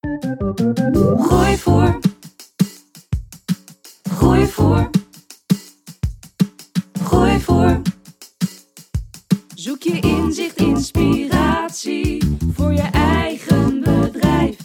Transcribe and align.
Gooi 0.00 1.56
voor. 1.56 1.98
Gooi 4.10 4.46
voor. 4.46 4.90
Gooi 7.02 7.40
voor. 7.40 7.80
Zoek 9.54 9.82
je 9.82 10.00
inzicht, 10.00 10.56
inspiratie 10.56 12.36
voor 12.52 12.72
je 12.72 12.88
eigen 12.92 13.80
bedrijf. 13.80 14.56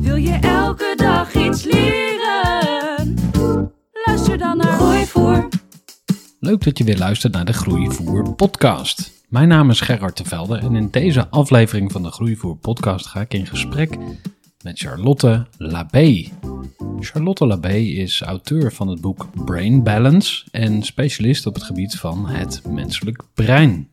Wil 0.00 0.16
je 0.16 0.32
elke 0.40 0.94
dag 0.96 1.34
iets 1.34 1.64
leren? 1.64 3.14
Luister 4.06 4.38
dan 4.38 4.56
naar 4.56 4.78
Gooi 4.78 5.06
voor. 5.06 5.48
Leuk 6.40 6.64
dat 6.64 6.78
je 6.78 6.84
weer 6.84 6.98
luistert 6.98 7.32
naar 7.32 7.44
de 7.44 7.52
Groeivoer 7.52 8.34
podcast. 8.34 9.10
Mijn 9.28 9.48
naam 9.48 9.70
is 9.70 9.80
Gerard 9.80 10.16
de 10.16 10.24
Velde 10.24 10.58
en 10.58 10.74
in 10.74 10.88
deze 10.90 11.28
aflevering 11.28 11.92
van 11.92 12.02
de 12.02 12.10
Groeivoer 12.10 12.56
podcast 12.56 13.06
ga 13.06 13.20
ik 13.20 13.34
in 13.34 13.46
gesprek 13.46 13.98
met 14.64 14.78
Charlotte 14.78 15.46
Labé. 15.56 16.28
Charlotte 17.00 17.46
Labé 17.46 17.76
is 17.76 18.20
auteur 18.20 18.72
van 18.72 18.88
het 18.88 19.00
boek 19.00 19.44
Brain 19.44 19.82
Balance 19.82 20.44
en 20.50 20.82
specialist 20.82 21.46
op 21.46 21.54
het 21.54 21.62
gebied 21.62 21.94
van 21.94 22.26
het 22.26 22.62
menselijk 22.68 23.22
brein. 23.34 23.88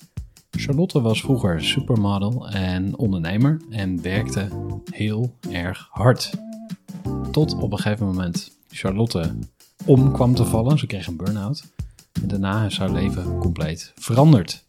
Charlotte 0.51 1.01
was 1.01 1.21
vroeger 1.21 1.63
supermodel 1.63 2.49
en 2.49 2.97
ondernemer 2.97 3.61
en 3.69 4.01
werkte 4.01 4.47
heel 4.91 5.35
erg 5.49 5.87
hard. 5.91 6.31
Tot 7.31 7.55
op 7.55 7.71
een 7.71 7.79
gegeven 7.79 8.05
moment 8.05 8.57
Charlotte 8.69 9.35
om 9.85 10.11
kwam 10.11 10.35
te 10.35 10.45
vallen. 10.45 10.79
Ze 10.79 10.87
kreeg 10.87 11.07
een 11.07 11.17
burn-out. 11.17 11.63
En 12.21 12.27
daarna 12.27 12.65
is 12.65 12.77
haar 12.77 12.91
leven 12.91 13.37
compleet 13.37 13.91
veranderd. 13.95 14.65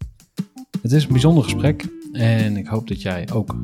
Het 0.82 0.92
is 0.92 1.04
een 1.04 1.12
bijzonder 1.12 1.44
gesprek 1.44 1.88
en 2.16 2.56
ik 2.56 2.66
hoop 2.66 2.88
dat 2.88 3.02
jij 3.02 3.28
ook 3.32 3.54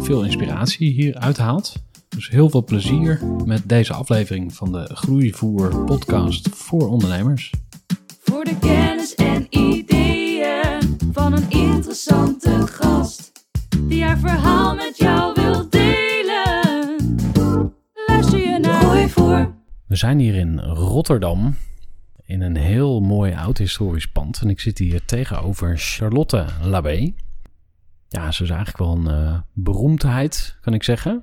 veel 0.00 0.24
inspiratie 0.24 0.92
hier 0.92 1.14
uithaalt. 1.14 1.74
Dus 2.08 2.28
heel 2.28 2.50
veel 2.50 2.64
plezier 2.64 3.20
met 3.44 3.68
deze 3.68 3.92
aflevering 3.92 4.54
van 4.54 4.72
de 4.72 4.90
Groeivoer 4.92 5.84
podcast 5.84 6.48
voor 6.48 6.88
ondernemers. 6.88 7.52
Voor 8.20 8.44
de 8.44 8.58
kennis 8.58 9.14
en 9.14 9.46
ideeën 9.50 10.96
van 11.12 11.32
een 11.32 11.50
interessante 11.50 12.66
gast. 12.66 13.32
Die 13.80 14.04
haar 14.04 14.18
verhaal 14.18 14.74
met 14.74 14.96
jou 14.96 15.32
wil 15.34 15.68
delen. 15.68 16.96
Luister 18.06 18.38
je 18.38 18.58
naar 18.58 18.82
Gooi 18.82 19.08
voor. 19.08 19.54
We 19.86 19.96
zijn 19.96 20.18
hier 20.18 20.34
in 20.34 20.60
Rotterdam 20.60 21.54
in 22.24 22.40
een 22.40 22.56
heel 22.56 23.00
mooi 23.00 23.34
oud 23.34 23.58
historisch 23.58 24.08
pand. 24.08 24.40
En 24.40 24.48
ik 24.48 24.60
zit 24.60 24.78
hier 24.78 25.04
tegenover 25.04 25.78
Charlotte 25.78 26.46
Labé. 26.62 27.12
Ja, 28.08 28.32
ze 28.32 28.42
is 28.42 28.50
eigenlijk 28.50 28.78
wel 28.78 28.96
een 28.96 29.26
eh, 29.26 29.38
beroemdheid, 29.52 30.56
kan 30.60 30.74
ik 30.74 30.82
zeggen. 30.82 31.22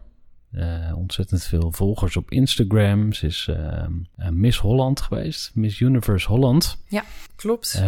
Eh, 0.51 0.91
ontzettend 0.96 1.44
veel 1.44 1.72
volgers 1.72 2.18
op 2.18 2.31
Instagram. 2.31 3.13
Ze 3.13 3.25
is 3.25 3.47
eh, 3.47 4.29
Miss 4.29 4.57
Holland 4.57 5.01
geweest, 5.01 5.51
Miss 5.56 5.79
Universe 5.79 6.28
Holland. 6.28 6.84
Ja, 6.88 7.03
klopt. 7.35 7.81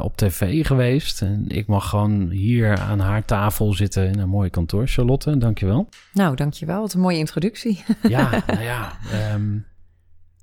Op 0.00 0.16
tv 0.16 0.66
geweest. 0.66 1.22
En 1.22 1.48
ik 1.48 1.66
mag 1.66 1.88
gewoon 1.88 2.30
hier 2.30 2.78
aan 2.78 3.00
haar 3.00 3.24
tafel 3.24 3.72
zitten 3.72 4.06
in 4.08 4.18
een 4.18 4.28
mooi 4.28 4.50
kantoor. 4.50 4.86
Charlotte, 4.88 5.38
dankjewel. 5.38 5.88
Nou, 6.12 6.36
dankjewel. 6.36 6.80
Wat 6.80 6.92
een 6.92 7.00
mooie 7.00 7.18
introductie. 7.18 7.84
Ja, 8.08 8.42
nou 8.46 8.62
ja. 8.62 8.98
ehm, 9.12 9.52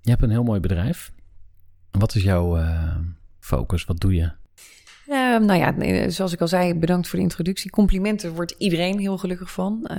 je 0.01 0.09
hebt 0.09 0.21
een 0.21 0.29
heel 0.29 0.43
mooi 0.43 0.59
bedrijf. 0.59 1.11
Wat 1.91 2.15
is 2.15 2.23
jouw 2.23 2.59
focus? 3.39 3.85
Wat 3.85 3.99
doe 3.99 4.15
je? 4.15 4.31
Ehm, 5.11 5.45
nou 5.45 5.59
ja, 5.59 6.09
zoals 6.09 6.33
ik 6.33 6.41
al 6.41 6.47
zei, 6.47 6.75
bedankt 6.75 7.07
voor 7.07 7.17
de 7.17 7.23
introductie. 7.25 7.71
Complimenten 7.71 8.33
wordt 8.33 8.55
iedereen 8.57 8.99
heel 8.99 9.17
gelukkig 9.17 9.51
van. 9.51 9.85
Eh, 9.85 9.97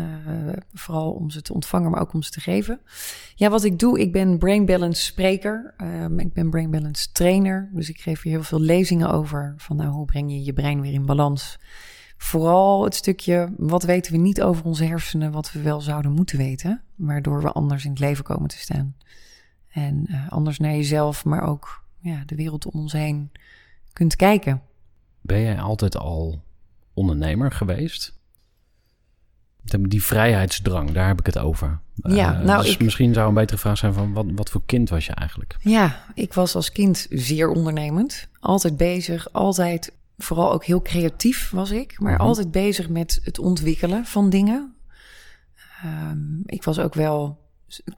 vooral 0.74 1.12
om 1.12 1.30
ze 1.30 1.42
te 1.42 1.54
ontvangen, 1.54 1.90
maar 1.90 2.00
ook 2.00 2.12
om 2.12 2.22
ze 2.22 2.30
te 2.30 2.40
geven. 2.40 2.80
Ja, 3.34 3.50
wat 3.50 3.64
ik 3.64 3.78
doe, 3.78 4.00
ik 4.00 4.12
ben 4.12 4.38
Brain 4.38 4.66
Balance 4.66 5.02
spreker. 5.02 5.74
Ehm, 5.76 6.18
ik 6.18 6.32
ben 6.32 6.50
Brain 6.50 6.70
Balance 6.70 7.12
trainer. 7.12 7.70
Dus 7.72 7.88
ik 7.88 8.00
geef 8.00 8.22
hier 8.22 8.32
heel 8.32 8.42
veel 8.42 8.60
lezingen 8.60 9.10
over. 9.10 9.54
Van 9.56 9.76
nou, 9.76 9.90
hoe 9.90 10.04
breng 10.04 10.30
je 10.30 10.44
je 10.44 10.52
brein 10.52 10.80
weer 10.80 10.92
in 10.92 11.06
balans? 11.06 11.58
Vooral 12.16 12.84
het 12.84 12.94
stukje, 12.94 13.54
wat 13.56 13.82
weten 13.82 14.12
we 14.12 14.18
niet 14.18 14.42
over 14.42 14.64
onze 14.64 14.84
hersenen, 14.84 15.32
wat 15.32 15.52
we 15.52 15.62
wel 15.62 15.80
zouden 15.80 16.12
moeten 16.12 16.38
weten. 16.38 16.82
Waardoor 16.94 17.42
we 17.42 17.52
anders 17.52 17.84
in 17.84 17.90
het 17.90 18.00
leven 18.00 18.24
komen 18.24 18.48
te 18.48 18.58
staan. 18.58 18.96
En 19.68 20.06
eh, 20.08 20.32
anders 20.32 20.58
naar 20.58 20.74
jezelf, 20.74 21.24
maar 21.24 21.42
ook 21.42 21.84
ja, 21.98 22.22
de 22.26 22.34
wereld 22.34 22.66
om 22.66 22.80
ons 22.80 22.92
heen 22.92 23.30
kunt 23.92 24.16
kijken. 24.16 24.62
Ben 25.22 25.41
jij 25.41 25.60
altijd 25.60 25.97
al 25.97 26.43
ondernemer 26.94 27.53
geweest? 27.53 28.21
Die 29.81 30.03
vrijheidsdrang, 30.03 30.91
daar 30.91 31.06
heb 31.06 31.19
ik 31.19 31.27
het 31.27 31.38
over. 31.38 31.81
Ja, 31.94 32.34
Eh, 32.38 32.44
nou, 32.44 32.62
dus 32.62 32.72
ik- 32.72 32.81
misschien 32.83 33.15
zou 33.15 33.28
een 33.28 33.34
betere 33.34 33.59
vraag 33.59 33.78
zijn 33.78 33.93
van 33.93 34.12
wat, 34.12 34.27
wat 34.34 34.50
voor 34.50 34.62
kind 34.66 34.88
was 34.88 35.06
je 35.06 35.12
eigenlijk? 35.12 35.56
Ja, 35.60 36.05
ik 36.15 36.33
was 36.34 36.55
als 36.55 36.72
kind 36.72 37.06
zeer 37.10 37.49
ondernemend. 37.50 38.28
Altijd 38.41 38.77
bezig, 38.77 39.33
altijd, 39.33 39.93
vooral 40.19 40.53
ook 40.53 40.65
heel 40.65 40.83
creatief 40.83 41.50
was 41.50 41.71
ik. 41.71 42.00
Maar 42.00 42.12
Mhm. 42.12 42.22
altijd 42.22 42.50
bezig 42.50 42.89
met 42.89 43.21
het 43.25 43.39
ontwikkelen 43.39 44.04
van 44.04 44.31
dingen. 44.31 44.75
Ehm, 45.83 46.41
ik 46.47 46.62
was 46.65 46.78
ook 46.78 46.94
wel, 46.94 47.39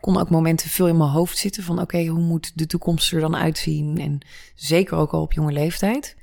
kon 0.00 0.16
ook 0.18 0.30
momenten 0.30 0.70
veel 0.70 0.88
in 0.88 0.96
mijn 0.96 1.10
hoofd 1.10 1.38
zitten 1.38 1.62
van... 1.62 1.80
oké, 1.80 2.06
hoe 2.06 2.20
moet 2.22 2.52
de 2.58 2.66
toekomst 2.66 3.12
er 3.12 3.20
dan 3.20 3.36
uitzien? 3.36 3.98
En 3.98 4.18
zeker 4.54 4.96
ook 4.96 5.12
al 5.12 5.22
op 5.22 5.32
jonge 5.32 5.52
leeftijd. 5.52 6.16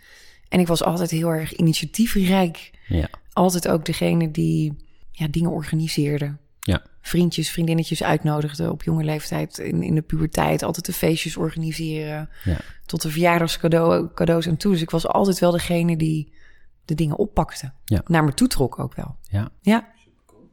En 0.51 0.59
ik 0.59 0.67
was 0.67 0.83
altijd 0.83 1.11
heel 1.11 1.29
erg 1.29 1.53
initiatiefrijk. 1.55 2.71
Ja, 2.87 3.09
Altijd 3.33 3.67
ook 3.67 3.85
degene 3.85 4.31
die 4.31 4.73
ja, 5.11 5.27
dingen 5.27 5.51
organiseerde. 5.51 6.35
ja, 6.61 6.81
Vriendjes, 7.01 7.51
vriendinnetjes 7.51 8.03
uitnodigde 8.03 8.71
op 8.71 8.83
jonge 8.83 9.03
leeftijd 9.03 9.57
in, 9.57 9.83
in 9.83 9.95
de 9.95 10.01
puberteit. 10.01 10.63
Altijd 10.63 10.85
de 10.85 10.93
feestjes 10.93 11.37
organiseren 11.37 12.29
ja. 12.43 12.57
tot 12.85 13.01
de 13.01 13.09
verjaardagscadeaus 13.11 14.45
en 14.45 14.57
toe. 14.57 14.71
Dus 14.71 14.81
ik 14.81 14.89
was 14.89 15.07
altijd 15.07 15.39
wel 15.39 15.51
degene 15.51 15.97
die 15.97 16.33
de 16.85 16.95
dingen 16.95 17.17
oppakte. 17.17 17.71
Ja. 17.85 18.01
Naar 18.05 18.23
me 18.23 18.33
toe 18.33 18.47
trok 18.47 18.79
ook 18.79 18.95
wel. 18.95 19.15
ja. 19.29 19.49
Ja, 19.61 19.87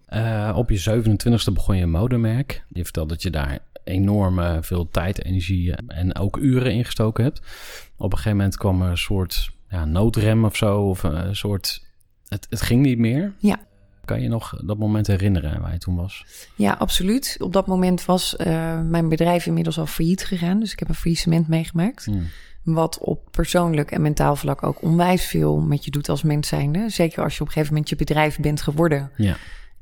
Eh, 0.07 0.53
op 0.57 0.71
je 0.71 1.03
27e 1.03 1.53
begon 1.53 1.77
je 1.77 1.83
een 1.83 1.91
modemerk. 1.91 2.65
Je 2.69 2.85
vertelt 2.85 3.09
dat 3.09 3.23
je 3.23 3.31
daar 3.31 3.59
enorm 3.85 4.63
veel 4.65 4.89
tijd, 4.89 5.25
energie 5.25 5.75
en 5.87 6.17
ook 6.17 6.37
uren 6.37 6.73
in 6.73 6.85
gestoken 6.85 7.25
hebt. 7.25 7.39
Op 7.97 8.11
een 8.13 8.17
gegeven 8.19 8.37
moment 8.39 8.57
kwam 8.57 8.83
er 8.83 8.91
een 8.91 8.99
soort 8.99 9.51
ja, 9.71 9.85
noodrem 9.85 10.45
of 10.45 10.57
zo. 10.57 10.81
Of 10.89 11.03
een 11.03 11.37
soort. 11.37 11.87
Het, 12.29 12.47
het 12.51 12.61
ging 12.63 12.83
niet 12.83 12.99
meer. 12.99 13.33
Ja. 13.39 13.57
Kan 14.05 14.21
je 14.21 14.29
nog 14.29 14.61
dat 14.65 14.79
moment 14.79 15.07
herinneren 15.07 15.61
waar 15.61 15.73
je 15.73 15.79
toen 15.79 15.97
was? 15.97 16.25
ja 16.55 16.73
absoluut. 16.73 17.37
Op 17.41 17.53
dat 17.53 17.67
moment 17.67 18.05
was 18.05 18.37
eh, 18.37 18.81
mijn 18.81 19.09
bedrijf 19.09 19.47
inmiddels 19.47 19.79
al 19.79 19.87
failliet 19.87 20.25
gegaan. 20.25 20.61
Dus 20.61 20.73
ik 20.73 20.79
heb 20.79 20.89
een 20.89 20.95
faillissement 20.95 21.49
meegemaakt. 21.49 22.05
Hmm. 22.05 22.27
Wat 22.63 22.99
op 22.99 23.29
persoonlijk 23.31 23.91
en 23.91 24.03
mentaal 24.03 24.37
vlak 24.37 24.63
ook 24.63 24.83
onwijs 24.83 25.25
veel 25.25 25.61
met 25.61 25.85
je 25.85 25.91
doet 25.91 26.09
als 26.09 26.23
mens 26.23 26.49
zijnde. 26.49 26.89
Zeker 26.89 27.23
als 27.23 27.35
je 27.35 27.41
op 27.41 27.47
een 27.47 27.53
gegeven 27.53 27.73
moment 27.73 27.91
je 27.91 27.97
bedrijf 27.97 28.39
bent 28.39 28.63
geworden. 28.63 29.11
Ja, 29.17 29.37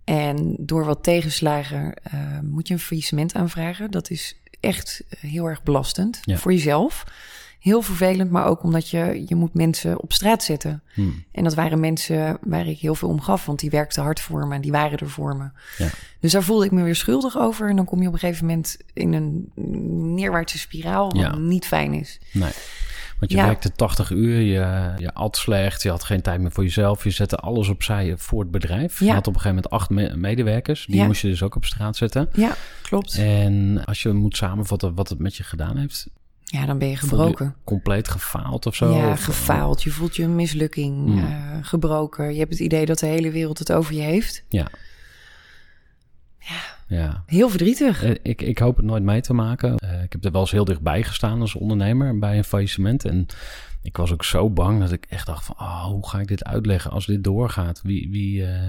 En 0.05 0.56
door 0.59 0.85
wat 0.85 1.03
tegenslagen 1.03 1.94
eh, 2.03 2.21
moet 2.43 2.69
je 2.69 2.75
een 2.75 2.81
faillissement 2.81 3.35
aanvragen. 3.35 3.91
Dat 3.91 4.11
is 4.11 4.37
echt 4.61 5.05
heel 5.19 5.44
erg 5.47 5.62
belastend 5.62 6.19
Ja. 6.23 6.37
voor 6.37 6.53
jezelf. 6.53 7.05
Heel 7.67 7.83
vervelend, 7.83 8.31
maar 8.31 8.47
ook 8.47 8.63
omdat 8.63 8.89
je, 8.91 9.25
je 9.29 9.35
moet 9.35 9.55
mensen 9.55 10.01
op 10.03 10.13
straat 10.13 10.43
zetten. 10.43 10.83
Hmm. 10.95 11.25
En 11.33 11.45
dat 11.45 11.55
waren 11.55 11.81
mensen 11.81 12.39
waar 12.43 12.67
ik 12.67 12.79
heel 12.79 12.95
veel 12.95 13.09
om 13.09 13.21
gaf, 13.21 13.47
want 13.47 13.59
die 13.59 13.71
werkten 13.71 14.03
hard 14.03 14.21
voor 14.21 14.47
me 14.47 14.55
en 14.55 14.61
die 14.61 14.71
waren 14.73 14.99
er 14.99 15.11
voor 15.11 15.37
me. 15.37 15.49
Ja. 15.85 15.91
Dus 16.21 16.33
daar 16.33 16.43
voelde 16.43 16.65
ik 16.65 16.71
me 16.71 16.83
weer 16.83 16.97
schuldig 16.97 17.39
over. 17.39 17.69
En 17.69 17.77
dan 17.77 17.85
kom 17.85 18.01
je 18.03 18.07
op 18.09 18.13
een 18.13 18.19
gegeven 18.19 18.47
moment 18.47 18.77
in 18.93 19.13
een 19.13 19.51
neerwaartse 20.15 20.59
spiraal, 20.59 21.05
wat 21.13 21.21
Ja. 21.21 21.37
niet 21.37 21.67
fijn 21.67 21.93
is. 21.95 22.21
Nee. 22.33 22.51
Want 23.19 23.31
je 23.31 23.37
Ja. 23.37 23.45
werkte 23.45 23.73
80 23.73 24.11
uur, 24.11 24.41
je, 24.41 24.93
je 24.99 25.15
at 25.15 25.37
slecht, 25.37 25.83
je 25.83 25.89
had 25.91 26.05
geen 26.05 26.23
tijd 26.23 26.41
meer 26.41 26.51
voor 26.53 26.65
jezelf. 26.65 27.05
Je 27.05 27.11
zette 27.11 27.37
alles 27.37 27.69
opzij 27.69 28.15
voor 28.17 28.41
het 28.41 28.51
bedrijf. 28.51 28.99
Je 28.99 29.12
had 29.12 29.27
op 29.27 29.35
een 29.35 29.41
gegeven 29.41 29.55
moment 29.55 29.71
acht 29.73 29.91
me- 29.91 30.17
medewerkers. 30.17 30.87
Die 30.87 30.97
Ja. 30.97 31.07
moest 31.07 31.23
je 31.23 31.29
dus 31.29 31.43
ook 31.43 31.55
op 31.57 31.65
straat 31.65 31.97
zetten. 31.97 32.29
Ja, 32.33 32.55
klopt. 32.83 33.19
En 33.19 33.83
als 33.85 34.03
je 34.03 34.12
moet 34.12 34.37
samenvatten 34.37 34.95
wat 34.95 35.09
het 35.09 35.19
met 35.19 35.37
je 35.37 35.43
gedaan 35.43 35.77
heeft, 35.77 36.07
Ja, 36.49 36.67
dan 36.67 36.79
ben 36.79 36.89
je 36.89 36.97
gebroken. 36.97 37.55
compleet 37.65 38.09
gefaald 38.09 38.67
of 38.67 38.75
zo? 38.75 38.95
Ja, 38.97 39.11
Of- 39.11 39.25
gefaald. 39.25 39.83
Je 39.83 39.91
voelt 39.91 40.17
je 40.17 40.23
een 40.23 40.35
mislukking, 40.35 41.07
Mm. 41.07 41.19
eh, 41.19 41.59
gebroken. 41.63 42.33
Je 42.33 42.39
hebt 42.39 42.51
het 42.51 42.61
idee 42.61 42.87
dat 42.87 42.99
de 42.99 43.07
hele 43.07 43.31
wereld 43.31 43.59
het 43.59 43.73
over 43.73 43.95
je 43.95 44.01
heeft. 44.03 44.45
Ja. 44.49 44.67
Ja. 46.89 47.23
Heel 47.27 47.49
verdrietig. 47.49 48.03
Eh, 48.03 48.11
Ik, 48.23 48.43
ik 48.43 48.59
hoop 48.59 48.77
het 48.77 48.85
nooit 48.87 49.03
mee 49.03 49.21
te 49.21 49.33
maken. 49.35 49.77
Eh, 49.77 50.03
ik 50.03 50.13
heb 50.13 50.25
er 50.25 50.31
wel 50.33 50.41
eens 50.41 50.51
heel 50.51 50.65
dichtbij 50.65 51.03
gestaan 51.03 51.41
als 51.41 51.55
ondernemer 51.55 52.19
bij 52.19 52.37
een 52.37 52.45
faillissement. 52.45 53.05
En 53.05 53.27
ik 53.83 53.97
was 53.97 54.13
ook 54.13 54.25
zo 54.25 54.51
bang 54.51 54.81
dat 54.81 54.93
ik 54.93 55.07
echt 55.09 55.27
dacht 55.27 55.45
van... 55.45 55.55
Oh, 55.59 55.85
hoe 55.85 56.09
ga 56.09 56.21
ik 56.21 56.29
dit 56.29 56.45
uitleggen 56.45 56.91
als 56.91 57.07
dit 57.07 57.25
doorgaat? 57.25 57.81
Wie, 57.83 58.09
wie, 58.11 58.47
eh, 58.47 58.63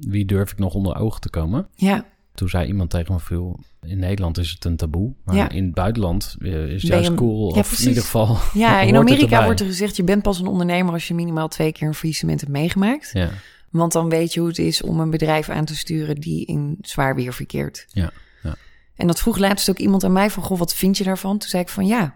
wie 0.00 0.24
durf 0.24 0.52
ik 0.52 0.58
nog 0.58 0.74
onder 0.74 0.96
ogen 0.96 1.20
te 1.20 1.30
komen? 1.30 1.68
Ja, 1.74 2.04
Toen 2.34 2.48
zei 2.48 2.66
iemand 2.66 2.90
tegen 2.90 3.12
me 3.14 3.20
veel... 3.20 3.60
In 3.86 3.98
Nederland 3.98 4.38
is 4.38 4.50
het 4.50 4.64
een 4.64 4.76
taboe. 4.76 5.12
Maar 5.24 5.34
Ja. 5.36 5.48
in 5.48 5.64
het 5.64 5.74
buitenland 5.74 6.36
eh, 6.40 6.66
is 6.66 6.82
het 6.82 6.90
juist 6.90 7.14
cool. 7.14 7.54
Ja, 7.54 7.60
of 7.60 7.80
in 7.80 7.88
ieder 7.88 8.02
geval 8.02 8.36
ja 8.54 8.80
in 8.90 8.96
Amerika 8.96 9.44
wordt 9.44 9.60
er 9.60 9.66
gezegd... 9.66 9.96
je 9.96 10.04
bent 10.04 10.22
pas 10.22 10.40
een 10.40 10.46
ondernemer 10.46 10.92
als 10.92 11.08
je 11.08 11.14
minimaal 11.14 11.48
twee 11.48 11.72
keer 11.72 11.88
een 11.88 11.94
faillissement 11.94 12.40
hebt 12.40 12.52
meegemaakt. 12.52 13.10
Ja, 13.12 13.30
Want 13.70 13.92
dan 13.92 14.08
weet 14.08 14.34
je 14.34 14.40
hoe 14.40 14.48
het 14.48 14.58
is 14.58 14.82
om 14.82 15.00
een 15.00 15.10
bedrijf 15.10 15.48
aan 15.48 15.64
te 15.64 15.76
sturen... 15.76 16.20
die 16.20 16.46
in 16.46 16.78
zwaar 16.80 17.14
weer 17.14 17.32
verkeert. 17.32 17.86
ja, 17.88 18.10
ja. 18.42 18.54
En 18.96 19.06
dat 19.06 19.20
vroeg 19.20 19.38
laatst 19.38 19.70
ook 19.70 19.78
iemand 19.78 20.04
aan 20.04 20.12
mij 20.12 20.30
van... 20.30 20.42
goh, 20.42 20.58
wat 20.58 20.74
vind 20.74 20.98
je 20.98 21.04
daarvan? 21.04 21.38
Toen 21.38 21.48
zei 21.48 21.62
ik 21.62 21.68
van 21.68 21.86
ja... 21.86 22.14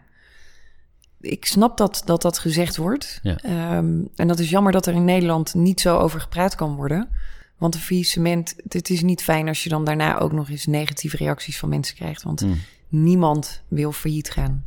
Ik 1.20 1.44
snap 1.44 1.76
dat 1.76 2.02
dat, 2.04 2.22
dat 2.22 2.38
gezegd 2.38 2.76
wordt. 2.76 3.18
Ja. 3.22 3.36
Ehm, 3.36 4.00
en 4.16 4.28
dat 4.28 4.38
is 4.38 4.50
jammer 4.50 4.72
dat 4.72 4.86
er 4.86 4.94
in 4.94 5.04
Nederland 5.04 5.54
niet 5.54 5.80
zo 5.80 5.98
over 5.98 6.20
gepraat 6.20 6.54
kan 6.54 6.76
worden. 6.76 7.08
Want 7.58 7.74
een 7.74 7.80
faillissement, 7.80 8.54
het 8.68 8.90
is 8.90 9.02
niet 9.02 9.22
fijn 9.22 9.48
als 9.48 9.62
je 9.62 9.68
dan 9.68 9.84
daarna 9.84 10.18
ook 10.18 10.32
nog 10.32 10.50
eens 10.50 10.66
negatieve 10.66 11.16
reacties 11.16 11.58
van 11.58 11.68
mensen 11.68 11.94
krijgt. 11.96 12.22
Want 12.22 12.40
Mm. 12.40 12.60
niemand 12.88 13.62
wil 13.68 13.92
failliet 13.92 14.30
gaan. 14.30 14.64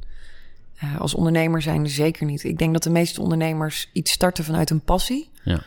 Eh, 0.76 1.00
als 1.00 1.14
ondernemer 1.14 1.62
zijn 1.62 1.84
er 1.84 1.90
zeker 1.90 2.26
niet. 2.26 2.44
Ik 2.44 2.58
denk 2.58 2.74
dat 2.74 2.84
de 2.84 2.90
meeste 2.90 3.22
ondernemers 3.22 3.90
iets 3.94 4.12
starten 4.12 4.44
vanuit 4.44 4.70
een 4.70 4.82
passie. 4.82 5.30
Ja. 5.44 5.62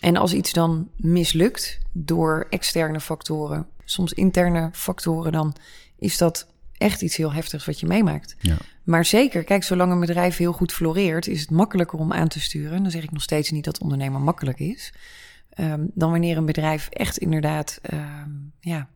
En 0.00 0.16
als 0.16 0.32
iets 0.32 0.52
dan 0.52 0.88
mislukt 0.96 1.78
door 1.92 2.46
externe 2.50 3.00
factoren, 3.00 3.66
soms 3.84 4.12
interne 4.12 4.70
factoren, 4.72 5.32
dan 5.32 5.54
is 5.98 6.18
dat 6.18 6.46
echt 6.76 7.02
iets 7.02 7.16
heel 7.16 7.32
heftigs 7.32 7.64
wat 7.64 7.80
je 7.80 7.86
meemaakt. 7.86 8.36
Ja. 8.40 8.56
Maar 8.84 9.04
zeker, 9.04 9.44
kijk, 9.44 9.62
zolang 9.62 9.92
een 9.92 10.00
bedrijf 10.00 10.36
heel 10.36 10.52
goed 10.52 10.72
floreert, 10.72 11.26
is 11.26 11.40
het 11.40 11.50
makkelijker 11.50 11.98
om 11.98 12.12
aan 12.12 12.28
te 12.28 12.40
sturen. 12.40 12.82
Dan 12.82 12.90
zeg 12.90 13.02
ik 13.02 13.10
nog 13.10 13.22
steeds 13.22 13.50
niet 13.50 13.64
dat 13.64 13.78
ondernemer 13.80 14.20
makkelijk 14.20 14.58
is. 14.58 14.92
Ehm, 15.58 15.84
dan 15.94 16.10
wanneer 16.10 16.36
een 16.36 16.46
bedrijf 16.46 16.88
echt 16.88 17.16
inderdaad 17.18 17.78
ehm, 17.82 18.30
ja, 18.60 18.88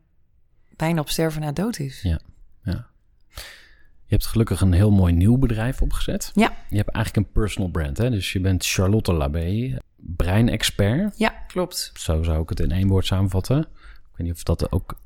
bijna 0.76 1.00
op 1.00 1.08
sterven 1.08 1.40
na 1.40 1.52
dood 1.52 1.78
is. 1.78 2.02
Ja. 2.02 2.20
ja. 2.64 2.86
Je 4.04 4.18
hebt 4.18 4.26
gelukkig 4.26 4.60
een 4.60 4.72
heel 4.72 4.90
mooi 4.90 5.12
nieuw 5.12 5.38
bedrijf 5.38 5.82
opgezet. 5.82 6.30
Ja, 6.34 6.52
Je 6.68 6.76
hebt 6.76 6.88
eigenlijk 6.88 7.26
een 7.26 7.32
personal 7.32 7.70
brand. 7.70 7.98
Hè? 7.98 8.10
Dus 8.10 8.32
je 8.32 8.40
bent 8.40 8.66
Charlotte 8.66 9.12
Labé, 9.12 9.78
breinexpert. 9.96 11.18
ja 11.18 11.28
klopt. 11.46 11.90
Zo 11.94 12.22
zou 12.22 12.42
ik 12.42 12.48
het 12.48 12.60
in 12.60 12.70
één 12.70 12.88
woord 12.88 13.06
samenvatten. 13.06 13.58
Ik 13.58 14.16
weet 14.16 14.26
niet 14.26 14.36
of 14.36 14.42
dat 14.42 14.72
ook 14.72 15.00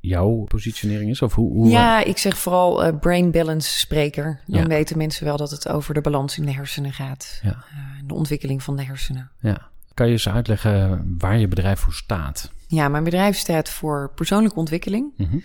jouw 0.00 0.44
positionering 0.44 1.10
is. 1.10 1.22
Of 1.22 1.34
hoe, 1.34 1.52
hoe 1.52 1.68
Ja, 1.68 2.04
ik 2.04 2.18
zeg 2.18 2.38
vooral 2.38 2.84
eh, 2.84 2.98
brain 2.98 3.30
balance 3.30 3.78
spreker. 3.78 4.40
Dan 4.46 4.60
Ja. 4.60 4.66
weten 4.66 4.98
mensen 4.98 5.24
wel 5.24 5.36
dat 5.36 5.50
het 5.50 5.68
over 5.68 5.94
de 5.94 6.00
balans 6.00 6.38
in 6.38 6.44
de 6.46 6.52
hersenen 6.52 6.92
gaat. 6.92 7.40
Ja. 7.42 7.50
Eh, 7.50 7.78
de 8.04 8.14
ontwikkeling 8.14 8.62
van 8.62 8.76
de 8.76 8.84
hersenen. 8.84 9.30
ja. 9.40 9.68
Kan 9.96 10.06
je 10.06 10.12
eens 10.12 10.28
uitleggen 10.28 11.04
waar 11.18 11.38
je 11.38 11.48
bedrijf 11.48 11.80
voor 11.80 11.92
staat? 11.92 12.50
Ja, 12.66 12.88
mijn 12.88 13.04
bedrijf 13.04 13.36
staat 13.36 13.70
voor 13.70 14.12
persoonlijke 14.14 14.58
ontwikkeling. 14.58 15.12
Mhm. 15.16 15.38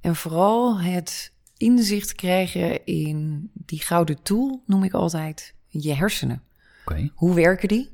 En 0.00 0.16
vooral 0.16 0.80
het 0.80 1.32
inzicht 1.56 2.14
krijgen 2.14 2.84
in 2.84 3.50
die 3.52 3.80
gouden 3.80 4.22
tool, 4.22 4.62
noem 4.66 4.84
ik 4.84 4.92
altijd, 4.92 5.54
je 5.66 5.94
hersenen. 5.94 6.42
Oké. 6.84 7.10
Hoe 7.14 7.34
werken 7.34 7.68
die? 7.68 7.90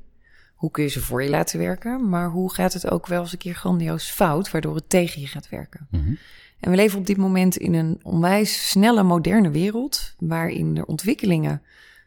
Hoe 0.55 0.70
kun 0.70 0.82
je 0.82 0.88
ze 0.88 1.00
voor 1.00 1.23
je 1.23 1.31
laten 1.31 1.58
werken? 1.58 2.08
Maar 2.08 2.31
hoe 2.31 2.55
gaat 2.55 2.73
het 2.73 2.90
ook 2.90 3.06
wel 3.06 3.20
eens 3.20 3.32
een 3.32 3.38
keer 3.38 3.55
grandioos 3.55 4.11
fout, 4.11 4.50
waardoor 4.50 4.75
het 4.75 4.88
tegen 4.88 5.20
je 5.20 5.26
gaat 5.26 5.49
werken? 5.49 5.87
Mhm. 5.90 6.14
En 6.61 6.70
we 6.70 6.76
leven 6.76 6.99
op 6.99 7.06
dit 7.06 7.17
moment 7.17 7.56
in 7.56 7.75
een 7.75 8.00
onwijs 8.02 8.70
snelle, 8.70 9.02
moderne 9.02 9.50
wereld, 9.50 10.14
waarin 10.19 10.75
de 10.75 10.87
ontwikkelingen 10.87 11.62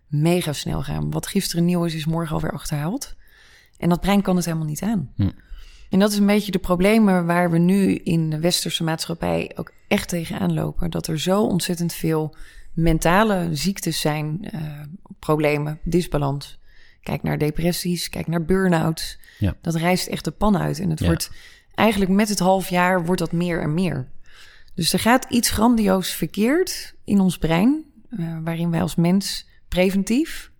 mega 0.07 0.53
snel 0.53 0.83
gaan. 0.83 1.11
Wat 1.11 1.27
gisteren 1.27 1.65
nieuw 1.65 1.85
is, 1.85 1.93
is 1.93 2.05
morgen 2.05 2.35
alweer 2.35 2.51
achterhaald. 2.51 3.15
En 3.77 3.89
dat 3.89 4.01
brein 4.01 4.21
kan 4.21 4.35
het 4.35 4.45
helemaal 4.45 4.67
niet 4.67 4.81
aan. 4.81 5.11
Hm. 5.15 5.29
En 5.89 5.99
dat 5.99 6.11
is 6.11 6.17
een 6.17 6.25
beetje 6.25 6.51
de 6.51 6.59
problemen 6.59 7.25
waar 7.25 7.51
we 7.51 7.57
nu 7.57 7.95
in 7.95 8.29
de 8.29 8.39
westerse 8.39 8.83
maatschappij 8.83 9.51
ook 9.55 9.71
echt 9.87 10.09
tegenaan 10.09 10.53
lopen. 10.53 10.89
Dat 10.89 11.07
er 11.07 11.19
zo 11.19 11.41
ontzettend 11.43 11.93
veel 11.93 12.35
mentale 12.73 13.49
ziektes 13.51 13.99
zijn, 13.99 14.39
eh, 14.51 14.61
problemen, 15.19 15.79
disbalans. 15.83 16.59
Kijk 17.01 17.23
naar 17.23 17.37
depressies, 17.37 18.09
kijk 18.09 18.27
naar 18.27 18.45
burn-outs. 18.45 19.19
Ja. 19.39 19.55
Dat 19.61 19.75
rijst 19.75 20.07
echt 20.07 20.23
de 20.23 20.31
pan 20.31 20.57
uit. 20.57 20.79
En 20.79 20.89
het 20.89 20.99
Ja. 20.99 21.05
wordt 21.05 21.31
eigenlijk 21.75 22.11
met 22.11 22.29
het 22.29 22.39
half 22.39 22.69
jaar 22.69 23.05
wordt 23.05 23.21
dat 23.21 23.31
meer 23.31 23.61
en 23.61 23.73
meer. 23.73 24.07
Dus 24.75 24.93
er 24.93 24.99
gaat 24.99 25.25
iets 25.29 25.49
grandioos 25.49 26.11
verkeerd 26.11 26.93
in 27.03 27.19
ons 27.19 27.37
brein, 27.37 27.83
eh, 28.09 28.37
waarin 28.43 28.71
wij 28.71 28.81
als 28.81 28.95
mens 28.95 29.47
preventief 29.67 30.51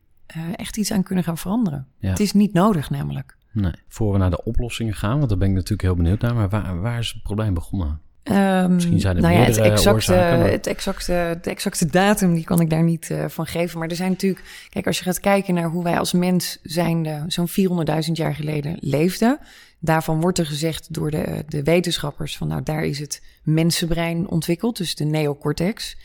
echt 0.56 0.77
iets 0.77 0.91
aan 0.91 1.03
kunnen 1.03 1.24
gaan 1.24 1.38
veranderen. 1.38 1.88
Ja. 2.00 2.09
Het 2.09 2.19
is 2.19 2.33
niet 2.33 2.53
nodig 2.53 2.89
namelijk. 2.89 3.35
Nee. 3.51 3.71
Voor 3.88 4.12
we 4.12 4.18
naar 4.18 4.29
de 4.29 4.44
oplossingen 4.44 4.94
gaan, 4.94 5.18
want 5.18 5.29
daar 5.29 5.38
ben 5.38 5.47
ik 5.47 5.53
natuurlijk 5.53 5.81
heel 5.81 5.95
benieuwd 5.95 6.21
naar. 6.21 6.35
Maar 6.35 6.50
waar, 6.50 6.81
waar 6.81 7.00
is 7.00 7.12
het 7.13 7.24
probleem 7.24 7.53
begonnen? 7.53 8.01
Ehm, 8.24 8.74
Misschien 8.74 9.00
zijn 9.00 9.15
er 9.15 9.21
nou 9.21 9.33
ja, 9.33 9.39
het 9.39 9.57
exacte, 9.57 9.89
oorzaken, 9.94 10.39
maar- 10.39 10.51
het 10.51 10.68
exacte, 10.68 11.38
de 11.41 11.50
exacte 11.50 11.85
datum, 11.85 12.33
die 12.33 12.44
kan 12.44 12.62
ik 12.62 12.69
daar 12.69 12.83
niet 12.83 13.09
eh, 13.12 13.25
van 13.27 13.45
geven. 13.45 13.79
Maar 13.79 13.88
er 13.88 13.95
zijn 13.95 14.12
natuurlijk, 14.12 14.68
kijk, 14.69 14.88
als 14.88 14.97
je 14.97 15.03
gaat 15.03 15.19
kijken 15.19 15.53
naar 15.53 15.69
hoe 15.69 15.83
wij 15.83 16.00
als 16.00 16.13
mens 16.13 16.59
zijnde 16.63 17.23
zo'n 17.27 17.47
400.000 17.47 18.18
jaar 18.18 18.35
geleden 18.35 18.77
leefden. 18.80 19.39
Daarvan 19.80 20.21
wordt 20.21 20.38
er 20.39 20.45
gezegd 20.45 20.94
door 20.94 21.12
de, 21.12 21.44
de 21.47 21.63
wetenschappers 21.63 22.38
van 22.38 22.47
nou, 22.47 22.63
daar 22.63 22.83
is 22.83 23.00
het 23.00 23.21
mensenbrein 23.44 24.27
ontwikkeld, 24.30 24.77
dus 24.77 24.95
de 24.95 25.06
neocortex. 25.06 25.97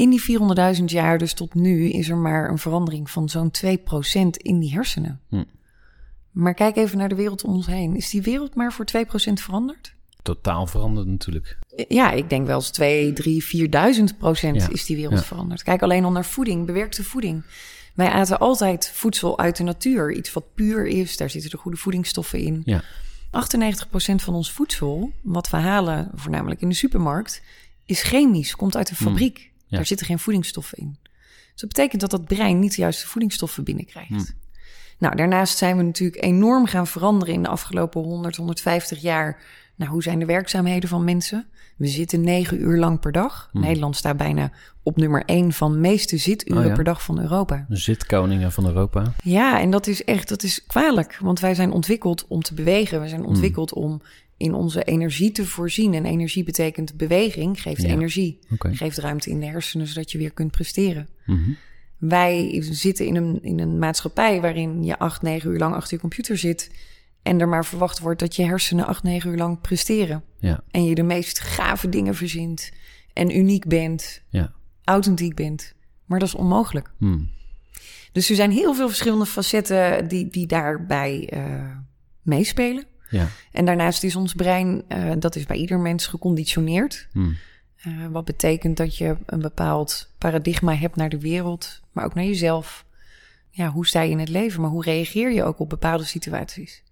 In 0.00 0.10
die 0.10 0.38
400.000 0.78 0.84
jaar, 0.84 1.18
dus 1.18 1.32
tot 1.32 1.54
nu, 1.54 1.90
is 1.90 2.08
er 2.08 2.16
maar 2.16 2.50
een 2.50 2.58
verandering 2.58 3.10
van 3.10 3.28
zo'n 3.28 3.50
2% 3.66 3.70
in 4.30 4.58
die 4.58 4.72
hersenen. 4.72 5.20
Hm. 5.28 5.44
Maar 6.30 6.54
kijk 6.54 6.76
even 6.76 6.98
naar 6.98 7.08
de 7.08 7.14
wereld 7.14 7.44
om 7.44 7.54
ons 7.54 7.66
heen. 7.66 7.96
Is 7.96 8.10
die 8.10 8.22
wereld 8.22 8.54
maar 8.54 8.72
voor 8.72 8.84
2% 8.84 9.32
veranderd? 9.32 9.94
Totaal 10.22 10.66
veranderd 10.66 11.06
natuurlijk. 11.06 11.58
Ja, 11.88 12.10
ik 12.10 12.30
denk 12.30 12.46
wel 12.46 12.56
eens 12.56 12.70
2, 12.70 13.12
3, 13.12 13.44
4000 13.44 14.18
procent 14.18 14.56
Ja, 14.56 14.68
is 14.68 14.84
die 14.84 14.96
wereld 14.96 15.18
ja. 15.18 15.24
veranderd. 15.24 15.62
Kijk 15.62 15.82
alleen 15.82 16.04
al 16.04 16.10
naar 16.10 16.24
voeding, 16.24 16.66
bewerkte 16.66 17.04
voeding. 17.04 17.42
Wij 17.94 18.08
aten 18.08 18.38
altijd 18.38 18.90
voedsel 18.94 19.38
uit 19.38 19.56
de 19.56 19.62
natuur. 19.62 20.12
Iets 20.12 20.32
wat 20.32 20.54
puur 20.54 20.86
is, 20.86 21.16
daar 21.16 21.30
zitten 21.30 21.50
de 21.50 21.56
goede 21.56 21.76
voedingsstoffen 21.76 22.38
in. 22.38 22.62
Ja. 22.64 22.82
98% 22.82 22.86
van 24.16 24.34
ons 24.34 24.52
voedsel, 24.52 25.12
wat 25.22 25.50
we 25.50 25.56
halen, 25.56 26.10
voornamelijk 26.14 26.60
in 26.60 26.68
de 26.68 26.74
supermarkt, 26.74 27.42
is 27.86 28.02
chemisch, 28.02 28.56
komt 28.56 28.76
uit 28.76 28.90
een 28.90 28.96
fabriek. 28.96 29.49
Hmm. 29.70 29.76
Ja. 29.76 29.76
Daar 29.76 29.86
zitten 29.86 30.06
geen 30.06 30.18
voedingsstoffen 30.18 30.78
in. 30.78 30.98
Dus 31.52 31.60
dat 31.60 31.68
betekent 31.68 32.00
dat 32.00 32.10
dat 32.10 32.24
brein 32.24 32.58
niet 32.58 32.74
de 32.74 32.80
juiste 32.80 33.06
voedingsstoffen 33.06 33.64
binnenkrijgt. 33.64 34.08
Hmm. 34.08 34.26
Nou, 34.98 35.16
daarnaast 35.16 35.58
zijn 35.58 35.76
we 35.76 35.82
natuurlijk 35.82 36.24
enorm 36.24 36.66
gaan 36.66 36.86
veranderen 36.86 37.34
in 37.34 37.42
de 37.42 37.48
afgelopen 37.48 38.02
100, 38.02 38.36
150 38.36 39.00
jaar. 39.00 39.42
Nou, 39.76 39.90
hoe 39.90 40.02
zijn 40.02 40.18
de 40.18 40.24
werkzaamheden 40.24 40.88
van 40.88 41.04
mensen? 41.04 41.46
We 41.76 41.86
zitten 41.86 42.20
negen 42.20 42.60
uur 42.60 42.78
lang 42.78 43.00
per 43.00 43.12
dag. 43.12 43.50
Nederland 43.52 43.96
staat 43.96 44.16
bijna 44.16 44.52
op 44.82 44.96
nummer 44.96 45.22
één 45.24 45.52
van 45.52 45.80
meeste 45.80 46.16
zituren 46.16 46.56
Hmm. 46.56 46.64
Oh 46.64 46.70
ja. 46.70 46.74
per 46.74 46.84
dag 46.84 47.02
van 47.02 47.20
Europa. 47.20 47.66
Zitkoningen 47.68 48.52
van 48.52 48.66
Europa. 48.66 49.12
Ja, 49.22 49.60
en 49.60 49.70
dat 49.70 49.86
is 49.86 50.04
echt, 50.04 50.28
dat 50.28 50.42
is 50.42 50.66
kwalijk. 50.66 51.18
Want 51.20 51.40
wij 51.40 51.54
zijn 51.54 51.72
ontwikkeld 51.72 52.26
om 52.28 52.42
te 52.42 52.54
bewegen. 52.54 53.00
We 53.00 53.08
zijn 53.08 53.24
ontwikkeld 53.24 53.74
om 53.74 54.02
in 54.40 54.54
onze 54.54 54.84
energie 54.84 55.32
te 55.32 55.46
voorzien. 55.46 55.94
En 55.94 56.04
energie 56.04 56.44
betekent 56.44 56.96
beweging, 56.96 57.62
geeft 57.62 57.82
Ja. 57.82 57.88
energie. 57.88 58.38
Oké. 58.52 58.74
Geeft 58.74 58.98
ruimte 58.98 59.30
in 59.30 59.40
de 59.40 59.46
hersenen, 59.46 59.86
zodat 59.86 60.12
je 60.12 60.18
weer 60.18 60.32
kunt 60.32 60.50
presteren. 60.50 61.08
Mhm. 61.26 61.50
Wij 61.98 62.58
zitten 62.70 63.06
in 63.06 63.16
een, 63.16 63.42
in 63.42 63.58
een 63.60 63.78
maatschappij 63.78 64.40
waarin 64.40 64.84
je 64.84 64.98
acht, 64.98 65.22
negen 65.22 65.50
uur 65.50 65.58
lang 65.58 65.74
achter 65.74 65.94
je 65.94 66.00
computer 66.00 66.38
zit. 66.38 66.70
En 67.22 67.40
er 67.40 67.48
maar 67.48 67.64
verwacht 67.64 67.98
wordt 67.98 68.20
dat 68.20 68.36
je 68.36 68.42
hersenen 68.44 68.86
acht, 68.86 69.02
negen 69.02 69.30
uur 69.30 69.36
lang 69.36 69.60
presteren. 69.60 70.22
Ja, 70.38 70.62
En 70.70 70.84
je 70.84 70.94
de 70.94 71.02
meest 71.02 71.40
gave 71.40 71.88
dingen 71.88 72.14
verzint. 72.14 72.70
En 73.12 73.36
uniek 73.36 73.66
bent, 73.68 74.22
ja. 74.28 74.52
authentiek 74.84 75.34
bent. 75.34 75.74
Maar 76.06 76.18
dat 76.18 76.28
is 76.28 76.34
onmogelijk. 76.34 76.90
Hmm. 76.98 77.30
Dus 78.12 78.30
er 78.30 78.36
zijn 78.36 78.50
heel 78.50 78.74
veel 78.74 78.88
verschillende 78.88 79.26
facetten 79.26 80.08
die, 80.08 80.28
die 80.28 80.46
daarbij 80.46 81.28
eh, 81.30 81.76
meespelen. 82.22 82.84
Ja. 83.10 83.28
En 83.52 83.64
daarnaast 83.64 84.02
is 84.02 84.16
ons 84.16 84.34
brein, 84.34 84.82
eh, 84.88 85.10
dat 85.18 85.36
is 85.36 85.46
bij 85.46 85.56
ieder 85.56 85.78
mens 85.78 86.06
geconditioneerd. 86.06 87.08
Hmm. 87.12 87.36
Eh, 87.76 88.06
wat 88.10 88.24
betekent 88.24 88.76
dat 88.76 88.96
je 88.96 89.16
een 89.26 89.40
bepaald 89.40 90.12
paradigma 90.18 90.74
hebt 90.74 90.96
naar 90.96 91.08
de 91.08 91.20
wereld, 91.20 91.80
maar 91.92 92.04
ook 92.04 92.14
naar 92.14 92.24
jezelf. 92.24 92.84
Ja, 93.50 93.68
hoe 93.68 93.86
sta 93.86 94.00
je 94.00 94.10
in 94.10 94.18
het 94.18 94.28
leven, 94.28 94.60
maar 94.60 94.70
hoe 94.70 94.84
reageer 94.84 95.32
je 95.32 95.44
ook 95.44 95.58
op 95.58 95.68
bepaalde 95.68 96.04
situaties? 96.04 96.82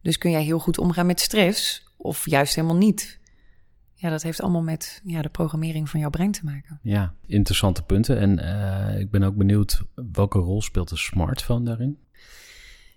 Dus 0.00 0.18
kun 0.18 0.30
jij 0.30 0.42
heel 0.42 0.58
goed 0.58 0.78
omgaan 0.78 1.06
met 1.06 1.20
stress 1.20 1.86
of 1.96 2.26
juist 2.26 2.54
helemaal 2.54 2.76
niet? 2.76 3.20
Ja, 3.94 4.10
dat 4.10 4.22
heeft 4.22 4.40
allemaal 4.40 4.62
met 4.62 5.00
ja, 5.04 5.22
de 5.22 5.28
programmering 5.28 5.90
van 5.90 6.00
jouw 6.00 6.10
brein 6.10 6.32
te 6.32 6.44
maken. 6.44 6.78
Ja, 6.82 7.14
interessante 7.26 7.82
punten. 7.82 8.18
En 8.18 8.38
eh, 8.38 9.00
ik 9.00 9.10
ben 9.10 9.22
ook 9.22 9.36
benieuwd, 9.36 9.82
welke 10.12 10.38
rol 10.38 10.62
speelt 10.62 10.88
de 10.88 10.96
smartphone 10.96 11.64
daarin? 11.64 11.98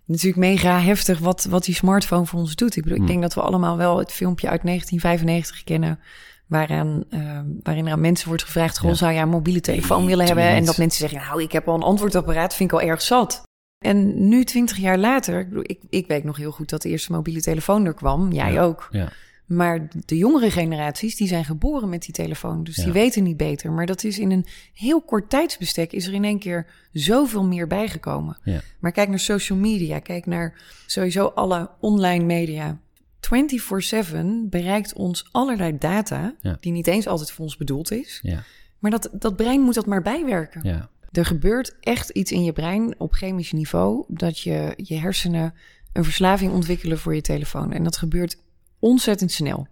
Natuurlijk 0.05 0.37
mega 0.37 0.79
heftig 0.79 1.19
wat, 1.19 1.43
wat 1.49 1.63
die 1.65 1.75
smartphone 1.75 2.25
voor 2.25 2.39
ons 2.39 2.55
doet. 2.55 2.75
Ik 2.75 2.83
bedoel, 2.83 2.97
ik 2.97 3.03
Hmm. 3.03 3.11
denk 3.11 3.21
dat 3.21 3.33
we 3.33 3.41
allemaal 3.41 3.77
wel 3.77 3.97
het 3.99 4.11
filmpje 4.11 4.49
uit 4.49 4.63
1995 4.63 5.63
kennen... 5.63 5.99
Waaraan, 6.47 7.03
eh, 7.09 7.39
waarin 7.63 7.85
er 7.85 7.91
aan 7.91 7.99
mensen 8.01 8.27
wordt 8.27 8.43
gevraagd... 8.43 8.77
Goh, 8.79 8.89
Ja. 8.89 8.95
zou 8.95 9.13
jij 9.13 9.21
een 9.21 9.29
mobiele 9.29 9.61
telefoon 9.61 9.97
Nee, 9.99 10.07
willen 10.07 10.25
hebben? 10.25 10.43
En 10.43 10.65
dat 10.65 10.77
mensen 10.77 11.09
zeggen, 11.09 11.27
nou, 11.29 11.41
ik 11.43 11.51
heb 11.51 11.67
al 11.67 11.75
een 11.75 11.81
antwoordapparaat, 11.83 12.55
vind 12.55 12.71
ik 12.71 12.79
al 12.79 12.87
erg 12.87 13.01
zat. 13.01 13.41
En 13.85 14.27
nu, 14.27 14.43
twintig 14.43 14.77
jaar 14.77 14.97
later, 14.97 15.39
ik, 15.39 15.47
bedoel, 15.49 15.63
ik, 15.67 15.79
ik 15.89 16.07
weet 16.07 16.23
nog 16.23 16.37
heel 16.37 16.51
goed 16.51 16.69
dat 16.69 16.81
de 16.81 16.89
eerste 16.89 17.11
mobiele 17.11 17.41
telefoon 17.41 17.85
er 17.85 17.93
kwam. 17.93 18.31
Jij 18.31 18.51
Ja. 18.53 18.61
ook. 18.63 18.87
Ja, 18.91 19.09
Maar 19.45 19.87
de 20.05 20.17
jongere 20.17 20.51
generaties, 20.51 21.15
die 21.15 21.27
zijn 21.27 21.45
geboren 21.45 21.89
met 21.89 22.01
die 22.01 22.13
telefoon. 22.13 22.63
Dus 22.63 22.75
Ja. 22.75 22.83
die 22.83 22.93
weten 22.93 23.23
niet 23.23 23.37
beter. 23.37 23.71
Maar 23.71 23.85
dat 23.85 24.03
is 24.03 24.19
in 24.19 24.31
een 24.31 24.45
heel 24.73 25.01
kort 25.01 25.29
tijdsbestek... 25.29 25.91
is 25.91 26.07
er 26.07 26.13
in 26.13 26.23
één 26.23 26.39
keer 26.39 26.65
zoveel 26.91 27.43
meer 27.45 27.67
bijgekomen. 27.67 28.37
ja, 28.43 28.61
Maar 28.79 28.91
kijk 28.91 29.09
naar 29.09 29.19
social 29.19 29.57
media. 29.57 29.99
Kijk 29.99 30.25
naar 30.25 30.53
sowieso 30.85 31.25
alle 31.25 31.69
online 31.79 32.23
media. 32.23 32.79
24-7 33.19 34.49
bereikt 34.49 34.93
ons 34.93 35.27
allerlei 35.31 35.77
data... 35.77 36.35
Ja. 36.41 36.57
die 36.59 36.71
niet 36.71 36.87
eens 36.87 37.07
altijd 37.07 37.31
voor 37.31 37.45
ons 37.45 37.57
bedoeld 37.57 37.91
is. 37.91 38.19
ja, 38.21 38.43
Maar 38.79 38.91
dat, 38.91 39.09
dat 39.11 39.35
brein 39.35 39.61
moet 39.61 39.73
dat 39.75 39.85
maar 39.85 40.01
bijwerken. 40.01 40.61
ja. 40.63 40.89
Er 41.11 41.25
gebeurt 41.25 41.75
echt 41.79 42.09
iets 42.09 42.31
in 42.31 42.43
je 42.43 42.53
brein 42.53 42.95
op 42.97 43.13
chemisch 43.13 43.51
niveau... 43.51 44.03
dat 44.07 44.39
je, 44.39 44.73
je 44.75 44.95
hersenen 44.95 45.53
een 45.93 46.03
verslaving 46.03 46.51
ontwikkelen 46.51 46.97
voor 46.99 47.15
je 47.15 47.21
telefoon. 47.21 47.71
En 47.73 47.83
dat 47.83 47.97
gebeurt 47.97 48.37
ontzettend 48.79 49.31
snel. 49.31 49.67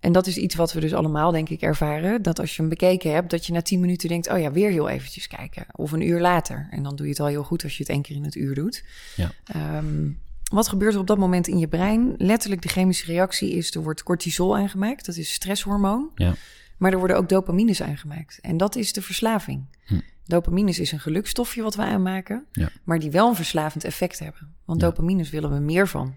En 0.00 0.12
dat 0.12 0.26
is 0.26 0.36
iets 0.36 0.54
wat 0.54 0.72
we 0.72 0.80
dus 0.80 0.94
allemaal, 0.94 1.30
denk 1.30 1.48
ik, 1.48 1.60
ervaren. 1.60 2.22
Dat 2.22 2.38
als 2.38 2.56
je 2.56 2.60
hem 2.60 2.70
bekeken 2.70 3.12
hebt, 3.12 3.30
dat 3.30 3.46
je 3.46 3.52
na 3.52 3.62
10 3.62 3.80
minuten 3.80 4.08
denkt... 4.08 4.30
oh 4.30 4.38
ja, 4.38 4.52
weer 4.52 4.70
heel 4.70 4.88
eventjes 4.88 5.26
kijken. 5.26 5.66
Of 5.72 5.92
een 5.92 6.08
uur 6.08 6.20
later. 6.20 6.68
En 6.70 6.82
dan 6.82 6.96
doe 6.96 7.06
je 7.06 7.12
het 7.12 7.20
al 7.20 7.26
heel 7.26 7.42
goed 7.42 7.62
als 7.62 7.76
je 7.76 7.82
het 7.82 7.92
één 7.92 8.02
keer 8.02 8.16
in 8.16 8.24
het 8.24 8.34
uur 8.34 8.54
doet. 8.54 8.84
Ja. 9.16 9.32
Ehm, 9.44 10.10
wat 10.50 10.68
gebeurt 10.68 10.94
er 10.94 11.00
op 11.00 11.06
dat 11.06 11.18
moment 11.18 11.48
in 11.48 11.58
je 11.58 11.68
brein? 11.68 12.14
Letterlijk 12.16 12.62
de 12.62 12.68
chemische 12.68 13.06
reactie 13.06 13.52
is... 13.52 13.74
er 13.74 13.82
wordt 13.82 14.02
cortisol 14.02 14.56
aangemaakt, 14.56 15.06
dat 15.06 15.16
is 15.16 15.32
stresshormoon. 15.32 16.10
Ja. 16.14 16.34
Maar 16.76 16.92
er 16.92 16.98
worden 16.98 17.16
ook 17.16 17.28
dopamines 17.28 17.82
aangemaakt. 17.82 18.38
En 18.40 18.56
dat 18.56 18.76
is 18.76 18.92
de 18.92 19.02
verslaving. 19.02 19.64
Hm. 19.86 20.00
Dopamines 20.24 20.78
is 20.78 20.92
een 20.92 21.00
gelukstofje 21.00 21.62
wat 21.62 21.74
we 21.74 21.82
aanmaken... 21.82 22.44
Ja. 22.52 22.68
maar 22.84 22.98
die 22.98 23.10
wel 23.10 23.28
een 23.28 23.34
verslavend 23.34 23.84
effect 23.84 24.18
hebben. 24.18 24.54
Want 24.64 24.80
dopamines 24.80 25.30
willen 25.30 25.52
we 25.52 25.58
meer 25.58 25.88
van. 25.88 26.14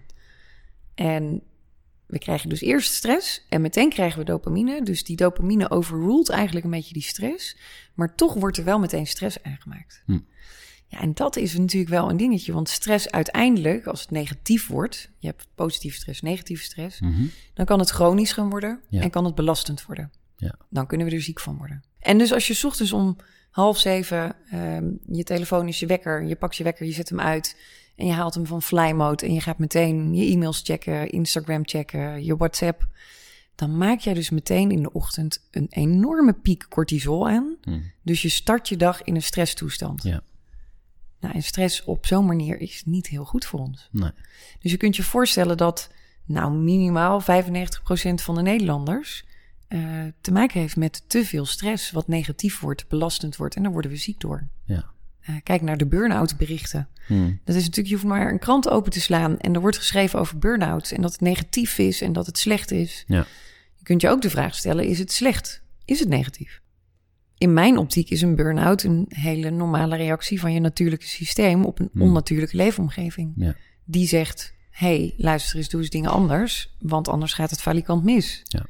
En 0.94 1.42
we 2.10 2.18
krijgen 2.18 2.48
dus 2.48 2.60
eerst 2.60 2.92
stress 2.94 3.46
en 3.48 3.60
meteen 3.60 3.88
krijgen 3.88 4.18
we 4.18 4.24
dopamine. 4.24 4.82
Dus 4.82 5.04
die 5.04 5.16
dopamine 5.16 5.70
overruled 5.70 6.28
eigenlijk 6.28 6.64
een 6.64 6.70
beetje 6.70 6.92
die 6.92 7.02
stress. 7.02 7.56
Maar 7.94 8.14
toch 8.14 8.34
wordt 8.34 8.56
er 8.56 8.64
wel 8.64 8.78
meteen 8.78 9.06
stress 9.06 9.42
aangemaakt. 9.42 10.02
Hm. 10.06 10.18
Ja, 10.86 11.00
en 11.00 11.14
dat 11.14 11.36
is 11.36 11.56
natuurlijk 11.56 11.90
wel 11.90 12.10
een 12.10 12.16
dingetje. 12.16 12.52
Want 12.52 12.68
stress 12.68 13.10
uiteindelijk, 13.10 13.86
als 13.86 14.00
het 14.00 14.10
negatief 14.10 14.66
wordt... 14.66 15.10
je 15.18 15.26
hebt 15.26 15.48
positieve 15.54 15.96
stress, 15.96 16.20
negatieve 16.20 16.62
stress... 16.62 17.00
Mhm. 17.00 17.24
dan 17.54 17.66
kan 17.66 17.78
het 17.78 17.90
chronisch 17.90 18.32
gaan 18.32 18.50
worden 18.50 18.80
Ja. 18.88 19.02
en 19.02 19.10
kan 19.10 19.24
het 19.24 19.34
belastend 19.34 19.86
worden. 19.86 20.10
Ja. 20.36 20.54
Dan 20.68 20.86
kunnen 20.86 21.06
we 21.06 21.12
er 21.12 21.22
ziek 21.22 21.40
van 21.40 21.56
worden. 21.56 21.82
En 21.98 22.18
dus 22.18 22.32
als 22.32 22.46
je 22.46 22.66
ochtends 22.66 22.92
om 22.92 23.16
half 23.50 23.78
zeven 23.78 24.36
ehm, 24.50 24.90
je 25.06 25.24
telefoon 25.24 25.68
is 25.68 25.78
je 25.78 25.86
wekker, 25.86 26.24
je 26.24 26.36
pakt 26.36 26.56
je 26.56 26.64
wekker, 26.64 26.86
je 26.86 26.92
zet 26.92 27.08
hem 27.08 27.20
uit 27.20 27.56
en 28.00 28.06
je 28.06 28.12
haalt 28.12 28.34
hem 28.34 28.46
van 28.46 28.62
fly 28.62 28.90
mode 28.90 29.26
en 29.26 29.34
je 29.34 29.40
gaat 29.40 29.58
meteen 29.58 30.14
je 30.14 30.32
e-mails 30.32 30.60
checken, 30.64 31.10
Instagram 31.10 31.62
checken, 31.64 32.24
je 32.24 32.36
WhatsApp, 32.36 32.86
dan 33.54 33.76
maak 33.76 33.98
jij 33.98 34.14
dus 34.14 34.30
meteen 34.30 34.70
in 34.70 34.82
de 34.82 34.92
ochtend 34.92 35.48
een 35.50 35.66
enorme 35.70 36.32
piek 36.32 36.66
cortisol 36.68 37.28
aan. 37.28 37.56
Hm. 37.62 37.80
Dus 38.02 38.22
je 38.22 38.28
start 38.28 38.68
je 38.68 38.76
dag 38.76 39.02
in 39.02 39.14
een 39.14 39.22
stresstoestand. 39.22 40.02
Ja. 40.02 40.22
Nou, 41.20 41.34
en 41.34 41.42
stress 41.42 41.84
op 41.84 42.06
zo'n 42.06 42.26
manier 42.26 42.60
is 42.60 42.82
niet 42.84 43.06
heel 43.06 43.24
goed 43.24 43.44
voor 43.44 43.60
ons. 43.60 43.88
Nee. 43.92 44.10
Dus 44.60 44.70
je 44.70 44.76
kunt 44.76 44.96
je 44.96 45.02
voorstellen 45.02 45.56
dat 45.56 45.90
nou 46.24 46.52
minimaal 46.52 47.22
95% 47.22 47.24
van 48.14 48.34
de 48.34 48.42
Nederlanders 48.42 49.24
eh, 49.68 49.80
te 50.20 50.32
maken 50.32 50.60
heeft 50.60 50.76
met 50.76 51.04
te 51.06 51.24
veel 51.24 51.46
stress, 51.46 51.90
wat 51.90 52.08
negatief 52.08 52.60
wordt, 52.60 52.88
belastend 52.88 53.36
wordt 53.36 53.56
en 53.56 53.62
daar 53.62 53.72
worden 53.72 53.90
we 53.90 53.96
ziek 53.96 54.20
door. 54.20 54.48
Ja. 54.64 54.90
Eh, 55.30 55.36
kijk 55.42 55.62
naar 55.62 55.76
de 55.76 55.86
burn-out 55.86 56.36
berichten. 56.36 56.88
Hm. 57.06 57.30
Dat 57.44 57.54
is 57.56 57.62
natuurlijk, 57.62 57.88
je 57.88 57.94
hoeft 57.94 58.06
maar 58.06 58.30
een 58.30 58.38
krant 58.38 58.68
open 58.68 58.92
te 58.92 59.00
slaan 59.00 59.38
en 59.38 59.54
er 59.54 59.60
wordt 59.60 59.76
geschreven 59.76 60.18
over 60.18 60.38
burn-out 60.38 60.90
en 60.90 61.02
dat 61.02 61.12
het 61.12 61.20
negatief 61.20 61.78
is 61.78 62.00
en 62.00 62.12
dat 62.12 62.26
het 62.26 62.38
slecht 62.38 62.70
is. 62.70 63.04
Ja. 63.06 63.26
Je 63.74 63.82
kunt 63.82 64.00
je 64.00 64.08
ook 64.08 64.22
de 64.22 64.30
vraag 64.30 64.54
stellen, 64.54 64.84
is 64.84 64.98
het 64.98 65.12
slecht? 65.12 65.62
Is 65.84 66.00
het 66.00 66.08
negatief? 66.08 66.60
In 67.38 67.52
mijn 67.52 67.78
optiek 67.78 68.10
is 68.10 68.22
een 68.22 68.34
burn-out 68.34 68.82
een 68.82 69.06
hele 69.08 69.50
normale 69.50 69.96
reactie 69.96 70.40
van 70.40 70.52
je 70.52 70.60
natuurlijke 70.60 71.06
systeem 71.06 71.64
op 71.64 71.78
een 71.78 71.88
Hmm. 71.92 72.02
onnatuurlijke 72.02 72.56
leefomgeving. 72.56 73.32
Ja. 73.36 73.54
Die 73.84 74.06
zegt, 74.06 74.54
hey, 74.70 75.14
luister 75.16 75.56
eens, 75.56 75.68
doe 75.68 75.80
eens 75.80 75.90
dingen 75.90 76.10
anders, 76.10 76.76
want 76.78 77.08
anders 77.08 77.32
gaat 77.32 77.50
het 77.50 77.62
valikant 77.62 78.04
mis. 78.04 78.40
Ja. 78.44 78.66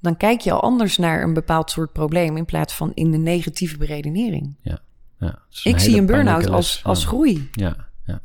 Dan 0.00 0.16
kijk 0.16 0.40
je 0.40 0.52
al 0.52 0.60
anders 0.62 0.96
naar 0.96 1.22
een 1.22 1.34
bepaald 1.34 1.70
soort 1.70 1.92
probleem 1.92 2.36
in 2.36 2.44
plaats 2.44 2.74
van 2.74 2.92
in 2.94 3.10
de 3.10 3.18
negatieve 3.18 3.76
beredenering. 3.76 4.56
Ja. 4.62 4.82
Is 5.50 5.64
Ik 5.64 5.78
zie 5.78 5.98
een 5.98 6.06
burn-out 6.06 6.48
als, 6.48 6.80
als 6.84 7.00
Ja. 7.02 7.06
groei. 7.08 7.48
Ja, 7.52 7.76
ja, 8.06 8.20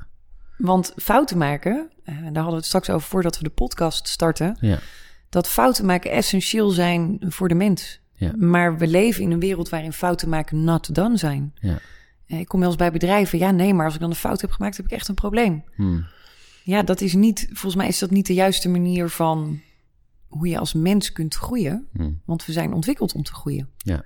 Want 0.58 0.94
fouten 0.98 1.38
maken, 1.38 1.90
eh, 2.04 2.16
daar 2.16 2.24
hadden 2.26 2.50
we 2.52 2.56
het 2.56 2.66
straks 2.66 2.90
over 2.90 3.08
voordat 3.08 3.38
we 3.38 3.44
de 3.44 3.50
podcast 3.50 4.08
starten, 4.08 4.58
ja, 4.62 4.80
dat 5.30 5.48
fouten 5.48 5.86
maken 5.86 6.12
essentieel 6.12 6.70
zijn 6.70 7.18
voor 7.20 7.48
de 7.48 7.56
mens. 7.56 8.00
Ja. 8.14 8.34
Maar 8.38 8.78
we 8.78 8.88
leven 8.88 9.24
in 9.24 9.32
een 9.32 9.40
wereld 9.40 9.70
waarin 9.70 9.94
fouten 9.94 10.30
maken 10.30 10.64
not 10.64 10.96
done 10.96 11.18
zijn. 11.18 11.54
ja. 11.60 11.80
Eh, 12.28 12.40
Ik 12.40 12.48
kom 12.48 12.60
wel 12.60 12.70
eens 12.70 12.78
bij 12.78 12.92
bedrijven, 12.92 13.40
ja 13.40 13.52
nee, 13.52 13.74
maar 13.74 13.86
als 13.86 13.94
ik 13.94 14.00
dan 14.00 14.10
een 14.10 14.16
fout 14.16 14.42
heb 14.42 14.52
gemaakt, 14.52 14.78
heb 14.78 14.86
ik 14.86 14.92
echt 14.92 15.08
een 15.08 15.16
probleem. 15.16 15.64
Hm. 15.76 16.00
Ja, 16.64 16.84
dat 16.84 17.02
is 17.02 17.14
niet, 17.14 17.46
volgens 17.48 17.76
mij 17.76 17.88
is 17.88 18.00
dat 18.00 18.10
niet 18.10 18.26
de 18.28 18.34
juiste 18.34 18.70
manier 18.70 19.10
van 19.10 19.60
hoe 20.28 20.48
je 20.48 20.58
als 20.60 20.74
mens 20.74 21.12
kunt 21.12 21.36
groeien. 21.36 21.88
Hm. 21.94 22.12
Want 22.26 22.46
we 22.46 22.52
zijn 22.52 22.74
ontwikkeld 22.74 23.14
om 23.14 23.24
te 23.24 23.34
groeien. 23.34 23.70
Ja. 23.78 24.04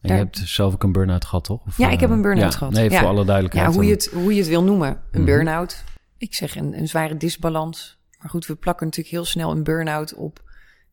En 0.00 0.08
Daar- 0.08 0.18
je 0.18 0.24
hebt 0.24 0.38
zelf 0.38 0.74
ook 0.74 0.82
een 0.82 0.92
burn-out 0.92 1.24
gehad, 1.24 1.44
toch? 1.44 1.66
Of, 1.66 1.76
Ja, 1.76 1.86
ik 1.88 1.94
eh, 1.94 2.00
heb 2.00 2.10
een 2.10 2.22
burn-out 2.22 2.52
ja, 2.52 2.58
gehad. 2.58 2.72
Nee, 2.72 2.90
Ja. 2.90 2.98
voor 2.98 3.08
alle 3.08 3.24
duidelijkheid. 3.24 3.66
Ja, 3.68 3.72
hoe 3.74 3.84
je 3.84 3.90
het, 3.90 4.06
hoe 4.12 4.32
je 4.34 4.38
het 4.40 4.48
wil 4.48 4.62
noemen. 4.62 4.88
Een 4.88 5.20
Mhm. 5.22 5.24
burn-out. 5.24 5.84
Ik 6.18 6.34
zeg 6.34 6.56
een, 6.56 6.78
een 6.78 6.88
zware 6.88 7.16
disbalans. 7.16 7.98
Maar 8.18 8.30
goed, 8.30 8.46
we 8.46 8.54
plakken 8.54 8.86
natuurlijk 8.86 9.14
heel 9.14 9.24
snel 9.24 9.50
een 9.50 9.62
burn-out 9.62 10.14
op 10.14 10.42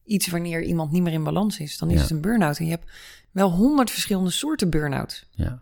iets 0.05 0.27
wanneer 0.27 0.61
iemand 0.63 0.91
niet 0.91 1.01
meer 1.03 1.13
in 1.13 1.23
balans 1.23 1.59
is. 1.59 1.77
Dan 1.77 1.89
is 1.89 1.95
Ja. 1.95 2.01
het 2.01 2.09
een 2.11 2.21
burn-out. 2.21 2.57
En 2.59 2.65
je 2.65 2.71
hebt 2.71 2.91
wel 3.31 3.51
honderd 3.51 3.91
verschillende 3.91 4.29
soorten 4.29 4.69
burn-out. 4.69 5.27
Ja. 5.31 5.61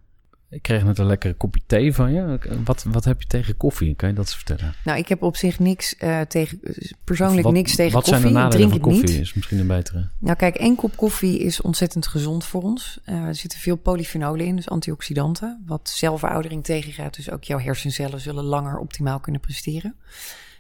Ik 0.50 0.62
kreeg 0.62 0.84
net 0.84 0.98
een 0.98 1.06
lekkere 1.06 1.34
kopje 1.34 1.62
thee 1.66 1.94
van 1.94 2.14
je. 2.14 2.40
Wat, 2.64 2.84
wat 2.84 3.06
heb 3.06 3.22
je 3.22 3.28
tegen 3.28 3.58
koffie? 3.58 3.96
Kan 3.96 4.10
je 4.10 4.16
dat 4.16 4.25
eens 4.25 4.36
vertellen? 4.36 4.74
Nou, 4.84 4.98
ik 4.98 5.08
heb 5.08 5.22
op 5.22 5.36
zich 5.36 5.60
niks 5.60 5.98
eh, 5.98 6.22
tegen, 6.22 6.60
persoonlijk 7.04 7.44
Wat- 7.44 7.54
niks 7.54 7.75
tegen 7.75 7.94
wat 7.94 8.04
koffie. 8.04 8.22
zijn 8.22 8.34
de 8.34 8.40
nadelen 8.40 8.70
van 8.70 8.80
koffie? 8.80 9.02
niet. 9.02 9.20
Is 9.20 9.34
misschien 9.34 9.60
een 9.60 9.68
betere. 9.68 10.10
Nou, 10.20 10.38
kijk, 10.38 10.56
één 10.56 10.75
kop 10.75 10.96
koffie 10.98 11.40
is 11.40 11.62
ontzettend 11.62 12.08
gezond 12.08 12.46
voor 12.46 12.62
ons. 12.62 13.00
Eh, 13.04 13.16
er 13.16 13.36
zitten 13.36 13.60
veel 13.60 13.75
polyfenolen 13.75 14.46
in, 14.46 14.56
dus 14.56 14.70
antioxidanten. 14.70 15.64
Wat 15.66 15.90
celveroudering 15.90 16.64
tegengaat, 16.64 17.16
dus 17.16 17.32
ook 17.32 17.44
jouw 17.44 17.60
hersencellen 17.60 18.20
zullen 18.20 18.44
langer 18.44 18.78
optimaal 18.78 19.20
kunnen 19.20 19.42
presteren. 19.42 19.96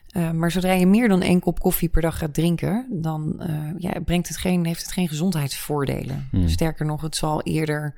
Eh, 0.09 0.31
maar 0.31 0.51
zodra 0.51 0.71
je 0.71 0.87
meer 0.87 1.07
dan 1.07 1.21
één 1.21 1.39
kop 1.39 1.59
koffie 1.59 1.89
per 1.89 2.01
dag 2.01 2.17
gaat 2.17 2.33
drinken, 2.33 2.87
dan 2.89 3.43
ja, 3.77 3.99
brengt 4.05 4.27
het 4.27 4.37
geen, 4.37 4.65
heeft 4.65 4.81
het 4.81 4.91
geen 4.91 5.07
gezondheidsvoordelen. 5.07 6.27
Hmm. 6.31 6.47
Sterker 6.49 6.85
nog, 6.85 7.01
het 7.01 7.15
zal 7.15 7.41
eerder 7.41 7.93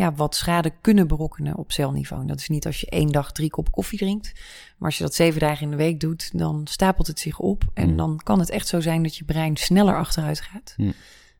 ja, 0.00 0.12
wat 0.14 0.34
schade 0.34 0.72
kunnen 0.80 1.06
berokkenen 1.08 1.56
op 1.56 1.72
celniveau. 1.72 2.22
En 2.22 2.28
dat 2.28 2.38
is 2.38 2.48
niet 2.48 2.66
als 2.66 2.80
je 2.80 2.86
één 2.86 3.08
dag 3.12 3.32
drie 3.32 3.50
kop 3.50 3.70
koffie 3.70 3.98
drinkt. 3.98 4.32
Maar 4.78 4.88
als 4.88 4.98
je 4.98 5.04
dat 5.04 5.14
zeven 5.14 5.40
dagen 5.40 5.62
in 5.62 5.70
de 5.70 5.76
week 5.76 6.00
doet, 6.00 6.38
dan 6.38 6.60
stapelt 6.64 7.06
het 7.06 7.18
zich 7.18 7.38
op. 7.38 7.64
En 7.74 7.86
Hmm. 7.86 7.96
dan 7.96 8.20
kan 8.22 8.38
het 8.38 8.50
echt 8.50 8.68
zo 8.68 8.80
zijn 8.80 9.02
dat 9.02 9.16
je 9.16 9.24
brein 9.24 9.56
sneller 9.56 9.96
achteruit 9.96 10.40
gaat. 10.40 10.74
Hmm. 10.76 10.92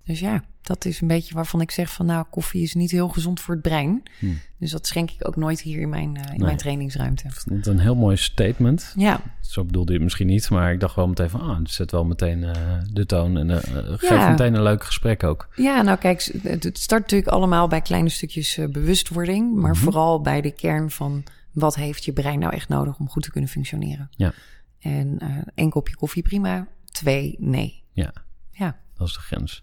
Dus 0.05 0.21
ja, 0.21 0.45
dat 0.63 0.85
is 0.85 1.01
een 1.01 1.09
beetje 1.09 1.35
waarvan 1.35 1.61
ik 1.61 1.71
zeg 1.71 1.93
van 1.93 2.07
nou, 2.07 2.25
koffie 2.31 2.63
is 2.63 2.75
niet 2.75 2.91
heel 2.91 3.09
gezond 3.09 3.41
voor 3.41 3.55
het 3.55 3.63
brein. 3.63 4.03
Hm. 4.19 4.27
Dus 4.59 4.71
dat 4.71 4.87
schenk 4.87 5.11
ik 5.11 5.27
ook 5.29 5.37
nooit 5.37 5.61
hier 5.61 5.81
in 5.81 5.89
mijn, 5.89 6.17
eh, 6.17 6.23
in 6.23 6.29
Nee. 6.31 6.39
mijn 6.39 6.57
trainingsruimte. 6.57 7.27
Het 7.55 7.67
een 7.67 7.79
heel 7.79 7.95
mooi 7.97 8.17
statement. 8.17 8.93
Ja, 8.97 9.21
Zo 9.41 9.65
bedoelde 9.65 9.89
je 9.89 9.95
het 9.95 10.03
misschien 10.05 10.27
niet, 10.27 10.51
maar 10.51 10.73
ik 10.73 10.81
dacht 10.81 10.97
wel 10.97 11.09
meteen 11.09 11.31
van, 11.31 11.41
ah, 11.41 11.59
het 11.59 11.71
zet 11.71 11.91
wel 11.91 12.05
meteen 12.05 12.45
eh, 12.45 12.79
de 12.93 13.07
toon 13.07 13.37
en 13.37 13.51
eh, 13.51 13.57
geeft 13.87 14.09
Ja. 14.09 14.31
meteen 14.31 14.55
een 14.55 14.63
leuk 14.63 14.85
gesprek 14.85 15.23
ook. 15.23 15.49
ja, 15.57 15.83
nou 15.83 15.99
kijk, 15.99 16.31
het 16.43 16.79
start 16.79 17.03
natuurlijk 17.03 17.31
allemaal 17.31 17.69
bij 17.69 17.81
kleine 17.81 18.09
stukjes 18.09 18.59
bewustwording. 18.71 19.55
Maar 19.55 19.71
Mhm. 19.73 19.81
vooral 19.81 20.21
bij 20.21 20.41
de 20.41 20.51
kern 20.51 20.91
van 20.91 21.25
wat 21.53 21.75
heeft 21.75 22.05
je 22.05 22.13
brein 22.13 22.39
nou 22.39 22.53
echt 22.53 22.69
nodig 22.69 22.99
om 22.99 23.09
goed 23.09 23.23
te 23.23 23.31
kunnen 23.31 23.51
functioneren. 23.51 24.09
Ja. 24.11 24.33
En 24.81 25.19
één 25.55 25.71
kopje 25.71 25.97
koffie 25.97 26.23
prima, 26.23 26.67
twee 26.85 27.37
nee. 27.39 27.83
Ja. 27.93 28.13
Ja. 28.51 28.77
Dat 29.01 29.09
is 29.09 29.15
de 29.15 29.21
grens. 29.21 29.63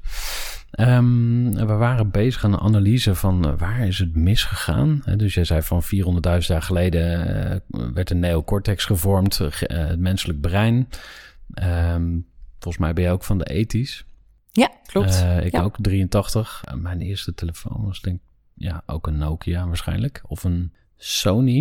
Ehm, 0.72 1.52
we 1.52 1.74
waren 1.74 2.12
bezig 2.12 2.44
aan 2.44 2.54
een 2.54 2.60
analyse 2.60 3.16
van 3.16 3.46
eh, 3.48 3.54
waar 3.58 3.88
is 3.88 4.00
het 4.00 4.16
misgegaan. 4.16 5.02
Dus 5.16 5.34
jij 5.34 5.44
zei 5.44 5.62
van 5.62 5.84
400.000 5.84 6.48
jaar 6.48 6.62
geleden 6.62 7.28
eh, 7.52 7.60
werd 7.94 8.10
een 8.10 8.20
neocortex 8.20 8.86
gevormd, 8.86 9.40
eh, 9.40 9.78
het 9.88 10.00
menselijk 10.00 10.42
brein. 10.42 10.90
Ehm, 11.54 12.18
volgens 12.60 12.78
mij 12.84 12.94
ben 12.94 13.04
je 13.04 13.10
ook 13.10 13.24
van 13.24 13.38
de 13.38 13.46
ethisch. 13.46 14.06
Ja, 14.52 14.72
klopt. 14.86 15.26
Ik 15.44 15.52
Ja. 15.52 15.62
ook, 15.62 15.76
83. 15.82 16.62
Eh, 16.66 16.74
mijn 16.74 17.02
eerste 17.02 17.34
telefoon 17.34 17.86
was 17.86 18.02
denk 18.02 18.16
ik, 18.16 18.22
ja, 18.54 18.84
ook 18.86 19.08
een 19.08 19.18
Nokia 19.18 19.68
waarschijnlijk. 19.68 20.22
Of 20.28 20.44
een 20.44 20.74
Sony. 20.98 21.58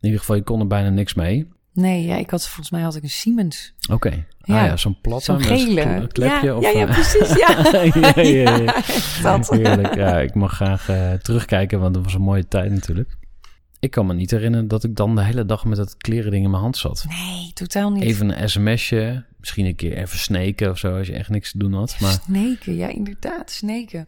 In 0.00 0.10
ieder 0.10 0.18
geval, 0.18 0.36
je 0.36 0.42
kon 0.42 0.60
er 0.60 0.66
bijna 0.66 0.88
niks 0.88 1.14
mee. 1.14 1.48
Nee, 1.74 2.04
ja, 2.04 2.16
ik 2.16 2.30
had 2.30 2.46
volgens 2.46 2.70
mij 2.70 2.82
had 2.82 2.96
ik 2.96 3.02
een 3.02 3.10
Siemens. 3.10 3.72
Oké. 3.90 4.24
Ja. 4.38 4.60
Ah 4.60 4.66
ja, 4.66 4.76
zo'n 4.76 5.00
platte. 5.00 5.24
Zo'n 5.24 5.34
een 5.36 5.42
gele. 5.44 5.80
kle- 5.82 6.06
klepje. 6.06 6.46
ja, 6.46 6.56
of, 6.56 6.62
ja, 6.62 6.70
ja, 6.78 6.84
precies. 6.86 7.34
Ja, 7.46 7.68
ja, 7.72 8.22
ja, 8.22 8.56
ja. 8.56 8.74
echt 8.76 9.22
dat. 9.22 9.48
Heerlijk. 9.50 9.94
Ja, 9.94 10.20
ik 10.20 10.34
mag 10.34 10.52
graag 10.54 10.88
eh, 10.88 11.12
terugkijken, 11.12 11.80
want 11.80 11.94
dat 11.94 12.04
was 12.04 12.14
een 12.14 12.20
mooie 12.20 12.48
tijd 12.48 12.70
natuurlijk. 12.72 13.16
Ik 13.80 13.90
kan 13.90 14.06
me 14.06 14.14
niet 14.14 14.30
herinneren 14.30 14.68
dat 14.68 14.84
ik 14.84 14.96
dan 14.96 15.14
de 15.16 15.22
hele 15.24 15.46
dag 15.46 15.64
met 15.64 15.76
dat 15.76 15.96
kleren 15.96 16.30
ding 16.30 16.44
in 16.44 16.50
mijn 16.50 16.62
hand 16.62 16.76
zat. 16.76 17.04
Nee, 17.08 17.50
totaal 17.52 17.90
niet. 17.90 18.02
Even 18.02 18.42
een 18.42 18.48
sms'je, 18.50 19.24
misschien 19.40 19.66
een 19.66 19.74
keer 19.74 19.96
even 19.96 20.18
sneken 20.18 20.70
of 20.70 20.78
zo, 20.78 20.96
als 20.98 21.06
je 21.06 21.12
echt 21.12 21.28
niks 21.28 21.52
te 21.52 21.58
doen 21.58 21.72
had. 21.72 21.96
Maar 22.00 22.12
Sneken, 22.24 22.74
ja, 22.76 22.88
inderdaad, 22.88 23.50
sneken. 23.50 24.06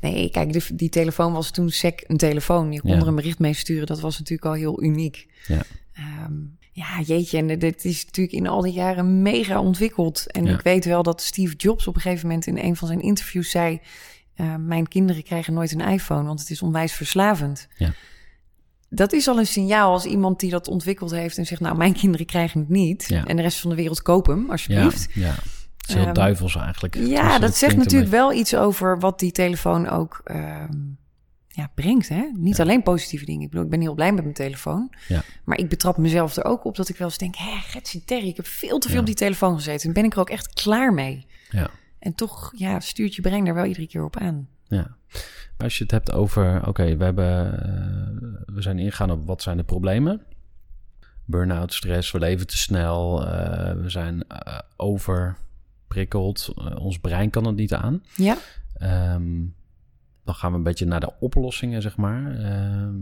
Nee, 0.00 0.30
kijk, 0.30 0.78
die 0.78 0.88
telefoon 0.88 1.32
was 1.32 1.50
toen 1.50 1.70
sec 1.70 2.04
een 2.06 2.16
telefoon. 2.16 2.72
Je 2.72 2.80
kon 2.80 2.90
er 2.90 3.06
een 3.06 3.14
bericht 3.14 3.38
mee 3.38 3.52
sturen. 3.54 3.86
Dat 3.86 4.00
was 4.00 4.18
natuurlijk 4.18 4.48
al 4.48 4.52
heel 4.54 4.82
uniek. 4.82 5.26
Ja. 5.46 5.60
Ehm, 5.92 6.32
ja, 6.76 7.00
jeetje, 7.04 7.38
en 7.38 7.58
dit 7.58 7.84
is 7.84 8.04
natuurlijk 8.04 8.36
in 8.36 8.46
al 8.48 8.60
die 8.60 8.72
jaren 8.72 9.22
mega 9.22 9.60
ontwikkeld. 9.60 10.30
En 10.32 10.44
Ja. 10.44 10.54
ik 10.54 10.60
weet 10.60 10.84
wel 10.84 11.02
dat 11.02 11.22
Steve 11.22 11.54
Jobs 11.56 11.86
op 11.86 11.94
een 11.94 12.00
gegeven 12.00 12.26
moment 12.28 12.46
in 12.46 12.58
een 12.58 12.76
van 12.76 12.88
zijn 12.88 13.00
interviews 13.00 13.50
zei... 13.50 13.80
eh, 14.34 14.54
mijn 14.58 14.88
kinderen 14.88 15.22
krijgen 15.22 15.54
nooit 15.54 15.72
een 15.72 15.80
iPhone, 15.88 16.22
want 16.26 16.40
het 16.40 16.50
is 16.50 16.62
onwijs 16.62 16.92
verslavend. 16.92 17.68
Ja. 17.76 17.92
Dat 18.88 19.12
is 19.12 19.28
al 19.28 19.38
een 19.38 19.46
signaal 19.46 19.92
als 19.92 20.04
iemand 20.04 20.40
die 20.40 20.50
dat 20.50 20.68
ontwikkeld 20.68 21.10
heeft 21.10 21.38
en 21.38 21.46
zegt... 21.46 21.60
nou, 21.60 21.76
mijn 21.76 21.92
kinderen 21.92 22.26
krijgen 22.26 22.60
het 22.60 22.68
niet. 22.68 23.04
Ja. 23.08 23.24
En 23.24 23.36
de 23.36 23.42
rest 23.42 23.60
van 23.60 23.70
de 23.70 23.76
wereld 23.76 24.02
koop 24.02 24.26
hem, 24.26 24.50
alsjeblieft. 24.50 25.08
ja, 25.14 25.28
het 25.30 25.88
is 25.88 25.94
heel 25.94 26.04
Ehm, 26.04 26.14
duivels 26.14 26.56
eigenlijk. 26.56 26.94
Ja, 26.94 27.30
Dus 27.30 27.40
dat 27.40 27.56
zegt 27.56 27.76
natuurlijk 27.76 28.10
wel 28.10 28.32
iets 28.32 28.54
over 28.54 28.98
wat 29.00 29.18
die 29.18 29.32
telefoon 29.32 29.88
ook 29.88 30.20
ehm, 30.24 30.72
ja, 31.56 31.70
brengt. 31.74 32.08
Hè? 32.08 32.30
Niet 32.34 32.56
Ja. 32.56 32.62
alleen 32.62 32.82
positieve 32.82 33.24
dingen. 33.24 33.42
Ik 33.42 33.48
bedoel, 33.48 33.64
ik 33.64 33.70
ben 33.70 33.80
heel 33.80 33.94
blij 33.94 34.12
met 34.12 34.22
mijn 34.22 34.34
telefoon. 34.34 34.92
Ja. 35.08 35.22
Maar 35.44 35.58
ik 35.58 35.68
betrap 35.68 35.96
mezelf 35.96 36.36
er 36.36 36.44
ook 36.44 36.64
op 36.64 36.76
dat 36.76 36.88
ik 36.88 36.96
wel 36.96 37.06
eens 37.08 37.18
denk... 37.18 37.36
hé, 37.36 37.50
Getsie 37.60 38.04
Terry, 38.04 38.28
ik 38.28 38.36
heb 38.36 38.46
veel 38.46 38.78
te 38.78 38.86
veel 38.86 38.94
Ja. 38.96 39.00
op 39.00 39.06
die 39.06 39.14
telefoon 39.14 39.54
gezeten. 39.56 39.88
En 39.88 39.94
ben 39.94 40.04
ik 40.04 40.12
er 40.14 40.20
ook 40.20 40.30
echt 40.30 40.52
klaar 40.52 40.94
mee. 40.94 41.26
Ja. 41.50 41.70
En 41.98 42.14
toch 42.14 42.52
ja, 42.56 42.80
stuurt 42.80 43.14
je 43.14 43.22
brein 43.22 43.44
daar 43.44 43.54
wel 43.54 43.64
iedere 43.64 43.86
keer 43.86 44.04
op 44.04 44.16
aan. 44.16 44.48
Ja. 44.68 44.96
Als 45.58 45.76
je 45.78 45.82
het 45.82 45.92
hebt 45.92 46.12
over, 46.12 46.66
oké, 46.68 46.96
we 46.96 47.04
hebben, 47.04 47.62
eh, 47.62 48.54
we 48.54 48.62
zijn 48.62 48.78
ingegaan 48.78 49.10
op 49.10 49.26
wat 49.26 49.42
zijn 49.42 49.56
de 49.56 49.64
problemen. 49.64 50.22
Burn-out, 51.24 51.72
stress, 51.74 52.10
we 52.10 52.18
leven 52.18 52.46
te 52.46 52.56
snel, 52.56 53.26
eh, 53.26 53.72
we 53.82 53.88
zijn 53.90 54.24
eh, 54.28 54.58
overprikkeld, 54.76 56.54
ons 56.78 56.98
brein 56.98 57.30
kan 57.30 57.44
het 57.46 57.56
niet 57.56 57.74
aan. 57.74 58.02
Ja, 58.16 58.36
Ehm, 58.76 59.44
dan 60.26 60.34
gaan 60.34 60.50
we 60.50 60.56
een 60.56 60.62
beetje 60.62 60.86
naar 60.86 61.00
de 61.00 61.12
oplossingen, 61.20 61.82
zeg 61.82 61.96
maar. 61.96 62.38
Ehm, 62.38 62.94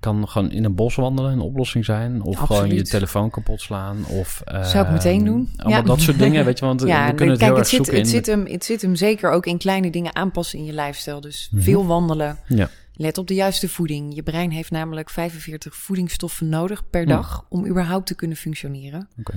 kan 0.00 0.28
gewoon 0.28 0.50
in 0.50 0.64
een 0.64 0.74
bos 0.74 0.94
wandelen 0.94 1.32
een 1.32 1.40
oplossing 1.40 1.84
zijn. 1.84 2.22
Of 2.22 2.38
gewoon 2.38 2.68
je 2.74 2.82
telefoon 2.82 3.30
kapot 3.30 3.60
slaan. 3.60 4.04
Of, 4.06 4.42
Zou 4.62 4.86
ik 4.86 4.92
meteen 4.92 5.16
ehm, 5.16 5.24
doen. 5.24 5.48
Allemaal 5.56 5.80
Ja. 5.80 5.86
dat 5.86 6.00
soort 6.00 6.18
dingen, 6.18 6.44
weet 6.44 6.58
je. 6.58 6.64
Want 6.64 6.80
ja 6.86 7.06
we 7.06 7.14
kunnen 7.14 7.28
het 7.34 7.38
kijk, 7.38 7.50
heel 7.50 7.50
het 7.50 7.58
erg 7.58 7.66
zit, 7.68 7.76
zoeken 7.76 7.94
het, 7.94 8.04
in... 8.04 8.10
zit 8.12 8.26
hem, 8.26 8.46
het 8.46 8.64
zit 8.64 8.82
hem 8.82 8.94
zeker 8.96 9.30
ook 9.30 9.46
in 9.46 9.58
kleine 9.58 9.90
dingen 9.90 10.14
aanpassen 10.14 10.58
in 10.58 10.64
je 10.64 10.72
lifestyle. 10.74 11.20
Dus 11.20 11.48
Mhm. 11.52 11.62
veel 11.62 11.86
wandelen. 11.86 12.38
Ja. 12.46 12.68
Let 12.94 13.18
op 13.18 13.26
de 13.26 13.34
juiste 13.34 13.68
voeding. 13.68 14.14
Je 14.14 14.22
brein 14.22 14.50
heeft 14.50 14.70
namelijk 14.70 15.10
45 15.10 15.74
voedingsstoffen 15.76 16.48
nodig 16.48 16.90
per 16.90 17.02
Hmm. 17.02 17.10
dag 17.12 17.46
om 17.48 17.66
überhaupt 17.66 18.06
te 18.06 18.14
kunnen 18.14 18.36
functioneren. 18.36 19.08
Oké. 19.18 19.34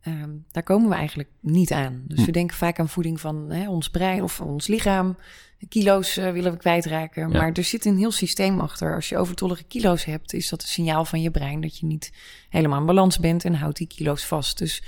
Ehm, 0.00 0.30
daar 0.50 0.62
komen 0.62 0.88
we 0.88 0.94
eigenlijk 0.94 1.28
niet 1.40 1.72
aan. 1.72 2.02
Dus 2.06 2.18
Hm. 2.18 2.24
we 2.24 2.32
denken 2.32 2.56
vaak 2.56 2.78
aan 2.78 2.88
voeding 2.88 3.20
van 3.20 3.50
hè, 3.50 3.68
ons 3.68 3.90
brein 3.90 4.22
of 4.22 4.40
ons 4.40 4.66
lichaam. 4.66 5.16
Kilo's 5.68 6.16
eh, 6.16 6.32
willen 6.32 6.52
we 6.52 6.58
kwijtraken. 6.58 7.30
Ja. 7.30 7.38
Maar 7.38 7.52
er 7.52 7.64
zit 7.64 7.84
een 7.84 7.98
heel 7.98 8.10
systeem 8.10 8.60
achter. 8.60 8.94
Als 8.94 9.08
je 9.08 9.16
overtollige 9.18 9.62
kilo's 9.62 10.04
hebt, 10.04 10.32
is 10.32 10.48
dat 10.48 10.62
een 10.62 10.68
signaal 10.68 11.04
van 11.04 11.22
je 11.22 11.30
brein 11.30 11.60
dat 11.60 11.78
je 11.78 11.86
niet 11.86 12.12
helemaal 12.48 12.80
in 12.80 12.86
balans 12.86 13.18
bent 13.18 13.44
en 13.44 13.54
houdt 13.54 13.76
die 13.76 13.86
kilo's 13.86 14.24
vast. 14.24 14.58
Dus 14.58 14.82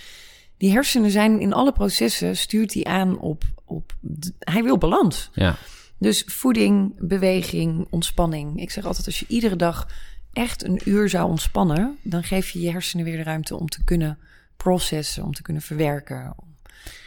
die 0.56 0.70
hersenen 0.72 1.10
zijn 1.10 1.40
in 1.40 1.52
alle 1.52 1.72
processen, 1.72 2.36
stuurt 2.36 2.72
die 2.72 2.88
aan 2.88 3.18
op, 3.18 3.44
op 3.64 3.96
hij 4.38 4.62
wil 4.62 4.78
balans. 4.78 5.30
Ja. 5.34 5.56
Dus 5.98 6.22
voeding, 6.26 6.92
beweging, 6.98 7.86
ontspanning. 7.90 8.60
Ik 8.60 8.70
zeg 8.70 8.84
altijd, 8.84 9.06
als 9.06 9.20
je 9.20 9.26
iedere 9.28 9.56
dag 9.56 9.88
echt 10.32 10.64
een 10.64 10.80
uur 10.84 11.08
zou 11.08 11.28
ontspannen, 11.28 11.96
dan 12.02 12.22
geef 12.22 12.50
je 12.50 12.60
je 12.60 12.70
hersenen 12.70 13.04
weer 13.04 13.16
de 13.16 13.22
ruimte 13.22 13.56
om 13.56 13.68
te 13.68 13.84
kunnen 13.84 14.18
processen, 14.62 15.24
om 15.24 15.32
te 15.34 15.42
kunnen 15.42 15.62
verwerken, 15.62 16.32
om 16.36 16.54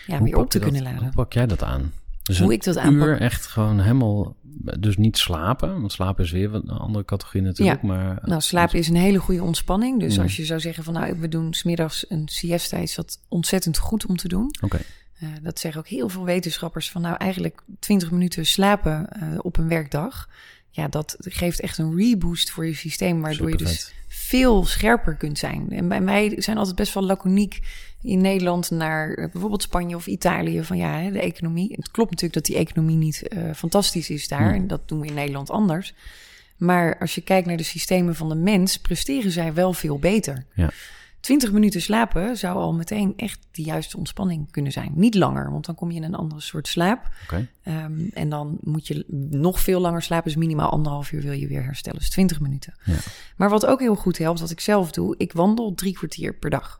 ja, 0.07 0.21
weer 0.21 0.37
op 0.37 0.49
te 0.49 0.59
dat- 0.59 0.67
kunnen 0.67 0.83
laden. 0.85 1.03
Hoe 1.03 1.11
pak 1.11 1.33
jij 1.33 1.45
dat 1.47 1.63
aan? 1.63 1.91
Dus 2.23 2.39
Hoe 2.39 2.53
ik 2.53 2.63
dat 2.63 2.75
uur 2.75 2.81
aanpak? 2.81 3.19
echt 3.19 3.45
gewoon 3.45 3.79
helemaal... 3.79 4.35
Dus 4.79 4.97
niet 4.97 5.17
slapen, 5.17 5.79
want 5.79 5.91
slapen 5.91 6.23
is 6.23 6.31
weer 6.31 6.53
een 6.53 6.69
andere 6.69 7.05
categorie 7.05 7.41
natuurlijk. 7.41 7.81
Maar, 7.81 8.19
Nou, 8.21 8.41
slapen 8.41 8.79
is 8.79 8.87
een 8.87 8.95
hele 8.95 9.17
goede 9.19 9.43
ontspanning. 9.43 9.99
Dus 9.99 10.19
als 10.19 10.35
je 10.35 10.45
zou 10.45 10.59
zeggen 10.59 10.83
van 10.83 10.93
nou, 10.93 11.19
we 11.19 11.27
doen 11.27 11.53
smiddags 11.53 12.05
een 12.09 12.27
siesta, 12.27 12.77
is 12.77 12.95
dat 12.95 13.19
ontzettend 13.27 13.77
goed 13.77 14.05
om 14.05 14.15
te 14.15 14.27
doen. 14.27 14.55
Oké, 14.61 14.79
Eh, 15.19 15.27
dat 15.41 15.59
zeggen 15.59 15.81
ook 15.81 15.87
heel 15.87 16.09
veel 16.09 16.23
wetenschappers 16.25 16.91
van 16.91 17.01
nou 17.01 17.15
eigenlijk 17.15 17.61
20 17.79 18.11
minuten 18.11 18.45
slapen 18.45 19.09
eh, 19.09 19.27
op 19.41 19.57
een 19.57 19.67
werkdag. 19.67 20.29
Ja, 20.69 20.87
dat 20.87 21.15
geeft 21.19 21.59
echt 21.59 21.77
een 21.77 21.95
reboost 21.95 22.49
voor 22.49 22.65
je 22.65 22.73
systeem, 22.75 23.21
waardoor 23.21 23.49
je 23.49 23.57
dus. 23.57 23.93
Veel 24.25 24.65
scherper 24.65 25.15
kunt 25.15 25.39
zijn. 25.39 25.67
En 25.69 25.87
bij 25.87 26.01
mij 26.01 26.35
zijn 26.37 26.57
altijd 26.57 26.75
best 26.75 26.93
wel 26.93 27.03
laconiek 27.03 27.59
in 28.01 28.21
Nederland 28.21 28.71
naar 28.71 29.13
eh, 29.13 29.31
bijvoorbeeld 29.31 29.61
Spanje 29.61 29.95
of 29.95 30.07
Italië 30.07 30.63
van 30.63 30.77
ja, 30.77 31.09
de 31.09 31.19
economie. 31.19 31.73
Het 31.75 31.91
klopt 31.91 32.09
natuurlijk 32.09 32.33
dat 32.33 32.45
die 32.45 32.65
economie 32.65 32.97
niet 32.97 33.27
eh, 33.27 33.53
fantastisch 33.55 34.09
is 34.09 34.27
daar 34.27 34.39
Hmm. 34.39 34.61
en 34.61 34.67
dat 34.67 34.87
doen 34.87 34.99
we 34.99 35.07
in 35.07 35.13
Nederland 35.13 35.49
anders. 35.49 35.93
Maar 36.57 36.97
als 36.99 37.15
je 37.15 37.21
kijkt 37.21 37.47
naar 37.47 37.57
de 37.57 37.63
systemen 37.63 38.15
van 38.15 38.29
de 38.29 38.35
mens, 38.35 38.77
presteren 38.77 39.31
zij 39.31 39.53
wel 39.53 39.73
veel 39.73 39.99
beter. 39.99 40.45
Ja. 40.53 40.69
20 41.25 41.51
minuten 41.51 41.81
slapen 41.81 42.37
zou 42.37 42.57
al 42.57 42.73
meteen 42.73 43.13
echt 43.15 43.39
de 43.51 43.61
juiste 43.61 43.97
ontspanning 43.97 44.51
kunnen 44.51 44.71
zijn. 44.71 44.91
Niet 44.95 45.15
langer, 45.15 45.51
want 45.51 45.65
dan 45.65 45.75
kom 45.75 45.91
je 45.91 45.95
in 45.97 46.03
een 46.03 46.15
andere 46.15 46.41
soort 46.41 46.67
slaap. 46.67 47.09
Ehm, 47.63 48.07
en 48.13 48.29
dan 48.29 48.57
moet 48.61 48.87
je 48.87 49.05
nog 49.29 49.59
veel 49.59 49.79
langer 49.79 50.01
slapen. 50.01 50.25
Dus 50.25 50.35
minimaal 50.35 50.69
anderhalf 50.69 51.11
uur 51.11 51.21
wil 51.21 51.31
je 51.31 51.47
weer 51.47 51.63
herstellen. 51.63 51.99
Dus 51.99 52.09
20 52.09 52.39
minuten. 52.39 52.73
Ja. 52.83 52.95
Maar 53.37 53.49
wat 53.49 53.65
ook 53.65 53.79
heel 53.79 53.95
goed 53.95 54.17
helpt, 54.17 54.39
wat 54.39 54.49
ik 54.51 54.59
zelf 54.59 54.91
doe, 54.91 55.15
ik 55.17 55.33
wandel 55.33 55.73
drie 55.73 55.93
kwartier 55.93 56.33
per 56.35 56.49
dag. 56.49 56.79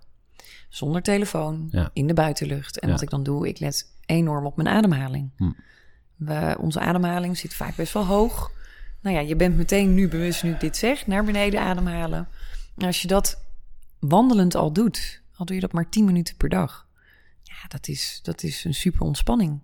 Zonder 0.70 1.02
telefoon, 1.02 1.68
Ja. 1.72 1.90
in 1.94 2.08
de 2.08 2.14
buitenlucht. 2.14 2.80
En 2.80 2.88
Ja. 2.88 2.94
wat 2.94 3.04
ik 3.04 3.10
dan 3.10 3.24
doe, 3.24 3.48
ik 3.48 3.60
let 3.60 3.94
enorm 4.06 4.46
op 4.46 4.56
mijn 4.56 4.68
ademhaling. 4.68 5.32
Hm. 5.38 5.52
We, 6.16 6.56
onze 6.60 6.80
ademhaling 6.80 7.38
zit 7.38 7.54
vaak 7.54 7.76
best 7.76 7.94
wel 7.94 8.06
hoog. 8.06 8.52
Nou 9.02 9.16
ja, 9.16 9.22
je 9.22 9.36
bent 9.36 9.58
meteen 9.58 9.94
nu 9.94 10.08
bewust, 10.08 10.44
nu 10.44 10.52
ik 10.52 10.60
dit 10.60 10.78
zeg, 10.78 11.08
naar 11.08 11.24
beneden 11.24 11.62
ademhalen. 11.62 12.28
En 12.78 12.86
als 12.86 13.02
je 13.02 13.08
dat 13.08 13.44
wandelend 14.10 14.56
al 14.56 14.74
doet, 14.74 15.22
al 15.36 15.46
doe 15.46 15.56
je 15.56 15.62
dat 15.62 15.72
maar 15.74 15.90
10 15.90 16.06
minuten 16.06 16.36
per 16.36 16.50
dag. 16.50 16.88
Ja, 17.44 17.68
dat 17.68 17.88
is, 17.88 18.20
dat 18.24 18.44
is 18.44 18.64
een 18.64 18.74
super 18.74 19.02
ontspanning. 19.02 19.60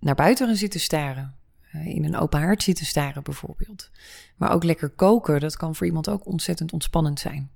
Naar 0.00 0.14
buiten 0.14 0.46
gaan 0.46 0.56
zitten 0.56 0.80
staren. 0.80 1.34
Eh, 1.72 1.86
In 1.86 2.04
een 2.04 2.16
open 2.16 2.40
haard 2.40 2.62
zitten 2.62 2.86
staren 2.86 3.22
bijvoorbeeld. 3.22 3.90
Maar 4.36 4.52
ook 4.52 4.64
lekker 4.64 4.88
koken, 4.90 5.40
dat 5.40 5.56
kan 5.56 5.74
voor 5.74 5.86
iemand 5.86 6.08
ook 6.08 6.26
ontzettend 6.26 6.72
ontspannend 6.72 7.20
zijn. 7.20 7.50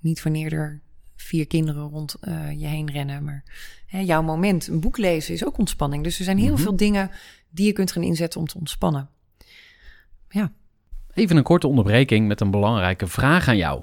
Niet 0.00 0.22
wanneer 0.22 0.52
er 0.52 0.80
vier 1.16 1.46
kinderen 1.46 1.82
rond 1.88 2.14
eh, 2.14 2.52
je 2.60 2.66
heen 2.66 2.90
rennen, 2.90 3.24
maar 3.24 3.44
hè, 3.86 3.98
jouw 3.98 4.22
moment. 4.22 4.66
Een 4.66 4.80
boek 4.80 4.96
lezen 4.98 5.34
is 5.34 5.44
ook 5.44 5.58
ontspanning. 5.58 6.04
Dus 6.04 6.18
er 6.18 6.24
zijn 6.24 6.38
heel 6.38 6.52
Mhm. 6.52 6.62
veel 6.62 6.76
dingen 6.76 7.10
die 7.50 7.66
je 7.66 7.72
kunt 7.72 7.92
gaan 7.92 8.02
inzetten 8.02 8.40
om 8.40 8.46
te 8.46 8.58
ontspannen. 8.58 9.08
Ja, 10.28 10.52
Even 11.14 11.36
een 11.36 11.42
korte 11.42 11.66
onderbreking 11.66 12.26
met 12.28 12.40
een 12.40 12.50
belangrijke 12.50 13.06
vraag 13.06 13.48
aan 13.48 13.56
jou. 13.56 13.82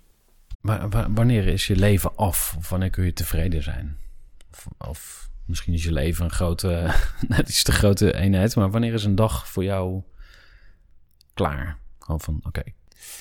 Maar 0.61 0.89
wanneer 1.13 1.47
is 1.47 1.67
je 1.67 1.75
leven 1.75 2.15
af? 2.15 2.55
Of 2.57 2.69
wanneer 2.69 2.89
kun 2.89 3.05
je 3.05 3.13
tevreden 3.13 3.63
zijn? 3.63 3.97
Of, 4.51 4.67
of 4.77 5.29
misschien 5.45 5.73
is 5.73 5.83
je 5.83 5.91
leven 5.91 6.25
een 6.25 6.31
grote, 6.31 6.93
net 7.27 7.49
iets 7.49 7.63
te 7.63 7.71
grote 7.71 8.15
eenheid. 8.15 8.55
Maar 8.55 8.71
wanneer 8.71 8.93
is 8.93 9.03
een 9.03 9.15
dag 9.15 9.47
voor 9.47 9.63
jou 9.63 10.01
klaar? 11.33 11.77
Gewoon 11.99 12.21
van, 12.21 12.39
oké, 12.43 12.63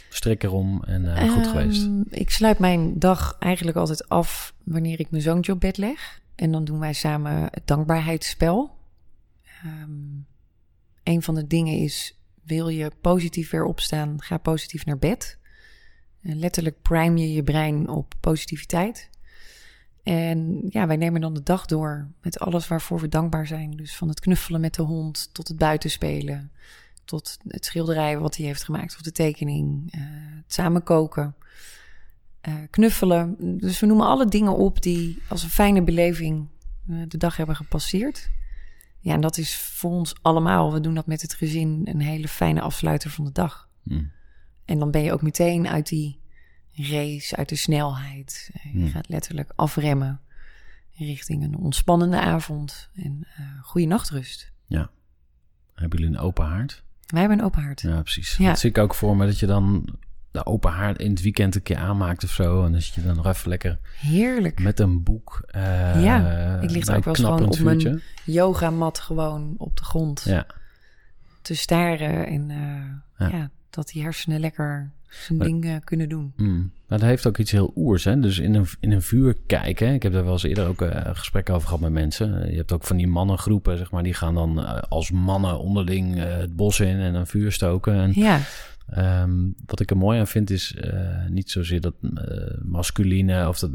strik 0.09 0.43
erom 0.43 0.83
en 0.85 1.05
uh, 1.05 1.33
goed 1.33 1.47
geweest. 1.47 1.83
Ehm, 1.83 2.03
ik 2.09 2.31
sluit 2.31 2.59
mijn 2.59 2.99
dag 2.99 3.37
eigenlijk 3.39 3.77
altijd 3.77 4.09
af 4.09 4.55
wanneer 4.65 5.01
ik 5.01 5.11
mijn 5.11 5.23
zoontje 5.23 5.53
op 5.53 5.61
bed 5.61 5.77
leg. 5.77 6.21
En 6.35 6.53
dan 6.53 6.65
doen 6.65 6.79
wij 6.79 6.93
samen 6.93 7.33
het 7.33 7.63
dankbaarheidsspel. 7.65 8.79
Um, 9.65 10.27
een 11.03 11.23
van 11.23 11.35
de 11.35 11.47
dingen 11.47 11.79
is, 11.79 12.19
wil 12.45 12.69
je 12.69 12.91
positief 13.01 13.51
weer 13.51 13.65
opstaan, 13.65 14.23
ga 14.23 14.39
positief 14.39 14.87
naar 14.87 14.99
bed. 14.99 15.39
En 16.23 16.39
letterlijk 16.39 16.83
prime 16.83 17.21
je 17.21 17.33
je 17.33 17.43
brein 17.43 17.89
op 17.89 18.15
positiviteit. 18.21 19.11
En 20.03 20.63
ja, 20.69 20.87
wij 20.87 20.97
nemen 20.97 21.21
dan 21.21 21.35
de 21.35 21.43
dag 21.43 21.67
door 21.67 22.09
met 22.23 22.39
alles 22.39 22.69
waarvoor 22.69 23.01
we 23.01 23.09
dankbaar 23.09 23.47
zijn. 23.47 23.71
Dus 23.71 23.97
van 23.97 24.09
het 24.09 24.21
knuffelen 24.21 24.61
met 24.61 24.75
de 24.75 24.83
hond 24.83 25.31
tot 25.33 25.49
het 25.49 25.57
buitenspelen 25.57 26.51
tot 27.11 27.39
het 27.49 27.65
schilderij 27.65 28.19
wat 28.19 28.37
hij 28.37 28.47
heeft 28.47 28.65
gemaakt 28.65 28.95
of 28.95 29.03
de 29.03 29.13
tekening, 29.13 29.95
uh, 29.95 30.01
het 30.37 30.53
samen 30.53 30.83
koken, 30.83 31.35
uh, 32.49 32.55
knuffelen. 32.71 33.37
Dus 33.59 33.81
we 33.81 33.87
noemen 33.87 34.07
alle 34.07 34.27
dingen 34.27 34.57
op 34.57 34.83
die 34.83 35.23
als 35.29 35.43
een 35.43 35.51
fijne 35.51 35.83
beleving 35.83 36.49
de 37.09 37.17
dag 37.17 37.37
hebben 37.37 37.57
gepasseerd. 37.57 38.31
Ja, 39.01 39.15
en 39.15 39.21
dat 39.21 39.39
is 39.39 39.57
voor 39.57 39.91
ons 39.91 40.15
allemaal, 40.23 40.73
we 40.73 40.81
doen 40.81 40.95
dat 40.95 41.07
met 41.07 41.23
het 41.23 41.35
gezin, 41.35 41.81
een 41.85 42.01
hele 42.01 42.29
fijne 42.29 42.61
afsluiter 42.61 43.11
van 43.11 43.25
de 43.25 43.33
dag. 43.33 43.69
Mm. 43.83 44.11
En 44.71 44.79
dan 44.79 44.91
ben 44.91 45.03
je 45.03 45.13
ook 45.13 45.23
meteen 45.23 45.69
uit 45.69 45.89
die 45.89 46.21
race, 46.73 47.37
uit 47.37 47.49
de 47.49 47.57
snelheid. 47.57 48.51
Je 48.63 48.79
Mm. 48.79 48.89
gaat 48.91 49.09
letterlijk 49.09 49.53
afremmen 49.57 50.21
richting 50.97 51.43
een 51.45 51.57
ontspannende 51.57 52.21
avond 52.21 52.91
en 52.95 53.27
goede 53.63 53.87
nachtrust. 53.87 54.53
Ja. 54.67 54.91
Hebben 55.75 55.99
jullie 55.99 56.15
een 56.15 56.21
open 56.23 56.45
haard? 56.45 56.83
Wij 57.07 57.21
hebben 57.21 57.39
een 57.39 57.45
open 57.45 57.63
haard. 57.63 57.81
Ja, 57.81 58.01
precies. 58.03 58.37
Ja. 58.37 58.49
Dat 58.49 58.59
zie 58.59 58.71
ik 58.71 58.79
ook 58.79 58.95
voor 58.95 59.17
me, 59.17 59.27
dat 59.27 59.39
je 59.39 59.47
dan 59.47 59.99
de 60.31 60.47
open 60.47 60.71
haard 60.73 60.99
in 60.99 61.11
het 61.11 61.23
weekend 61.23 61.55
een 61.55 61.63
keer 61.63 61.77
aanmaakt 61.77 62.25
of 62.25 62.31
zo. 62.31 62.65
En 62.65 62.73
dan 62.73 62.81
zit 62.81 62.95
je 62.95 63.03
dan 63.03 63.17
nog 63.17 63.27
even 63.27 63.49
lekker 63.49 63.79
Heerlijk. 63.97 64.61
met 64.61 64.81
een 64.81 65.03
boek. 65.03 65.43
eh, 65.47 66.05
Ja, 66.05 66.59
ik 66.61 66.71
lig 66.71 66.89
ook 66.89 67.05
wel 67.05 67.15
eens 67.15 67.19
een 67.19 67.25
gewoon 67.25 67.47
op 67.49 67.59
mijn 67.59 67.81
vuurtje. 67.81 68.03
yogamat 68.33 68.99
gewoon 68.99 69.55
op 69.59 69.77
de 69.77 69.85
grond 69.85 70.23
Ja, 70.25 70.47
te 71.43 71.55
staren. 71.55 72.27
En 72.27 72.51
eh, 72.51 73.29
Ja. 73.29 73.37
ja. 73.37 73.51
Dat 73.71 73.89
die 73.89 74.03
hersenen 74.03 74.41
lekker 74.41 74.91
zijn 75.09 75.39
Maar- 75.39 75.47
ding 75.47 75.65
eh, 75.65 75.75
kunnen 75.85 76.09
doen. 76.09 76.33
mm. 76.37 76.71
maar 76.89 76.99
dat 76.99 77.09
heeft 77.09 77.27
ook 77.27 77.39
iets 77.39 77.51
heel 77.51 77.73
oers. 77.77 78.05
Hè? 78.05 78.21
Dus 78.21 78.39
in 78.39 78.55
een, 78.55 78.67
in 78.81 78.93
een 78.93 79.03
vuur 79.03 79.37
kijken. 79.47 79.95
Ik 79.95 80.03
heb 80.03 80.13
daar 80.13 80.25
wel 80.25 80.33
eens 80.33 80.43
eerder 80.43 80.67
ook 80.67 80.83
eh, 80.83 81.11
gesprekken 81.15 81.55
over 81.55 81.67
gehad 81.67 81.83
met 81.83 81.93
mensen. 81.93 82.51
Je 82.51 82.57
hebt 82.57 82.73
ook 82.73 82.85
van 82.85 82.97
die 82.97 83.07
mannengroepen, 83.09 83.79
zeg 83.79 83.91
maar. 83.91 84.03
Die 84.03 84.15
gaan 84.15 84.35
dan 84.35 84.65
eh, 84.65 84.83
als 84.89 85.11
mannen 85.11 85.59
onderling 85.59 86.15
het 86.19 86.57
bos 86.57 86.81
in 86.81 86.97
en 86.99 87.15
een 87.15 87.27
vuur 87.27 87.53
stoken. 87.53 87.95
En 87.95 88.13
Ja, 88.15 88.41
Ehm, 88.91 89.31
wat 89.67 89.81
ik 89.81 89.91
er 89.91 89.97
mooi 89.97 90.19
aan 90.19 90.27
vind 90.27 90.51
is 90.51 90.77
niet 91.29 91.51
zozeer 91.51 91.81
dat 91.81 91.95
masculine 92.63 93.49
of 93.49 93.59
dat 93.59 93.71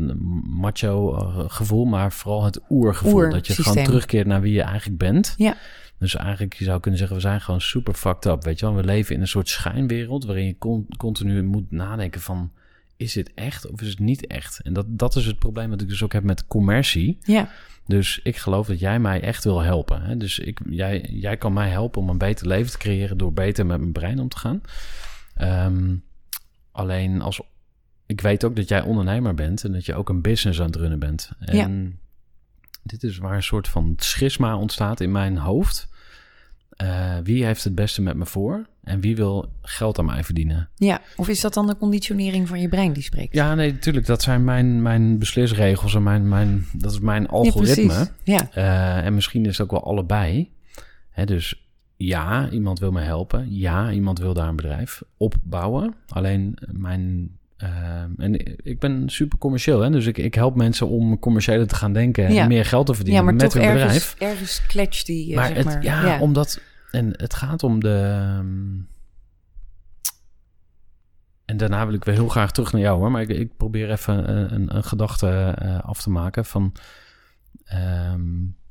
macho 0.48 1.12
gevoel, 1.48 1.86
maar 1.86 2.12
vooral 2.12 2.44
het 2.44 2.60
oergevoel. 2.70 3.30
dat 3.30 3.48
je 3.48 3.54
gewoon 3.64 3.84
terugkeert 3.84 4.28
naar 4.28 4.42
wie 4.42 4.54
je 4.54 4.62
eigenlijk 4.62 4.98
bent. 5.00 5.34
Ja. 5.38 5.56
Dus 6.00 6.16
eigenlijk, 6.16 6.54
je 6.54 6.64
zou 6.64 6.80
kunnen 6.80 7.00
zeggen, 7.00 7.18
we 7.18 7.24
zijn 7.24 7.42
gewoon 7.42 7.62
super 7.62 7.94
fucked 7.94 8.26
up. 8.26 8.44
Weet 8.44 8.60
je 8.60 8.66
wel, 8.66 8.76
we 8.76 8.84
leven 8.84 9.16
in 9.16 9.22
een 9.22 9.28
soort 9.28 9.50
schijnwereld 9.50 10.26
waarin 10.26 10.46
je 10.46 10.58
con- 10.58 10.88
continu 10.98 11.44
moet 11.44 11.72
nadenken 11.72 12.22
van, 12.22 12.52
is 12.98 13.14
dit 13.14 13.32
echt 13.34 13.72
of 13.72 13.82
is 13.82 13.90
het 13.90 14.00
niet 14.00 14.28
echt? 14.28 14.62
En 14.62 14.74
dat, 14.74 14.86
dat 14.90 15.16
is 15.16 15.26
het 15.26 15.40
probleem 15.40 15.70
dat 15.70 15.82
ik 15.82 15.88
dus 15.90 16.04
ook 16.04 16.14
heb 16.14 16.24
met 16.24 16.48
commercie. 16.48 17.18
ja, 17.22 17.50
Dus 17.86 18.20
ik 18.24 18.38
geloof 18.38 18.68
dat 18.68 18.80
jij 18.80 19.00
mij 19.00 19.22
echt 19.22 19.44
wil 19.44 19.60
helpen. 19.62 20.02
Hè? 20.02 20.18
Dus 20.18 20.40
ik, 20.40 20.60
jij, 20.70 21.02
jij 21.12 21.38
kan 21.38 21.54
mij 21.54 21.70
helpen 21.70 22.02
om 22.02 22.10
een 22.10 22.18
beter 22.18 22.48
leven 22.48 22.72
te 22.72 22.78
creëren 22.78 23.18
door 23.18 23.34
beter 23.34 23.66
met 23.66 23.80
mijn 23.80 23.92
brein 23.92 24.20
om 24.20 24.30
te 24.30 24.38
gaan. 24.38 24.62
Ehm, 25.36 25.96
alleen 26.72 27.22
als 27.22 27.42
ik 28.06 28.22
weet 28.22 28.44
ook 28.46 28.56
dat 28.56 28.68
jij 28.68 28.82
ondernemer 28.82 29.34
bent 29.36 29.64
en 29.64 29.72
dat 29.72 29.86
je 29.86 29.96
ook 29.96 30.10
een 30.10 30.22
business 30.22 30.60
aan 30.60 30.66
het 30.66 30.76
runnen 30.76 31.00
bent. 31.00 31.32
En 31.40 32.00
dit 32.86 33.04
is 33.04 33.18
waar 33.18 33.36
een 33.36 33.44
soort 33.44 33.68
van 33.68 33.94
schisma 33.98 34.58
ontstaat 34.58 35.00
in 35.00 35.12
mijn 35.12 35.38
hoofd. 35.38 35.88
Eh, 36.70 37.18
wie 37.24 37.46
heeft 37.46 37.64
het 37.64 37.76
beste 37.76 38.02
met 38.02 38.16
me 38.16 38.26
voor 38.26 38.66
en 38.84 39.00
wie 39.00 39.16
wil 39.16 39.50
geld 39.62 40.00
aan 40.00 40.06
mij 40.06 40.24
verdienen? 40.24 40.70
ja. 40.76 41.02
Of 41.16 41.28
is 41.28 41.42
dat 41.42 41.54
dan 41.54 41.68
de 41.68 41.78
conditionering 41.78 42.48
van 42.48 42.62
je 42.62 42.70
brein 42.70 42.94
die 42.94 43.04
spreekt? 43.04 43.34
Ja, 43.34 43.56
nee, 43.56 43.72
natuurlijk. 43.72 44.06
Dat 44.06 44.22
zijn 44.22 44.44
mijn, 44.44 44.82
mijn 44.82 45.20
beslisregels 45.20 45.96
en 45.96 46.04
mijn, 46.04 46.28
mijn, 46.30 46.66
dat 46.74 46.92
is 46.92 47.00
mijn 47.00 47.28
algoritme. 47.28 48.08
Ja, 48.24 48.52
Eh, 48.52 49.06
en 49.06 49.14
misschien 49.14 49.46
is 49.46 49.58
het 49.58 49.62
ook 49.62 49.72
wel 49.72 49.84
allebei. 49.92 50.52
Hè, 51.10 51.26
dus 51.26 51.68
ja, 51.98 52.50
iemand 52.50 52.80
wil 52.80 52.92
me 52.92 53.02
helpen. 53.02 53.56
Ja, 53.56 53.92
iemand 53.92 54.20
wil 54.20 54.34
daar 54.34 54.48
een 54.48 54.56
bedrijf 54.56 55.02
opbouwen. 55.18 55.96
Alleen 56.08 56.58
mijn. 56.72 57.30
Eh, 57.58 58.02
en 58.18 58.58
ik 58.66 58.80
ben 58.80 59.10
super 59.10 59.38
commercieel, 59.38 59.80
hè? 59.82 59.90
dus 59.90 60.06
ik, 60.06 60.18
ik 60.18 60.34
help 60.36 60.56
mensen 60.56 60.88
om 60.88 61.20
commerciëler 61.20 61.68
te 61.68 61.76
gaan 61.76 61.94
denken 61.94 62.34
Ja. 62.34 62.42
en 62.42 62.48
meer 62.48 62.66
geld 62.66 62.86
te 62.86 62.94
verdienen 62.94 63.20
ja 63.22 63.26
maar 63.30 63.36
met 63.36 63.44
toch 63.52 63.54
hun 63.54 63.72
ergens, 63.72 63.84
bedrijf. 64.16 64.16
ergens 64.34 64.66
kletst 64.68 65.06
die, 65.06 65.30
eh, 65.30 65.36
Maar, 65.36 65.48
zeg 65.48 65.56
het, 65.58 65.66
maar. 65.66 65.84
ja, 65.84 66.20
omdat. 66.20 66.62
En 66.92 67.14
het 67.18 67.34
gaat 67.34 67.64
om 67.64 67.80
de. 67.80 67.90
ehm, 68.14 68.84
En 71.46 71.58
daarna 71.58 71.86
wil 71.86 71.96
ik 71.96 72.04
weer 72.04 72.16
heel 72.16 72.28
graag 72.28 72.52
terug 72.52 72.72
naar 72.72 72.82
jou 72.82 73.00
hoor. 73.00 73.12
Maar 73.12 73.22
ik, 73.22 73.30
ik 73.30 73.58
probeer 73.58 73.92
even 73.92 74.30
een, 74.38 74.54
een, 74.54 74.76
een 74.76 74.84
gedachte 74.84 75.54
eh, 75.58 75.80
af 75.80 76.02
te 76.02 76.10
maken 76.10 76.46
van. 76.46 76.74
ehm, 77.66 78.22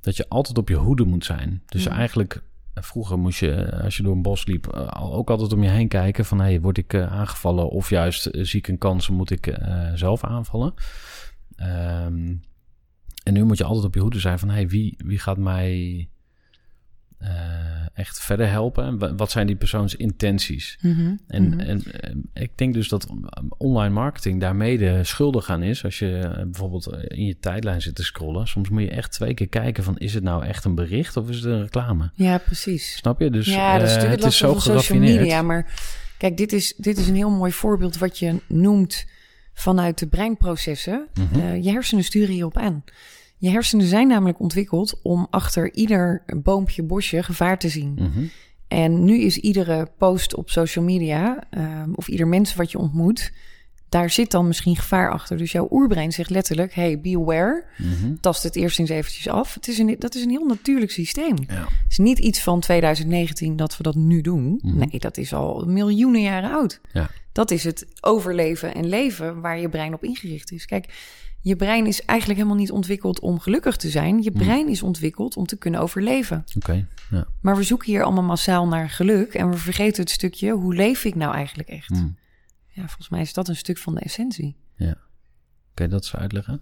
dat 0.01 0.17
je 0.17 0.29
altijd 0.29 0.59
op 0.59 0.69
je 0.69 0.75
hoede 0.77 1.05
moet 1.05 1.25
zijn. 1.25 1.63
Dus 1.67 1.89
Mm. 1.89 1.93
eigenlijk. 1.95 2.43
Vroeger 2.75 3.19
moest 3.19 3.39
je, 3.39 3.81
als 3.83 3.97
je 3.97 4.03
door 4.03 4.15
een 4.15 4.23
bos 4.23 4.47
liep, 4.47 4.67
eh, 4.67 5.15
ook 5.15 5.31
altijd 5.31 5.53
om 5.53 5.63
je 5.63 5.69
heen 5.69 5.89
kijken 5.89 6.25
van... 6.25 6.41
hey, 6.41 6.61
word 6.61 6.79
ik 6.79 6.93
eh, 6.93 7.13
aangevallen 7.13 7.69
of 7.69 7.91
juist 7.91 8.27
eh, 8.27 8.45
zie 8.45 8.59
ik 8.59 8.69
een 8.69 8.79
kans, 8.79 9.09
moet 9.09 9.31
ik 9.31 9.59
zelf 9.95 10.25
aanvallen? 10.25 10.75
Ehm, 11.57 12.35
en 13.23 13.33
nu 13.33 13.45
moet 13.45 13.59
je 13.59 13.65
altijd 13.65 13.87
op 13.87 13.95
je 13.95 14.01
hoede 14.01 14.19
zijn 14.19 14.39
van... 14.39 14.51
hey, 14.51 14.69
wie, 14.69 14.95
wie 15.05 15.19
gaat 15.19 15.39
mij 15.39 16.09
eh, 17.25 17.31
echt 17.95 18.21
verder 18.21 18.49
helpen? 18.51 18.85
En 18.85 18.99
wa- 18.99 19.15
wat 19.15 19.31
zijn 19.31 19.47
die 19.47 19.57
persoons 19.57 19.95
intenties? 19.97 20.79
Mhm, 20.81 21.15
En, 21.29 21.49
mhm. 21.49 21.61
en 21.61 21.83
eh, 22.01 22.43
ik 22.43 22.51
denk 22.55 22.75
dus 22.75 22.89
dat 22.89 23.07
online 23.59 23.95
marketing 23.95 24.41
daar 24.41 24.57
mede 24.57 25.05
schuldig 25.05 25.49
aan 25.51 25.63
is. 25.63 25.85
Als 25.85 25.99
je 25.99 26.19
eh, 26.19 26.43
bijvoorbeeld 26.43 26.97
in 27.07 27.25
je 27.25 27.39
tijdlijn 27.39 27.83
zit 27.83 27.95
te 27.95 28.03
scrollen. 28.05 28.47
Soms 28.49 28.69
moet 28.69 28.83
je 28.83 28.91
echt 28.91 29.13
twee 29.13 29.35
keer 29.35 29.49
kijken 29.49 29.85
van... 29.85 29.99
is 29.99 30.15
het 30.15 30.23
nou 30.23 30.45
echt 30.45 30.65
een 30.65 30.75
bericht 30.75 31.17
of 31.17 31.29
is 31.29 31.37
het 31.37 31.45
een 31.45 31.63
reclame? 31.63 32.11
ja, 32.15 32.39
precies. 32.39 32.97
Snap 32.97 33.21
je? 33.21 33.31
Dus 33.31 33.47
ja, 33.47 33.79
dat 33.79 33.89
is 33.89 33.95
het 33.95 34.25
is 34.25 34.37
zo 34.37 34.53
van 34.53 34.61
social 34.61 34.77
geraffineerd. 34.81 35.21
media. 35.21 35.43
Maar 35.43 35.73
kijk, 36.19 36.37
dit 36.37 36.53
is, 36.53 36.75
dit 36.77 36.99
is 36.99 37.09
een 37.09 37.15
heel 37.17 37.31
mooi 37.31 37.53
voorbeeld 37.53 37.99
wat 37.99 38.19
je 38.19 38.41
noemt 38.49 39.05
vanuit 39.55 39.99
de 39.99 40.07
breinprocessen. 40.07 41.07
Mhm. 41.15 41.55
Je 41.63 41.71
hersenen 41.71 42.05
sturen 42.05 42.35
hierop 42.35 42.57
aan. 42.57 42.85
Je 43.45 43.51
hersenen 43.51 43.87
zijn 43.87 44.09
namelijk 44.09 44.41
ontwikkeld 44.41 45.01
om 45.03 45.27
achter 45.31 45.73
ieder 45.73 46.23
boompje, 46.43 46.83
bosje 46.83 47.23
gevaar 47.23 47.59
te 47.59 47.69
zien. 47.69 47.95
Mhm. 47.95 48.25
En 48.69 49.05
nu 49.05 49.21
is 49.21 49.37
iedere 49.37 49.91
post 49.99 50.35
op 50.35 50.51
social 50.51 50.85
media, 50.85 51.45
ehm, 51.51 51.93
of 51.95 52.09
ieder 52.09 52.27
mens 52.27 52.55
wat 52.55 52.71
je 52.71 52.79
ontmoet, 52.79 53.33
daar 53.89 54.11
zit 54.11 54.31
dan 54.31 54.47
misschien 54.47 54.77
gevaar 54.77 55.11
achter. 55.11 55.37
Dus 55.37 55.53
jouw 55.53 55.69
oerbrein 55.71 56.13
zegt 56.13 56.31
letterlijk, 56.31 56.75
hey, 56.75 57.01
be 57.01 57.17
aware. 57.17 57.65
Mhm. 57.79 58.15
Tast 58.21 58.43
het 58.43 58.57
eerst 58.57 58.79
eens 58.79 58.91
eventjes 58.91 59.29
af. 59.29 59.55
Het 59.55 59.69
is 59.69 59.79
een, 59.79 59.97
dat 59.99 60.15
is 60.15 60.23
een 60.23 60.31
heel 60.31 60.47
natuurlijk 60.47 60.91
systeem. 60.91 61.37
Ja. 61.47 61.55
Het 61.55 61.91
is 61.91 61.99
niet 61.99 62.19
iets 62.19 62.41
van 62.41 62.61
2019 62.61 63.57
dat 63.57 63.77
we 63.77 63.83
dat 63.83 63.95
nu 63.95 64.21
doen. 64.21 64.59
Mhm. 64.63 64.79
Nee, 64.79 64.99
dat 64.99 65.17
is 65.17 65.35
al 65.35 65.65
miljoenen 65.67 66.23
jaren 66.23 66.51
oud. 66.51 66.81
Ja. 66.93 67.11
Dat 67.35 67.51
is 67.51 67.65
het 67.65 67.87
overleven 68.01 68.75
en 68.75 68.89
leven 68.89 69.41
waar 69.41 69.59
je 69.59 69.69
brein 69.69 69.95
op 69.95 70.05
ingericht 70.05 70.53
is. 70.53 70.67
Kijk, 70.67 70.95
je 71.41 71.57
brein 71.57 71.87
is 71.87 72.05
eigenlijk 72.05 72.39
helemaal 72.39 72.61
niet 72.61 72.71
ontwikkeld 72.71 73.21
om 73.21 73.39
gelukkig 73.41 73.77
te 73.77 73.89
zijn. 73.89 74.23
Je 74.23 74.31
Mhm. 74.31 74.39
brein 74.43 74.69
is 74.69 74.83
ontwikkeld 74.83 75.37
om 75.37 75.47
te 75.47 75.57
kunnen 75.57 75.81
overleven. 75.81 76.45
Oké. 76.57 76.87
Ja. 77.11 77.27
Maar 77.41 77.57
we 77.57 77.63
zoeken 77.63 77.87
hier 77.91 78.03
allemaal 78.03 78.23
massaal 78.25 78.67
naar 78.69 78.91
geluk 78.91 79.35
en 79.35 79.51
we 79.51 79.57
vergeten 79.57 80.03
het 80.03 80.11
stukje 80.13 80.51
hoe 80.53 80.75
leef 80.75 81.05
ik 81.05 81.15
nou 81.15 81.35
eigenlijk 81.35 81.69
echt? 81.69 81.91
Mm. 81.91 82.17
Ja, 82.69 82.83
volgens 82.87 83.09
mij 83.09 83.21
is 83.21 83.33
dat 83.33 83.49
een 83.49 83.57
stuk 83.57 83.79
van 83.79 83.95
de 83.95 84.01
essentie. 84.01 84.57
Kun 85.75 85.85
je 85.85 85.91
dat 85.91 86.03
eens 86.03 86.17
uitleggen? 86.17 86.61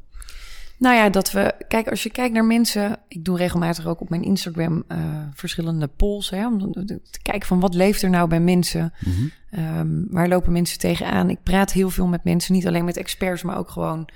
Nou 0.82 0.96
ja, 0.96 1.10
dat 1.10 1.32
we. 1.32 1.54
Kijk, 1.68 1.88
als 1.88 2.02
je 2.02 2.10
kijkt 2.10 2.34
naar 2.34 2.44
mensen. 2.44 2.96
Ik 3.08 3.24
doe 3.24 3.36
regelmatig 3.36 3.86
ook 3.86 4.00
op 4.00 4.10
mijn 4.10 4.22
Instagram 4.22 4.84
eh, 4.88 4.98
verschillende 5.34 5.86
polls. 5.86 6.30
Hè, 6.30 6.46
om 6.46 6.72
te 6.72 7.00
kijken 7.22 7.48
van 7.48 7.60
wat 7.60 7.74
leeft 7.74 8.02
er 8.02 8.10
nou 8.10 8.28
bij 8.28 8.40
mensen. 8.40 8.92
Mhm. 8.98 9.26
Ehm, 9.50 9.88
waar 10.10 10.28
lopen 10.28 10.52
mensen 10.52 10.78
tegenaan? 10.78 11.30
Ik 11.30 11.42
praat 11.42 11.72
heel 11.72 11.90
veel 11.90 12.06
met 12.06 12.24
mensen. 12.24 12.54
Niet 12.54 12.66
alleen 12.66 12.84
met 12.84 12.96
experts, 12.96 13.42
maar 13.42 13.58
ook 13.58 13.70
gewoon, 13.70 14.08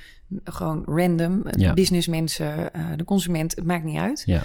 gewoon 0.45 0.83
random. 0.87 1.43
Ja. 1.51 1.75
Businessmensen, 1.75 2.73
eh, 2.73 2.85
de 2.97 3.05
consument. 3.05 3.57
Het 3.57 3.65
maakt 3.65 3.85
niet 3.85 3.99
uit. 3.99 4.23
Ja. 4.27 4.43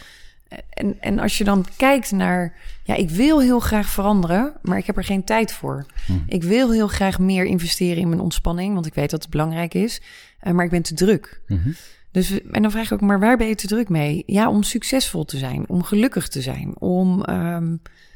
En, 0.70 0.98
en 1.00 1.20
als 1.20 1.38
je 1.38 1.44
dan 1.44 1.66
kijkt 1.78 2.12
naar. 2.12 2.54
Ja, 2.84 2.96
ik 2.96 3.10
wil 3.10 3.42
heel 3.42 3.60
graag 3.60 3.88
veranderen, 3.90 4.54
maar 4.62 4.78
ik 4.78 4.86
heb 4.86 4.98
er 4.98 5.04
geen 5.04 5.24
tijd 5.24 5.52
voor. 5.54 5.86
Hm. 6.06 6.14
Ik 6.28 6.44
wil 6.44 6.72
heel 6.72 6.88
graag 6.88 7.20
meer 7.20 7.46
investeren 7.46 8.02
in 8.02 8.10
mijn 8.10 8.22
ontspanning, 8.22 8.74
want 8.74 8.86
ik 8.86 8.94
weet 8.94 9.10
dat 9.10 9.22
het 9.22 9.32
belangrijk 9.32 9.74
is. 9.74 10.02
eh, 10.40 10.54
maar 10.54 10.66
ik 10.66 10.72
ben 10.72 10.82
te 10.82 10.94
druk. 10.94 11.42
Mhm. 11.48 11.70
Dus, 12.12 12.42
en 12.52 12.62
dan 12.62 12.72
vraag 12.72 12.86
ik 12.86 12.92
ook, 12.92 13.02
maar 13.02 13.20
waar 13.20 13.38
ben 13.38 13.48
je 13.48 13.56
te 13.56 13.68
druk 13.68 13.90
mee? 13.90 14.24
Ja, 14.26 14.50
om 14.50 14.64
succesvol 14.64 15.26
te 15.26 15.38
zijn, 15.38 15.70
om 15.70 15.84
gelukkig 15.84 16.28
te 16.28 16.42
zijn, 16.42 16.80
om 16.80 17.24
ehm, 17.24 17.76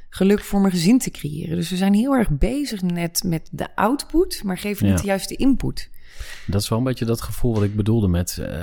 geluk 0.10 0.40
voor 0.44 0.60
mijn 0.62 0.74
gezin 0.74 1.00
te 1.00 1.12
creëren. 1.12 1.56
Dus 1.56 1.70
we 1.70 1.76
zijn 1.76 1.94
heel 1.94 2.14
erg 2.14 2.30
bezig 2.30 2.82
net 2.82 3.24
met 3.26 3.50
de 3.52 3.76
output, 3.76 4.42
maar 4.44 4.58
geven 4.58 4.86
niet 4.86 4.96
Ja. 4.96 5.02
de 5.02 5.08
juiste 5.08 5.36
input. 5.36 5.90
Dat 6.48 6.62
is 6.62 6.70
wel 6.70 6.78
een 6.78 6.84
beetje 6.84 7.06
dat 7.06 7.22
gevoel 7.22 7.54
wat 7.54 7.64
ik 7.64 7.76
bedoelde 7.76 8.08
met 8.08 8.38
eh, 8.38 8.62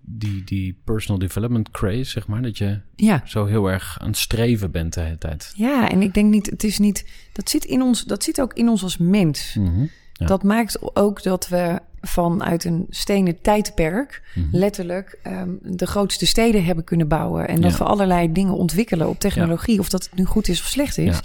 die, 0.00 0.44
die 0.44 0.80
personal 0.84 1.18
development 1.18 1.70
craze, 1.70 2.04
zeg 2.10 2.26
maar. 2.26 2.42
Dat 2.42 2.58
je 2.58 2.80
Ja, 2.96 3.22
zo 3.24 3.44
heel 3.46 3.70
erg 3.70 3.96
aan 4.00 4.06
het 4.08 4.16
streven 4.16 4.70
bent 4.70 4.94
de 4.94 5.00
hele 5.00 5.18
tijd. 5.18 5.52
ja, 5.56 5.90
en 5.90 6.02
ik 6.02 6.14
denk 6.14 6.30
niet, 6.30 6.46
het 6.50 6.64
is 6.64 6.78
niet, 6.78 7.06
dat 7.32 7.50
zit 7.50 7.64
in 7.64 7.82
ons, 7.82 8.04
dat 8.04 8.24
zit 8.24 8.40
ook 8.40 8.52
in 8.54 8.68
ons 8.68 8.82
als 8.82 8.96
mens. 8.96 9.54
Mhm. 9.54 9.86
Ja. 10.12 10.26
Dat 10.26 10.42
maakt 10.42 10.96
ook 10.96 11.22
dat 11.22 11.48
we 11.48 11.78
vanuit 12.00 12.64
een 12.64 12.86
stenen 12.88 13.40
tijdperk 13.40 14.22
Mhm. 14.34 14.46
letterlijk 14.56 15.18
ehm, 15.22 15.50
de 15.62 15.86
grootste 15.86 16.26
steden 16.26 16.64
hebben 16.64 16.84
kunnen 16.84 17.08
bouwen. 17.08 17.48
En 17.48 17.60
dat 17.60 17.70
Ja. 17.72 17.78
we 17.78 17.84
allerlei 17.84 18.32
dingen 18.32 18.54
ontwikkelen 18.54 19.08
op 19.08 19.18
technologie. 19.18 19.78
Of 19.78 19.88
dat 19.88 20.04
het 20.04 20.14
nu 20.14 20.24
goed 20.24 20.48
is 20.48 20.60
of 20.60 20.66
slecht 20.66 20.98
is. 20.98 21.14
Ja. 21.16 21.22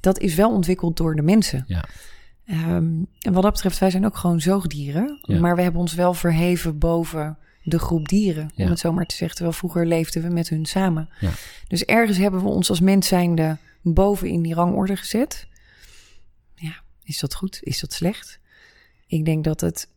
Dat 0.00 0.18
is 0.18 0.34
wel 0.34 0.50
ontwikkeld 0.52 0.96
door 0.96 1.14
de 1.16 1.22
mensen. 1.22 1.64
Ja. 1.66 1.84
Ehm, 2.46 2.86
en 3.20 3.32
wat 3.32 3.42
dat 3.42 3.52
betreft, 3.52 3.78
wij 3.78 3.90
zijn 3.90 4.06
ook 4.06 4.16
gewoon 4.16 4.40
zoogdieren. 4.40 5.18
Maar 5.40 5.56
we 5.56 5.62
hebben 5.62 5.80
ons 5.80 5.94
wel 5.94 6.14
verheven 6.14 6.78
boven 6.78 7.38
de 7.62 7.78
groep 7.78 8.08
dieren. 8.08 8.50
Om 8.56 8.68
het 8.68 8.78
zo 8.78 8.92
maar 8.92 9.06
te 9.06 9.14
zeggen. 9.14 9.36
Terwijl 9.36 9.56
vroeger 9.56 9.86
leefden 9.86 10.22
we 10.22 10.28
met 10.28 10.48
hun 10.48 10.66
samen. 10.66 11.08
Ja. 11.20 11.30
Dus 11.68 11.84
ergens 11.84 12.18
hebben 12.18 12.42
we 12.42 12.48
ons 12.48 12.68
als 12.70 12.80
mens 12.80 13.06
zijnde 13.06 13.56
boven 13.82 14.28
in 14.28 14.42
die 14.42 14.54
rangorde 14.54 14.96
gezet. 14.96 15.46
Ja, 16.54 16.72
is 17.02 17.18
dat 17.18 17.34
goed? 17.34 17.58
Is 17.62 17.80
dat 17.80 17.92
slecht? 17.92 18.38
Ik 19.06 19.24
denk 19.24 19.44
dat 19.44 19.60
het 19.60 19.88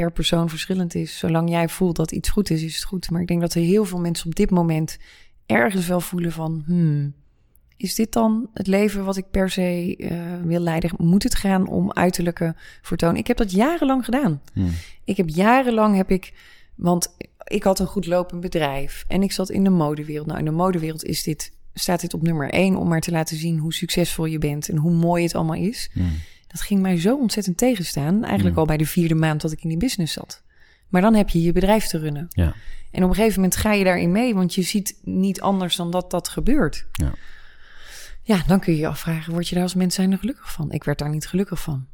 per 0.00 0.12
persoon 0.12 0.48
verschillend 0.48 0.94
is. 0.94 1.18
Zolang 1.18 1.50
jij 1.50 1.68
voelt 1.68 1.96
dat 1.96 2.12
iets 2.12 2.28
goed 2.28 2.50
is, 2.50 2.62
is 2.62 2.74
het 2.74 2.84
goed. 2.84 3.10
Maar 3.10 3.20
ik 3.20 3.26
denk 3.26 3.40
dat 3.40 3.54
er 3.54 3.62
heel 3.62 3.84
veel 3.84 3.98
mensen 3.98 4.26
op 4.26 4.34
dit 4.34 4.50
moment 4.50 4.98
ergens 5.46 5.86
wel 5.86 6.00
voelen 6.00 6.32
van... 6.32 6.62
Hmm, 6.66 7.14
is 7.76 7.94
dit 7.94 8.12
dan 8.12 8.48
het 8.54 8.66
leven 8.66 9.04
wat 9.04 9.16
ik 9.16 9.30
per 9.30 9.50
se 9.50 9.96
eh, 9.96 10.16
wil 10.42 10.60
leiden? 10.60 10.90
Moet 10.96 11.22
het 11.22 11.34
gaan 11.34 11.68
om 11.68 11.92
uiterlijke 11.92 12.54
vertoon? 12.82 13.16
Ik 13.16 13.26
heb 13.26 13.36
dat 13.36 13.50
jarenlang 13.50 14.04
gedaan. 14.04 14.42
Mhm. 14.54 14.68
Ik 15.04 15.16
heb 15.16 15.28
jarenlang 15.28 15.96
heb 15.96 16.10
ik, 16.10 16.32
want 16.74 17.16
ik 17.44 17.62
had 17.62 17.78
een 17.78 17.86
goed 17.86 18.06
lopend 18.06 18.40
bedrijf 18.40 19.04
en 19.08 19.22
ik 19.22 19.32
zat 19.32 19.50
in 19.50 19.64
de 19.64 19.70
modewereld. 19.70 20.26
Nou, 20.26 20.38
in 20.38 20.44
de 20.44 20.50
modewereld 20.50 21.04
is 21.04 21.22
dit, 21.22 21.52
staat 21.74 22.00
dit 22.00 22.14
op 22.14 22.22
nummer 22.22 22.50
één 22.50 22.76
om 22.76 22.88
maar 22.88 23.00
te 23.00 23.10
laten 23.10 23.36
zien 23.36 23.58
hoe 23.58 23.74
succesvol 23.74 24.24
je 24.24 24.38
bent 24.38 24.68
en 24.68 24.76
hoe 24.76 24.92
mooi 24.92 25.22
het 25.22 25.34
allemaal 25.34 25.62
is. 25.62 25.90
Mhm. 25.92 26.06
Dat 26.56 26.64
ging 26.66 26.80
mij 26.80 27.00
zo 27.00 27.16
ontzettend 27.18 27.56
tegenstaan, 27.56 28.24
eigenlijk 28.24 28.54
Mm. 28.54 28.60
al 28.60 28.66
bij 28.66 28.76
de 28.76 28.86
vierde 28.86 29.14
maand 29.14 29.40
dat 29.40 29.52
ik 29.52 29.62
in 29.62 29.68
die 29.68 29.78
business 29.78 30.12
zat. 30.12 30.42
Maar 30.88 31.00
dan 31.02 31.14
heb 31.14 31.28
je 31.28 31.42
je 31.42 31.52
bedrijf 31.52 31.86
te 31.86 31.98
runnen. 31.98 32.26
Ja. 32.30 32.54
En 32.90 33.02
op 33.02 33.08
een 33.08 33.14
gegeven 33.14 33.34
moment 33.40 33.56
ga 33.56 33.72
je 33.72 33.84
daarin 33.84 34.12
mee, 34.12 34.34
want 34.34 34.54
je 34.54 34.62
ziet 34.62 34.98
niet 35.02 35.40
anders 35.40 35.76
dan 35.76 35.90
dat 35.90 36.10
dat 36.10 36.28
gebeurt. 36.28 36.86
Ja. 36.92 37.12
Ja, 38.22 38.42
dan 38.46 38.60
kun 38.60 38.72
je 38.72 38.78
je 38.78 38.86
afvragen, 38.86 39.32
word 39.32 39.48
je 39.48 39.54
daar 39.54 39.64
als 39.64 39.74
mens 39.74 39.94
zijn 39.94 40.18
gelukkig 40.18 40.52
van? 40.52 40.70
Ik 40.72 40.84
werd 40.84 40.98
daar 40.98 41.10
niet 41.10 41.26
gelukkig 41.26 41.62
van. 41.62 41.86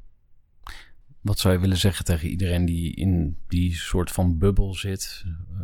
Wat 1.21 1.39
zou 1.39 1.55
je 1.55 1.61
willen 1.61 1.77
zeggen 1.77 2.05
tegen 2.05 2.29
iedereen 2.29 2.65
die 2.65 2.95
in 2.95 3.37
die 3.49 3.75
soort 3.75 4.11
van 4.11 4.39
bubbel 4.39 4.75
zit, 4.75 5.25
eh, 5.27 5.61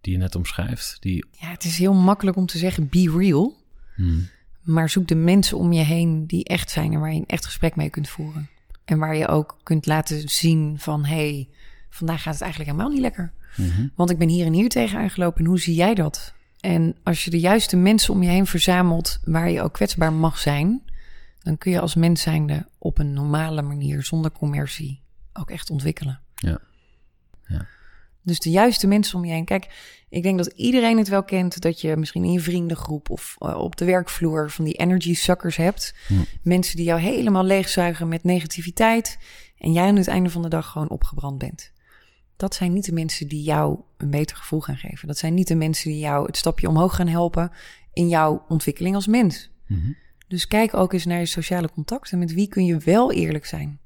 die 0.00 0.12
je 0.12 0.18
net 0.18 0.34
omschrijft? 0.34 0.96
Die, 1.00 1.26
Ja, 1.30 1.50
het 1.50 1.64
is 1.64 1.78
heel 1.78 1.94
makkelijk 1.94 2.36
om 2.36 2.46
te 2.46 2.58
zeggen, 2.58 2.88
be 2.88 3.14
real. 3.18 3.56
Mhm. 3.96 4.20
Maar 4.68 4.90
zoek 4.90 5.08
de 5.08 5.14
mensen 5.14 5.58
om 5.58 5.72
je 5.72 5.82
heen 5.82 6.26
die 6.26 6.44
echt 6.44 6.70
zijn 6.70 6.92
en 6.92 7.00
waar 7.00 7.12
je 7.12 7.18
een 7.18 7.26
echt 7.26 7.44
gesprek 7.44 7.76
mee 7.76 7.90
kunt 7.90 8.08
voeren. 8.08 8.48
En 8.84 8.98
waar 8.98 9.16
je 9.16 9.28
ook 9.28 9.56
kunt 9.62 9.86
laten 9.86 10.28
zien 10.28 10.78
van, 10.78 11.04
hé, 11.04 11.14
hey, 11.14 11.48
vandaag 11.90 12.22
gaat 12.22 12.32
het 12.32 12.42
eigenlijk 12.42 12.70
helemaal 12.70 12.92
niet 12.92 13.02
lekker. 13.02 13.32
Mhm. 13.56 13.86
Want 13.94 14.10
ik 14.10 14.18
ben 14.18 14.28
hier 14.28 14.46
en 14.46 14.52
hier 14.52 14.68
tegen 14.68 14.98
aangelopen 14.98 15.40
en 15.40 15.46
hoe 15.46 15.60
zie 15.60 15.74
jij 15.74 15.94
dat? 15.94 16.34
En 16.60 16.96
als 17.02 17.24
je 17.24 17.30
de 17.30 17.40
juiste 17.40 17.76
mensen 17.76 18.14
om 18.14 18.22
je 18.22 18.28
heen 18.28 18.46
verzamelt 18.46 19.18
waar 19.24 19.50
je 19.50 19.62
ook 19.62 19.72
kwetsbaar 19.72 20.12
mag 20.12 20.38
zijn, 20.38 20.82
dan 21.38 21.58
kun 21.58 21.72
je 21.72 21.80
als 21.80 21.94
mens 21.94 22.22
zijnde 22.22 22.66
op 22.78 22.98
een 22.98 23.12
normale 23.12 23.62
manier, 23.62 24.02
zonder 24.02 24.32
commercie, 24.32 25.00
ook 25.32 25.50
echt 25.50 25.70
ontwikkelen. 25.70 26.20
Ja. 26.34 26.60
Ja. 27.46 27.66
Dus 28.22 28.38
de 28.38 28.50
juiste 28.50 28.86
mensen 28.86 29.18
om 29.18 29.24
je 29.24 29.32
heen. 29.32 29.44
Kijk, 29.44 29.68
ik 30.08 30.22
denk 30.22 30.38
dat 30.38 30.46
iedereen 30.46 30.98
het 30.98 31.08
wel 31.08 31.24
kent 31.24 31.60
dat 31.60 31.80
je 31.80 31.96
misschien 31.96 32.24
in 32.24 32.32
je 32.32 32.40
vriendengroep 32.40 33.10
of 33.10 33.36
eh, 33.38 33.58
op 33.58 33.76
de 33.76 33.84
werkvloer 33.84 34.50
van 34.50 34.64
die 34.64 34.74
energy 34.74 35.14
suckers 35.14 35.56
hebt. 35.56 35.94
Mensen 36.42 36.76
die 36.76 36.84
jou 36.84 37.00
helemaal 37.00 37.44
leegzuigen 37.44 38.08
met 38.08 38.24
negativiteit 38.24 39.18
en 39.58 39.72
jij 39.72 39.86
aan 39.86 39.96
het 39.96 40.08
einde 40.08 40.30
van 40.30 40.42
de 40.42 40.48
dag 40.48 40.70
gewoon 40.70 40.88
opgebrand 40.88 41.38
bent. 41.38 41.72
Dat 42.36 42.54
zijn 42.54 42.72
niet 42.72 42.84
de 42.84 42.92
mensen 42.92 43.28
die 43.28 43.42
jou 43.42 43.78
een 43.96 44.10
beter 44.10 44.36
gevoel 44.36 44.60
gaan 44.60 44.76
geven. 44.76 45.08
Dat 45.08 45.18
zijn 45.18 45.34
niet 45.34 45.48
de 45.48 45.54
mensen 45.54 45.90
die 45.90 45.98
jou 45.98 46.26
het 46.26 46.36
stapje 46.36 46.68
omhoog 46.68 46.94
gaan 46.94 47.08
helpen 47.08 47.50
in 47.92 48.08
jouw 48.08 48.44
ontwikkeling 48.48 48.94
als 48.94 49.06
mens. 49.06 49.50
Mhm. 49.66 49.92
Dus 50.28 50.46
kijk 50.46 50.74
ook 50.74 50.92
eens 50.92 51.04
naar 51.04 51.18
je 51.18 51.26
sociale 51.26 51.70
contacten. 51.70 52.18
Met 52.18 52.32
wie 52.32 52.48
kun 52.48 52.64
je 52.64 52.76
wel 52.76 53.12
eerlijk 53.12 53.46
zijn? 53.46 53.80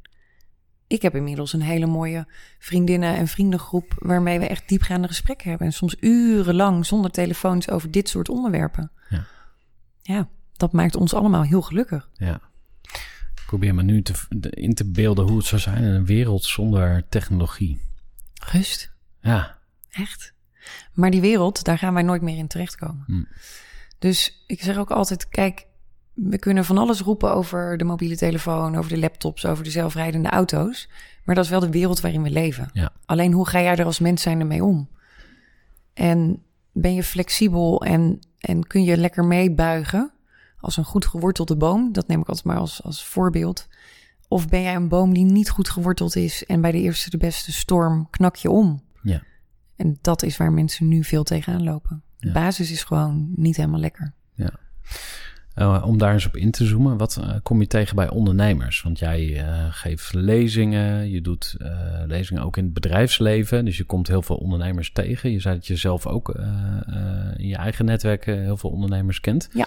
Ik 0.92 1.02
heb 1.02 1.14
inmiddels 1.14 1.52
een 1.52 1.62
hele 1.62 1.86
mooie 1.86 2.26
vriendinnen- 2.58 3.16
en 3.16 3.28
vriendengroep... 3.28 3.94
waarmee 3.98 4.38
we 4.38 4.46
echt 4.46 4.68
diepgaande 4.68 5.08
gesprekken 5.08 5.48
hebben. 5.48 5.66
En 5.66 5.72
soms 5.72 5.96
urenlang 6.00 6.86
zonder 6.86 7.10
telefoons 7.10 7.70
over 7.70 7.90
dit 7.90 8.08
soort 8.08 8.28
onderwerpen. 8.28 8.90
Ja. 9.08 9.24
Ja, 10.02 10.28
dat 10.56 10.72
maakt 10.72 10.96
ons 10.96 11.14
allemaal 11.14 11.42
heel 11.42 11.62
gelukkig. 11.62 12.08
Ja. 12.14 12.40
Ik 13.34 13.42
probeer 13.46 13.74
me 13.74 13.82
nu 13.82 14.02
te, 14.02 14.12
in 14.50 14.74
te 14.74 14.90
beelden 14.90 15.26
hoe 15.28 15.36
het 15.36 15.46
zou 15.46 15.60
zijn 15.60 15.76
in 15.76 15.90
een 15.90 16.06
wereld 16.06 16.44
zonder 16.44 17.08
technologie. 17.08 17.80
Rust, 18.52 18.92
Ja. 19.20 19.58
echt. 19.90 20.32
Maar 20.92 21.10
die 21.10 21.20
wereld, 21.20 21.64
daar 21.64 21.78
gaan 21.78 21.94
wij 21.94 22.02
nooit 22.02 22.22
meer 22.22 22.36
in 22.36 22.46
terechtkomen. 22.46 23.04
Hm. 23.06 23.22
Dus 23.98 24.44
ik 24.46 24.62
zeg 24.62 24.76
ook 24.76 24.90
altijd, 24.90 25.28
kijk... 25.28 25.66
We 26.28 26.38
kunnen 26.38 26.64
van 26.64 26.78
alles 26.78 27.00
roepen 27.00 27.34
over 27.34 27.76
de 27.76 27.84
mobiele 27.84 28.16
telefoon, 28.16 28.76
over 28.76 28.90
de 28.90 28.98
laptops, 28.98 29.46
over 29.46 29.64
de 29.64 29.70
zelfrijdende 29.70 30.28
auto's. 30.28 30.88
Maar 31.24 31.34
dat 31.34 31.44
is 31.44 31.50
wel 31.50 31.60
de 31.60 31.70
wereld 31.70 32.00
waarin 32.00 32.22
we 32.22 32.30
leven. 32.30 32.70
Ja. 32.72 32.92
Alleen 33.04 33.32
hoe 33.32 33.48
ga 33.48 33.60
jij 33.60 33.76
er 33.76 33.84
als 33.84 33.98
mens 33.98 34.22
zijn 34.22 34.46
mee 34.46 34.64
om? 34.64 34.88
En 35.94 36.42
ben 36.72 36.94
je 36.94 37.02
flexibel 37.02 37.84
en, 37.84 38.18
en 38.38 38.66
kun 38.66 38.84
je 38.84 38.96
lekker 38.96 39.24
meebuigen 39.24 40.12
als 40.58 40.76
een 40.76 40.84
goed 40.84 41.06
gewortelde 41.06 41.56
boom? 41.56 41.92
Dat 41.92 42.08
neem 42.08 42.20
ik 42.20 42.28
altijd 42.28 42.46
maar 42.46 42.56
als, 42.56 42.82
als 42.82 43.06
voorbeeld. 43.06 43.68
Of 44.28 44.48
ben 44.48 44.62
jij 44.62 44.74
een 44.74 44.88
boom 44.88 45.14
die 45.14 45.24
niet 45.24 45.50
goed 45.50 45.68
geworteld 45.70 46.16
is 46.16 46.44
en 46.46 46.60
bij 46.60 46.72
de 46.72 46.80
eerste 46.80 47.10
de 47.10 47.16
beste 47.18 47.52
storm 47.52 48.10
knak 48.10 48.36
je 48.36 48.50
om? 48.50 48.82
Ja. 49.02 49.22
En 49.76 49.98
dat 50.00 50.22
is 50.22 50.36
waar 50.36 50.52
mensen 50.52 50.88
nu 50.88 51.04
veel 51.04 51.22
tegenaan 51.24 51.64
lopen. 51.64 52.02
De 52.18 52.26
Ja. 52.26 52.32
basis 52.32 52.70
is 52.70 52.84
gewoon 52.84 53.32
niet 53.36 53.56
helemaal 53.56 53.80
lekker. 53.80 54.14
Eh, 55.54 55.82
om 55.86 55.98
daar 55.98 56.12
eens 56.12 56.26
op 56.26 56.36
in 56.36 56.50
te 56.50 56.64
zoomen, 56.64 56.96
wat 56.96 57.16
eh, 57.16 57.34
kom 57.42 57.60
je 57.60 57.66
tegen 57.66 57.96
bij 57.96 58.10
ondernemers? 58.10 58.82
Want 58.82 58.98
jij 58.98 59.36
eh, 59.36 59.66
geeft 59.70 60.14
lezingen, 60.14 61.10
je 61.10 61.20
doet 61.20 61.56
lezingen 62.06 62.42
ook 62.42 62.56
in 62.56 62.64
het 62.64 62.72
bedrijfsleven. 62.72 63.64
Dus 63.64 63.76
je 63.76 63.84
komt 63.84 64.08
heel 64.08 64.22
veel 64.22 64.36
ondernemers 64.36 64.92
tegen. 64.92 65.30
Je 65.30 65.40
zei 65.40 65.54
dat 65.54 65.66
je 65.66 65.76
zelf 65.76 66.06
ook 66.06 66.28
in 67.36 67.48
je 67.48 67.56
eigen 67.56 67.84
netwerk 67.84 68.24
heel 68.24 68.56
veel 68.56 68.70
ondernemers 68.70 69.20
kent. 69.20 69.48
Ja. 69.52 69.66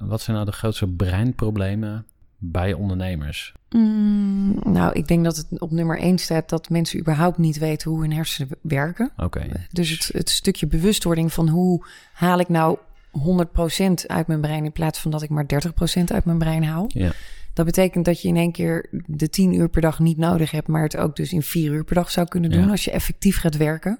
Wat 0.00 0.20
zijn 0.20 0.36
nou 0.36 0.48
de 0.48 0.56
grootste 0.56 0.86
breinproblemen 0.86 2.06
bij 2.38 2.72
ondernemers? 2.72 3.54
Mm, 3.70 4.58
nou, 4.64 4.92
ik 4.92 5.08
denk 5.08 5.24
dat 5.24 5.36
het 5.36 5.60
op 5.60 5.70
nummer 5.70 5.98
één 5.98 6.18
staat 6.18 6.48
dat 6.48 6.68
mensen 6.68 6.98
überhaupt 6.98 7.38
niet 7.38 7.58
weten 7.58 7.90
hoe 7.90 8.00
hun 8.00 8.12
hersenen 8.12 8.56
werken. 8.62 9.10
Oké. 9.16 9.46
Dus 9.72 9.90
het, 9.90 10.10
het 10.12 10.30
stukje 10.30 10.66
bewustwording 10.66 11.32
van 11.32 11.48
hoe 11.48 11.86
haal 12.12 12.38
ik 12.38 12.48
nou 12.48 12.78
100% 13.18 14.06
uit 14.06 14.26
mijn 14.26 14.40
brein 14.40 14.64
in 14.64 14.72
plaats 14.72 14.98
van 14.98 15.10
dat 15.10 15.22
ik 15.22 15.30
maar 15.30 15.46
30% 15.46 16.04
uit 16.04 16.24
mijn 16.24 16.38
brein 16.38 16.64
haal. 16.64 16.84
Ja. 16.88 17.12
Dat 17.52 17.64
betekent 17.66 18.04
dat 18.04 18.22
je 18.22 18.28
in 18.28 18.36
één 18.36 18.52
keer 18.52 18.88
de 19.06 19.28
10 19.28 19.54
uur 19.54 19.68
per 19.68 19.80
dag 19.80 19.98
niet 19.98 20.16
nodig 20.18 20.50
hebt, 20.50 20.68
maar 20.68 20.82
het 20.82 20.96
ook 20.96 21.16
dus 21.16 21.32
in 21.32 21.42
4 21.42 21.72
uur 21.72 21.84
per 21.84 21.94
dag 21.94 22.10
zou 22.10 22.28
kunnen 22.28 22.50
doen 22.50 22.64
Ja. 22.64 22.70
als 22.70 22.84
je 22.84 22.90
effectief 22.90 23.38
gaat 23.38 23.56
werken. 23.56 23.98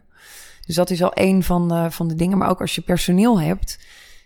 Dus 0.67 0.75
dat 0.75 0.91
is 0.91 1.03
al 1.03 1.13
één 1.13 1.43
van 1.43 1.69
de, 1.69 1.91
van 1.91 2.09
de 2.09 2.15
dingen. 2.15 2.39
Maar 2.39 2.49
ook 2.49 2.61
als 2.61 2.75
je 2.75 2.81
personeel 2.81 3.41
hebt. 3.41 3.79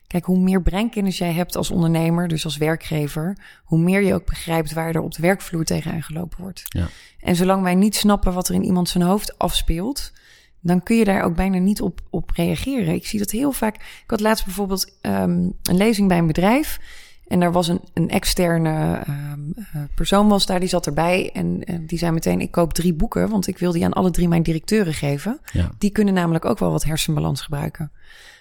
Kijk, 0.06 0.24
hoe 0.24 0.38
meer 0.38 0.62
breinkennis 0.62 1.18
jij 1.18 1.32
hebt 1.32 1.56
als 1.56 1.70
ondernemer, 1.70 2.28
dus 2.28 2.44
als 2.44 2.56
werkgever, 2.56 3.36
hoe 3.64 3.78
meer 3.78 4.02
je 4.02 4.14
ook 4.14 4.26
begrijpt 4.26 4.72
waar 4.72 4.94
er 4.94 5.00
op 5.00 5.14
de 5.14 5.22
werkvloer 5.22 5.64
tegenaan 5.64 6.02
gelopen 6.02 6.40
wordt. 6.40 6.62
Ja. 6.68 6.88
En 7.20 7.36
zolang 7.36 7.62
wij 7.62 7.74
niet 7.74 7.96
snappen 7.96 8.32
wat 8.32 8.48
er 8.48 8.54
in 8.54 8.64
iemand 8.64 8.88
zijn 8.88 9.04
hoofd 9.04 9.38
afspeelt, 9.38 10.12
dan 10.60 10.82
kun 10.82 10.96
je 10.96 11.04
daar 11.04 11.22
ook 11.22 11.34
bijna 11.36 11.58
niet 11.58 11.80
op, 11.80 12.00
op 12.10 12.30
reageren. 12.34 12.94
Ik 12.94 13.06
zie 13.06 13.18
dat 13.18 13.30
heel 13.30 13.52
vaak. 13.52 13.74
Ik 13.76 14.04
had 14.06 14.20
laatst 14.20 14.44
bijvoorbeeld 14.44 14.96
ehm, 15.00 15.30
een 15.62 15.76
lezing 15.76 16.08
bij 16.08 16.18
een 16.18 16.26
bedrijf. 16.26 16.80
En 17.26 17.40
daar 17.40 17.52
was 17.52 17.68
een, 17.68 17.80
een 17.94 18.08
externe 18.08 18.96
ehm, 19.06 19.40
eh, 19.56 19.82
persoon 19.94 20.28
was 20.28 20.46
daar, 20.46 20.60
die 20.60 20.68
zat 20.68 20.86
erbij. 20.86 21.30
En 21.32 21.64
eh, 21.64 21.76
die 21.80 21.98
zei 21.98 22.12
meteen, 22.12 22.40
ik 22.40 22.50
koop 22.50 22.72
drie 22.72 22.94
boeken, 22.94 23.28
want 23.28 23.46
ik 23.46 23.58
wil 23.58 23.72
die 23.72 23.84
aan 23.84 23.92
alle 23.92 24.10
drie 24.10 24.28
mijn 24.28 24.42
directeuren 24.42 24.94
geven. 24.94 25.40
Ja. 25.52 25.70
Die 25.78 25.90
kunnen 25.90 26.14
namelijk 26.14 26.44
ook 26.44 26.58
wel 26.58 26.70
wat 26.70 26.84
hersenbalans 26.84 27.40
gebruiken. 27.40 27.92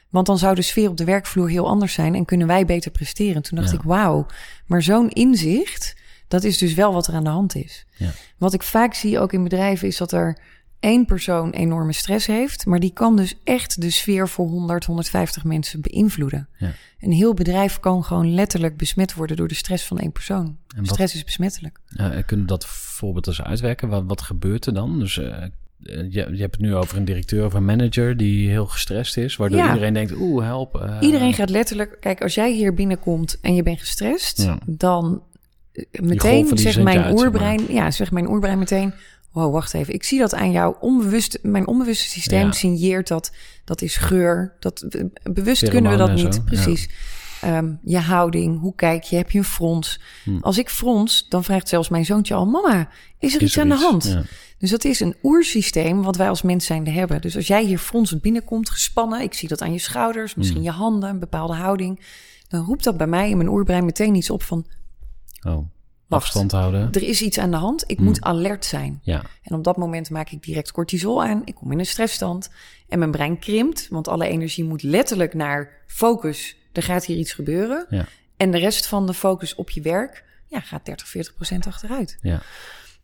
Want 0.10 0.26
dan 0.26 0.38
zou 0.38 0.56
de 0.56 0.62
sfeer 0.62 0.90
op 0.90 0.98
de 0.98 1.04
werkvloer 1.04 1.50
heel 1.50 1.68
anders 1.68 1.94
zijn 1.94 2.16
en 2.16 2.26
kunnen 2.26 2.48
wij 2.48 2.66
beter 2.66 2.92
presteren. 2.92 3.42
Toen 3.42 3.58
dacht 3.58 3.72
Ja. 3.72 3.78
ik, 3.78 3.84
wauw, 3.84 4.26
maar 4.66 4.82
zo'n 4.82 5.10
inzicht, 5.10 5.96
dat 6.28 6.44
is 6.44 6.58
dus 6.58 6.74
wel 6.74 6.94
wat 6.94 7.08
er 7.08 7.14
aan 7.14 7.24
de 7.24 7.30
hand 7.30 7.56
is. 7.56 7.86
Ja. 7.98 8.10
Wat 8.38 8.54
ik 8.54 8.64
vaak 8.64 8.94
zie 8.94 9.20
ook 9.20 9.34
in 9.34 9.44
bedrijven 9.44 9.88
is 9.88 9.98
dat 9.98 10.12
er 10.12 10.38
één 10.80 11.06
persoon 11.06 11.50
enorme 11.50 11.94
stress 11.94 12.26
heeft, 12.28 12.66
maar 12.66 12.80
die 12.80 12.94
kan 12.94 13.16
dus 13.16 13.36
echt 13.44 13.82
de 13.82 13.90
sfeer 13.92 14.28
voor 14.30 14.48
100, 14.48 14.86
150 14.86 15.44
mensen 15.44 15.82
beïnvloeden. 15.82 16.48
Ja. 16.58 16.72
Een 17.00 17.12
heel 17.12 17.34
bedrijf 17.34 17.80
kan 17.80 18.04
gewoon 18.04 18.34
letterlijk 18.34 18.78
besmet 18.78 19.14
worden 19.14 19.38
door 19.38 19.48
de 19.48 19.54
stress 19.56 19.86
van 19.86 20.00
één 20.00 20.12
persoon. 20.12 20.58
En 20.76 20.80
wat- 20.80 20.88
Stress 20.88 21.16
is 21.16 21.24
besmettelijk. 21.24 21.80
Uh, 21.98 22.06
kunnen 22.26 22.46
we 22.46 22.52
dat 22.52 22.66
voorbeeld 22.66 23.28
eens 23.28 23.42
uitwerken? 23.42 23.90
Wat, 23.90 24.04
wat 24.08 24.22
gebeurt 24.22 24.66
er 24.66 24.74
dan? 24.74 25.00
Dus 25.00 25.18
eh, 25.18 25.44
je, 25.84 26.10
je 26.10 26.42
hebt 26.42 26.56
het 26.56 26.60
nu 26.60 26.76
over 26.76 26.98
een 26.98 27.06
directeur 27.06 27.46
of 27.46 27.54
een 27.54 27.66
manager 27.66 28.18
die 28.18 28.50
heel 28.50 28.66
gestrest 28.68 29.18
is, 29.18 29.36
waardoor 29.36 29.60
Ja. 29.60 29.68
iedereen 29.68 29.94
denkt, 29.94 30.14
oeh, 30.16 30.44
help. 30.44 30.76
eh, 30.76 30.98
Iedereen 31.02 31.34
gaat 31.34 31.50
letterlijk, 31.50 31.98
kijk, 32.00 32.22
als 32.22 32.34
jij 32.34 32.52
hier 32.54 32.74
binnenkomt 32.74 33.38
en 33.42 33.56
je 33.56 33.64
bent 33.64 33.80
gestrest, 33.80 34.42
Ja. 34.42 34.58
dan 34.66 35.24
eh, 35.72 35.84
meteen 36.02 36.58
zegt 36.58 36.84
mijn 36.84 36.98
uit, 37.00 37.18
zeg 37.20 37.26
oerbrein, 37.28 37.62
ja, 37.70 37.92
zegt 37.92 38.12
mijn 38.12 38.30
oerbrein 38.30 38.60
meteen, 38.60 38.94
wow, 39.32 39.54
wacht 39.54 39.74
even, 39.74 39.94
ik 39.94 40.04
zie 40.04 40.20
dat 40.20 40.34
aan 40.34 40.52
jou 40.52 40.76
onbewust, 40.80 41.40
mijn 41.42 41.68
onbewuste 41.68 42.10
systeem 42.10 42.46
Ja. 42.46 42.52
signeert 42.52 43.08
dat, 43.08 43.32
dat 43.66 43.82
is 43.82 43.96
geur, 43.96 44.56
dat 44.60 44.82
eh, 44.82 45.04
bewust 45.24 45.70
kunnen 45.70 45.92
we 45.92 45.98
dat 45.98 46.14
niet, 46.14 46.36
zo, 46.36 46.42
precies. 46.42 46.90
Ehm, 47.42 47.74
je 47.84 47.98
houding, 48.00 48.60
hoe 48.60 48.76
kijk 48.76 49.04
je, 49.04 49.16
heb 49.16 49.32
je 49.32 49.38
een 49.38 49.44
frons? 49.44 50.02
Hm. 50.24 50.38
Als 50.42 50.58
ik 50.58 50.70
frons, 50.70 51.26
dan 51.30 51.44
vraagt 51.44 51.68
zelfs 51.70 51.90
mijn 51.90 52.06
zoontje 52.06 52.34
al, 52.34 52.46
mama, 52.46 52.90
is 53.20 53.36
er 53.36 53.42
Is 53.42 53.48
iets 53.48 53.56
er 53.56 53.62
aan 53.62 53.70
de 53.70 53.76
hand? 53.76 54.04
Ja. 54.04 54.24
Dus 54.58 54.70
dat 54.70 54.84
is 54.84 55.00
een 55.00 55.16
oersysteem 55.24 56.02
wat 56.04 56.16
wij 56.16 56.30
als 56.30 56.42
mens 56.42 56.66
zijnde 56.66 56.92
hebben. 56.92 57.22
Dus 57.22 57.36
als 57.36 57.48
jij 57.48 57.64
hier 57.64 57.78
fronsend 57.78 58.22
binnenkomt, 58.22 58.70
gespannen, 58.70 59.22
ik 59.22 59.34
zie 59.34 59.48
dat 59.50 59.62
aan 59.62 59.74
je 59.74 59.80
schouders, 59.80 60.36
misschien 60.36 60.64
je 60.64 60.72
handen, 60.72 61.10
een 61.10 61.20
bepaalde 61.20 61.54
houding, 61.54 62.06
dan 62.48 62.66
roept 62.66 62.84
dat 62.84 62.98
bij 62.98 63.08
mij 63.08 63.30
in 63.30 63.38
mijn 63.38 63.50
oerbrein 63.50 63.86
meteen 63.86 64.16
iets 64.16 64.30
op 64.30 64.44
van 64.44 64.66
Oh, 65.48 65.68
afstand 66.10 66.52
houden. 66.52 66.92
er 66.92 67.04
is 67.04 67.22
iets 67.22 67.38
aan 67.38 67.52
de 67.52 67.58
hand, 67.58 67.84
ik 67.88 68.00
moet 68.00 68.22
alert 68.22 68.66
zijn. 68.66 69.00
Ja, 69.04 69.24
En 69.44 69.56
op 69.56 69.64
dat 69.64 69.78
moment 69.78 70.10
maak 70.10 70.30
ik 70.30 70.44
direct 70.44 70.72
cortisol 70.72 71.24
aan, 71.24 71.42
ik 71.46 71.56
kom 71.56 71.72
in 71.72 71.80
een 71.80 71.86
stressstand 71.86 72.50
en 72.88 73.00
mijn 73.00 73.12
brein 73.12 73.40
krimpt, 73.40 73.88
want 73.90 74.08
alle 74.08 74.28
energie 74.28 74.64
moet 74.64 74.84
letterlijk 74.84 75.34
naar 75.34 75.72
focus, 75.88 76.56
er 76.74 76.84
gaat 76.84 77.06
hier 77.06 77.18
iets 77.18 77.34
gebeuren. 77.34 77.86
ja, 77.90 78.06
En 78.38 78.52
de 78.52 78.58
rest 78.58 78.86
van 78.88 79.06
de 79.08 79.14
focus 79.14 79.56
op 79.56 79.70
je 79.70 79.82
werk, 79.82 80.24
ja, 80.48 80.60
gaat 80.60 80.86
30, 80.86 81.08
40 81.08 81.34
procent 81.34 81.68
achteruit. 81.68 82.18
ja. 82.22 82.42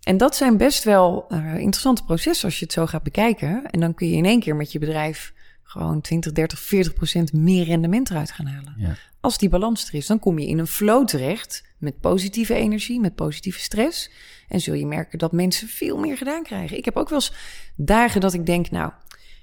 En 0.04 0.18
dat 0.18 0.36
zijn 0.36 0.58
best 0.58 0.84
wel 0.84 1.26
eh, 1.30 1.38
interessante 1.58 2.04
processen 2.04 2.46
als 2.46 2.60
je 2.60 2.65
het 2.65 2.74
zo 2.74 2.86
gaat 2.86 3.04
bekijken. 3.04 3.63
En 3.72 3.80
dan 3.80 3.94
kun 3.94 4.10
je 4.10 4.15
in 4.15 4.26
één 4.26 4.39
keer 4.39 4.56
met 4.56 4.72
je 4.72 4.80
bedrijf 4.80 5.34
gewoon 5.65 6.01
20, 6.01 6.32
30, 6.32 6.60
40 6.60 6.93
procent 6.93 7.34
meer 7.34 7.65
rendement 7.65 8.10
eruit 8.10 8.32
gaan 8.32 8.45
halen. 8.45 8.73
ja. 8.78 8.95
Als 9.19 9.38
die 9.38 9.49
balans 9.49 9.88
er 9.88 9.93
is, 9.93 10.06
dan 10.06 10.19
kom 10.19 10.39
je 10.39 10.47
in 10.47 10.58
een 10.58 10.67
flow 10.67 11.08
terecht 11.08 11.63
met 11.78 11.99
positieve 11.99 12.54
energie, 12.54 12.99
met 12.99 13.15
positieve 13.15 13.60
stress. 13.60 14.12
En 14.47 14.62
zul 14.62 14.73
je 14.73 14.86
merken 14.86 15.19
dat 15.19 15.32
mensen 15.32 15.67
veel 15.67 15.97
meer 15.97 16.17
gedaan 16.17 16.43
krijgen. 16.43 16.78
Ik 16.78 16.86
heb 16.86 16.95
ook 16.95 17.10
wel 17.10 17.19
eens 17.19 17.34
dagen 17.75 18.21
dat 18.21 18.34
ik 18.34 18.45
denk, 18.45 18.71
nou, 18.71 18.91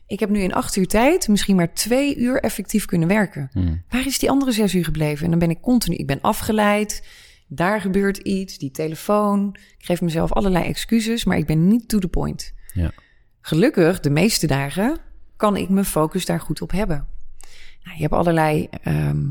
ik 0.07 0.21
heb 0.21 0.31
nu 0.31 0.41
in 0.41 0.55
acht 0.55 0.77
uur 0.77 0.87
tijd 0.87 1.29
misschien 1.29 1.57
maar 1.57 1.75
twee 1.75 2.17
uur 2.17 2.41
effectief 2.41 2.85
kunnen 2.85 3.09
werken. 3.09 3.49
Hmm. 3.53 3.83
Waar 3.89 4.07
is 4.07 4.19
die 4.19 4.31
andere 4.31 4.53
zes 4.53 4.75
uur 4.75 4.85
gebleven? 4.85 5.25
En 5.25 5.31
dan 5.31 5.39
ben 5.39 5.51
ik 5.51 5.61
continu, 5.61 5.97
ik 5.97 6.07
ben 6.07 6.21
afgeleid. 6.21 7.07
Daar 7.49 7.81
gebeurt 7.81 8.17
iets, 8.17 8.59
die 8.59 8.71
telefoon. 8.71 9.57
Ik 9.79 9.85
geef 9.85 10.01
mezelf 10.01 10.33
allerlei 10.33 10.65
excuses, 10.65 11.25
maar 11.25 11.37
ik 11.37 11.47
ben 11.47 11.69
niet 11.69 11.89
to 11.89 11.99
the 11.99 12.09
point. 12.09 12.53
Ja. 12.75 12.93
Gelukkig, 13.41 14.01
de 14.01 14.11
meeste 14.11 14.47
dagen, 14.47 14.99
kan 15.43 15.57
ik 15.57 15.69
mijn 15.69 15.85
focus 15.85 16.25
daar 16.25 16.41
goed 16.41 16.63
op 16.63 16.71
hebben. 16.71 17.07
Nou, 17.83 17.97
je 17.97 18.03
hebt 18.03 18.15
allerlei, 18.15 18.69
ehm, 18.83 19.31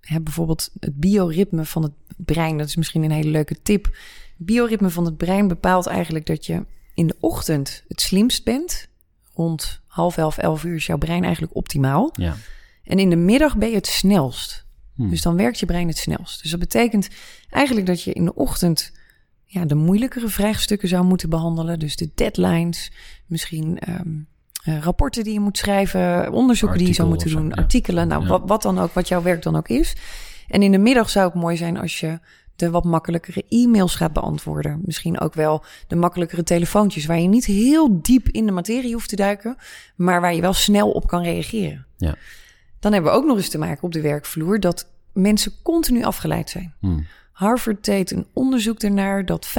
hè, 0.00 0.20
bijvoorbeeld 0.20 0.70
het 0.80 1.00
bioritme 1.00 1.64
van 1.64 1.82
het 1.82 1.92
brein. 2.16 2.58
Dat 2.58 2.66
is 2.66 2.76
misschien 2.76 3.02
een 3.02 3.10
hele 3.10 3.30
leuke 3.30 3.62
tip. 3.62 3.96
Bioritme 4.36 4.90
van 4.90 5.04
het 5.04 5.16
brein 5.16 5.48
bepaalt 5.48 5.86
eigenlijk 5.86 6.26
dat 6.26 6.46
je 6.46 6.64
in 6.94 7.06
de 7.06 7.16
ochtend 7.20 7.84
het 7.88 8.00
slimst 8.00 8.44
bent. 8.44 8.88
Rond 9.34 9.80
half 9.86 10.16
elf, 10.16 10.38
elf 10.38 10.64
uur 10.64 10.74
is 10.74 10.86
jouw 10.86 10.98
brein 10.98 11.22
eigenlijk 11.22 11.56
optimaal. 11.56 12.10
ja. 12.16 12.36
En 12.84 12.98
in 12.98 13.10
de 13.10 13.16
middag 13.16 13.56
ben 13.56 13.68
je 13.68 13.74
het 13.74 13.86
snelst. 13.86 14.66
Hmm. 14.94 15.10
Dus 15.10 15.22
dan 15.22 15.36
werkt 15.36 15.58
je 15.58 15.66
brein 15.66 15.88
het 15.88 15.98
snelst. 15.98 16.42
Dus 16.42 16.50
dat 16.50 16.60
betekent 16.60 17.08
eigenlijk 17.50 17.86
dat 17.86 18.02
je 18.02 18.12
in 18.12 18.24
de 18.24 18.34
ochtend 18.34 18.92
ja, 19.44 19.64
de 19.64 19.74
moeilijkere 19.74 20.28
vraagstukken 20.28 20.88
zou 20.88 21.04
moeten 21.04 21.30
behandelen. 21.30 21.78
Dus 21.78 21.96
de 21.96 22.10
deadlines, 22.14 22.92
misschien 23.26 23.78
ehm, 23.78 24.18
eh, 24.62 24.78
rapporten 24.78 25.24
die 25.24 25.32
je 25.32 25.40
moet 25.40 25.58
schrijven, 25.58 26.32
onderzoeken 26.32 26.78
die 26.78 26.86
je 26.86 26.94
zou 26.94 27.08
moeten 27.08 27.30
doen, 27.30 27.54
artikelen, 27.54 28.08
nou 28.08 28.26
wat, 28.26 28.42
wat 28.46 28.62
dan 28.62 28.78
ook, 28.78 28.92
wat 28.92 29.08
jouw 29.08 29.22
werk 29.22 29.42
dan 29.42 29.56
ook 29.56 29.68
is. 29.68 29.96
En 30.48 30.62
in 30.62 30.72
de 30.72 30.78
middag 30.78 31.10
zou 31.10 31.26
het 31.26 31.34
mooi 31.34 31.56
zijn 31.56 31.76
als 31.76 32.00
je 32.00 32.18
de 32.56 32.70
wat 32.70 32.84
makkelijkere 32.84 33.44
e-mails 33.48 33.94
gaat 33.94 34.12
beantwoorden. 34.12 34.80
Misschien 34.84 35.20
ook 35.20 35.34
wel 35.34 35.64
de 35.86 35.96
makkelijkere 35.96 36.42
telefoontjes, 36.42 37.06
waar 37.06 37.20
je 37.20 37.28
niet 37.28 37.44
heel 37.44 38.02
diep 38.02 38.28
in 38.28 38.46
de 38.46 38.52
materie 38.52 38.92
hoeft 38.92 39.08
te 39.08 39.16
duiken, 39.16 39.56
maar 39.96 40.20
waar 40.20 40.34
je 40.34 40.40
wel 40.40 40.52
snel 40.52 40.90
op 40.90 41.06
kan 41.06 41.22
reageren. 41.22 41.86
Ja. 41.96 42.14
Dan 42.80 42.92
hebben 42.92 43.12
we 43.12 43.16
ook 43.16 43.24
nog 43.24 43.36
eens 43.36 43.48
te 43.48 43.58
maken 43.58 43.82
op 43.82 43.92
de 43.92 44.00
werkvloer 44.00 44.60
dat 44.60 44.90
mensen 45.12 45.52
continu 45.62 46.04
afgeleid 46.04 46.50
zijn. 46.50 46.74
Hmm. 46.80 47.06
Harvard 47.32 47.84
deed 47.84 48.10
een 48.10 48.26
onderzoek 48.32 48.78
ernaar 48.78 49.24
dat 49.24 49.48
45% 49.48 49.50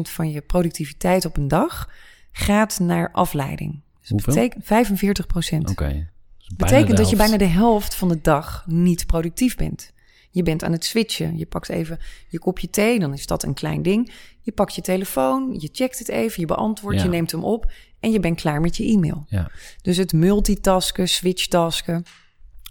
van 0.00 0.30
je 0.30 0.40
productiviteit 0.40 1.24
op 1.24 1.36
een 1.36 1.48
dag 1.48 1.90
gaat 2.32 2.78
naar 2.78 3.10
afleiding. 3.12 3.80
Dus 4.08 4.24
dat 4.24 4.34
Hoeveel? 4.34 4.42
betekent 4.42 5.66
45%. 5.66 5.70
Oké. 5.70 6.08
Dus 6.38 6.48
betekent 6.56 6.96
dat 6.96 7.10
je 7.10 7.16
bijna 7.16 7.36
de 7.36 7.44
helft 7.44 7.94
van 7.94 8.08
de 8.08 8.20
dag 8.22 8.64
niet 8.66 9.06
productief 9.06 9.56
bent. 9.56 9.92
Je 10.30 10.42
bent 10.42 10.64
aan 10.64 10.72
het 10.72 10.84
switchen. 10.84 11.38
Je 11.38 11.46
pakt 11.46 11.68
even 11.68 11.98
je 12.28 12.38
kopje 12.38 12.70
thee, 12.70 12.98
dan 12.98 13.12
is 13.12 13.26
dat 13.26 13.42
een 13.42 13.54
klein 13.54 13.82
ding. 13.82 14.12
Je 14.40 14.52
pakt 14.52 14.74
je 14.74 14.80
telefoon, 14.82 15.56
je 15.58 15.68
checkt 15.72 15.98
het 15.98 16.08
even, 16.08 16.40
je 16.40 16.46
beantwoordt, 16.46 16.98
Ja. 16.98 17.04
je 17.04 17.10
neemt 17.10 17.30
hem 17.30 17.44
op 17.44 17.72
en 18.00 18.10
je 18.10 18.20
bent 18.20 18.40
klaar 18.40 18.60
met 18.60 18.76
je 18.76 18.84
e-mail. 18.84 19.24
Ja. 19.28 19.50
Dus 19.82 19.96
het 19.96 20.12
multitasken, 20.12 21.08
switchtasken. 21.08 22.04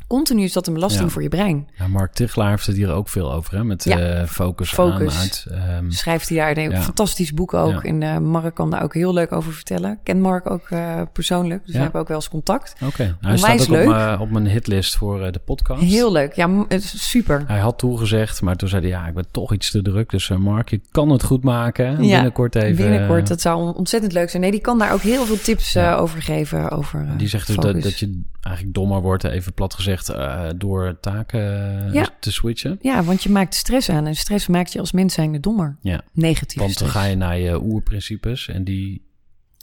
Continu 0.08 0.44
is 0.44 0.54
dat 0.54 0.68
een 0.68 0.74
belasting 0.74 1.04
Ja. 1.06 1.10
voor 1.10 1.22
je 1.22 1.30
brein. 1.30 1.68
ja, 1.78 1.88
Mark 1.88 2.14
Tichelaar 2.14 2.50
heeft 2.50 2.66
het 2.66 2.76
hier 2.76 2.92
ook 2.92 3.10
veel 3.10 3.34
over, 3.34 3.56
hè? 3.56 3.64
Met 3.64 3.84
Ja. 3.84 4.00
eh, 4.00 4.28
focus, 4.28 4.70
Focus. 4.74 5.16
aan, 5.16 5.22
uit. 5.22 5.46
ehm, 5.52 5.90
Schrijft 5.92 6.30
hij 6.30 6.38
daar 6.38 6.58
een 6.58 6.70
Ja. 6.72 6.82
fantastisch 6.82 7.34
boek 7.34 7.54
ook. 7.54 7.84
En 7.84 8.04
eh, 8.04 8.18
Mark 8.18 8.56
kan 8.56 8.70
daar 8.70 8.84
ook 8.84 8.94
heel 8.94 9.14
leuk 9.14 9.32
over 9.32 9.54
vertellen. 9.54 10.00
Ken 10.04 10.22
Mark 10.22 10.50
ook 10.52 10.70
eh, 10.70 11.02
persoonlijk, 11.14 11.66
dus 11.66 11.76
we 11.76 11.82
hebben 11.82 12.02
ook 12.02 12.08
wel 12.08 12.18
eens 12.18 12.30
contact. 12.30 12.76
Oké, 12.86 13.18
hij 13.22 13.38
staat 13.38 13.62
ook 13.62 13.68
leuk. 13.68 13.88
op 13.88 13.94
mijn, 13.94 14.20
op 14.20 14.30
mijn 14.32 14.48
hitlist 14.48 14.96
voor 14.98 15.32
de 15.32 15.40
podcast. 15.40 15.82
Heel 15.82 16.12
leuk. 16.12 16.34
Ja, 16.34 16.66
super. 16.80 17.44
Hij 17.48 17.60
had 17.60 17.78
toegezegd, 17.78 18.42
maar 18.42 18.56
toen 18.56 18.70
zei 18.70 18.82
hij, 18.82 18.90
ja, 18.90 19.08
ik 19.08 19.14
ben 19.14 19.26
toch 19.32 19.54
iets 19.54 19.72
te 19.72 19.82
druk. 19.82 20.10
Dus 20.10 20.30
Mark, 20.30 20.70
je 20.70 20.82
kan 20.92 21.10
het 21.10 21.24
goed 21.24 21.44
maken. 21.44 21.98
Binnenkort 21.98 22.56
even... 22.56 22.76
Binnenkort, 22.76 23.28
dat 23.28 23.42
zou 23.42 23.62
on- 23.62 23.74
ontzettend 23.76 24.14
leuk 24.14 24.30
zijn. 24.30 24.42
Nee, 24.42 24.52
die 24.52 24.62
kan 24.62 24.80
daar 24.80 24.94
ook 24.94 25.02
heel 25.02 25.26
veel 25.26 25.40
tips 25.42 25.78
over 25.78 26.22
geven. 26.22 26.70
Over, 26.72 27.08
die 27.18 27.28
zegt 27.28 27.48
dus 27.48 27.56
dat, 27.56 27.82
dat 27.82 28.00
je 28.00 28.22
eigenlijk 28.42 28.76
dommer 28.76 29.02
wordt, 29.02 29.24
even 29.24 29.54
plat 29.54 29.74
gezegd, 29.74 29.97
eh, 30.06 30.50
door 30.58 30.98
taken 31.00 31.86
eh, 31.88 31.94
Ja. 31.94 32.10
te 32.20 32.32
switchen. 32.32 32.78
Ja, 32.82 33.04
want 33.04 33.24
je 33.24 33.30
maakt 33.30 33.56
stress 33.56 33.90
aan. 33.90 34.06
En 34.08 34.16
stress 34.16 34.48
maakt 34.48 34.74
je 34.74 34.80
als 34.80 34.92
mens 34.92 35.14
zijnde 35.14 35.40
dommer. 35.40 35.78
Ja, 35.82 36.02
Negatief 36.12 36.60
want 36.60 36.80
dan 36.80 36.88
stress. 36.88 37.04
ga 37.06 37.10
je 37.10 37.16
naar 37.16 37.38
je 37.40 37.62
oerprincipes 37.64 38.48
en 38.48 38.64
die 38.64 39.06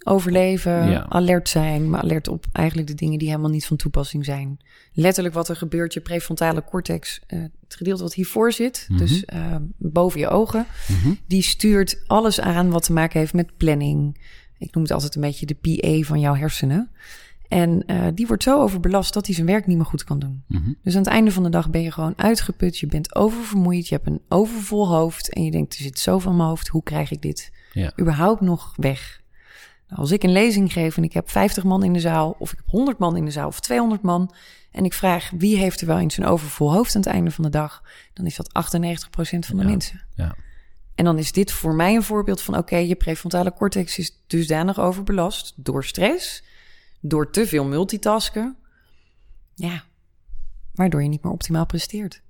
overleven, 0.06 0.90
Ja. 0.90 1.06
alert 1.08 1.48
zijn, 1.48 1.90
maar 1.90 2.00
alert 2.02 2.28
op 2.28 2.46
eigenlijk 2.52 2.88
de 2.88 2.94
dingen 2.94 3.18
die 3.18 3.28
helemaal 3.28 3.50
niet 3.50 3.66
van 3.66 3.76
toepassing 3.76 4.24
zijn. 4.24 4.58
Letterlijk 4.92 5.34
wat 5.34 5.48
er 5.48 5.56
gebeurt, 5.56 5.94
je 5.94 6.00
prefrontale 6.00 6.64
cortex, 6.64 7.20
eh, 7.26 7.38
het 7.40 7.74
gedeelte 7.76 8.02
wat 8.02 8.14
hiervoor 8.14 8.52
zit, 8.52 8.86
Mhm. 8.88 8.98
dus 8.98 9.24
boven 9.78 10.20
je 10.20 10.28
ogen, 10.28 10.66
Mhm. 10.88 11.12
die 11.26 11.42
stuurt 11.42 12.02
alles 12.06 12.40
aan 12.40 12.70
wat 12.70 12.82
te 12.82 12.92
maken 12.92 13.20
heeft 13.20 13.32
met 13.34 13.56
planning. 13.56 14.18
Ik 14.58 14.74
noem 14.74 14.82
het 14.82 14.92
altijd 14.92 15.14
een 15.14 15.20
beetje 15.20 15.46
de 15.46 15.54
PA 15.54 16.06
van 16.06 16.20
jouw 16.20 16.34
hersenen. 16.34 16.90
En 17.54 17.86
eh, 17.86 18.06
die 18.14 18.26
wordt 18.26 18.42
zo 18.42 18.60
overbelast 18.60 19.14
dat 19.14 19.26
hij 19.26 19.34
zijn 19.34 19.46
werk 19.46 19.66
niet 19.66 19.76
meer 19.76 19.86
goed 19.86 20.04
kan 20.04 20.18
doen. 20.18 20.44
Mhm. 20.48 20.72
Dus 20.82 20.94
aan 20.94 21.02
het 21.02 21.10
einde 21.10 21.30
van 21.30 21.42
de 21.42 21.48
dag 21.48 21.70
ben 21.70 21.82
je 21.82 21.92
gewoon 21.92 22.12
uitgeput. 22.16 22.78
Je 22.78 22.86
bent 22.86 23.14
oververmoeid. 23.14 23.88
Je 23.88 23.94
hebt 23.94 24.06
een 24.06 24.20
overvol 24.28 24.88
hoofd. 24.88 25.32
En 25.32 25.44
je 25.44 25.50
denkt, 25.50 25.74
er 25.74 25.82
zit 25.82 25.98
zoveel 25.98 26.30
in 26.30 26.36
mijn 26.36 26.48
hoofd. 26.48 26.68
Hoe 26.68 26.82
krijg 26.82 27.10
ik 27.10 27.22
dit 27.22 27.52
Ja. 27.72 27.92
überhaupt 28.00 28.40
nog 28.40 28.72
weg? 28.76 29.20
Nou, 29.88 30.00
als 30.00 30.10
ik 30.10 30.22
een 30.22 30.32
lezing 30.32 30.72
geef 30.72 30.96
en 30.96 31.02
ik 31.04 31.12
heb 31.12 31.30
50 31.30 31.64
man 31.64 31.84
in 31.84 31.92
de 31.92 32.00
zaal... 32.00 32.36
of 32.38 32.52
ik 32.52 32.56
heb 32.58 32.68
100 32.68 32.98
man 32.98 33.16
in 33.16 33.24
de 33.24 33.30
zaal 33.30 33.46
of 33.46 33.60
200 33.60 34.02
man... 34.02 34.34
en 34.70 34.84
ik 34.84 34.92
vraag 34.92 35.30
wie 35.38 35.56
heeft 35.56 35.80
er 35.80 35.86
wel 35.86 35.98
eens 35.98 36.16
een 36.16 36.26
overvol 36.26 36.72
hoofd 36.72 36.94
aan 36.94 37.02
het 37.02 37.10
einde 37.10 37.30
van 37.30 37.44
de 37.44 37.50
dag... 37.50 37.82
dan 38.12 38.26
is 38.26 38.36
dat 38.36 38.48
98% 38.48 39.10
van 39.10 39.56
de 39.56 39.62
Ja. 39.62 39.68
mensen. 39.68 40.00
Ja. 40.14 40.34
En 40.94 41.04
dan 41.04 41.18
is 41.18 41.32
dit 41.32 41.52
voor 41.52 41.74
mij 41.74 41.94
een 41.94 42.02
voorbeeld 42.02 42.40
van... 42.42 42.56
oké, 42.56 42.76
je 42.76 42.94
prefrontale 42.94 43.52
cortex 43.52 43.98
is 43.98 44.22
dusdanig 44.26 44.80
overbelast 44.80 45.52
door 45.56 45.84
stress... 45.84 46.42
door 47.06 47.30
te 47.30 47.46
veel 47.46 47.64
multitasken. 47.64 48.56
Ja, 49.54 49.82
waardoor 50.74 51.02
je 51.02 51.08
niet 51.08 51.22
meer 51.22 51.32
optimaal 51.32 51.66
presteert. 51.66 52.22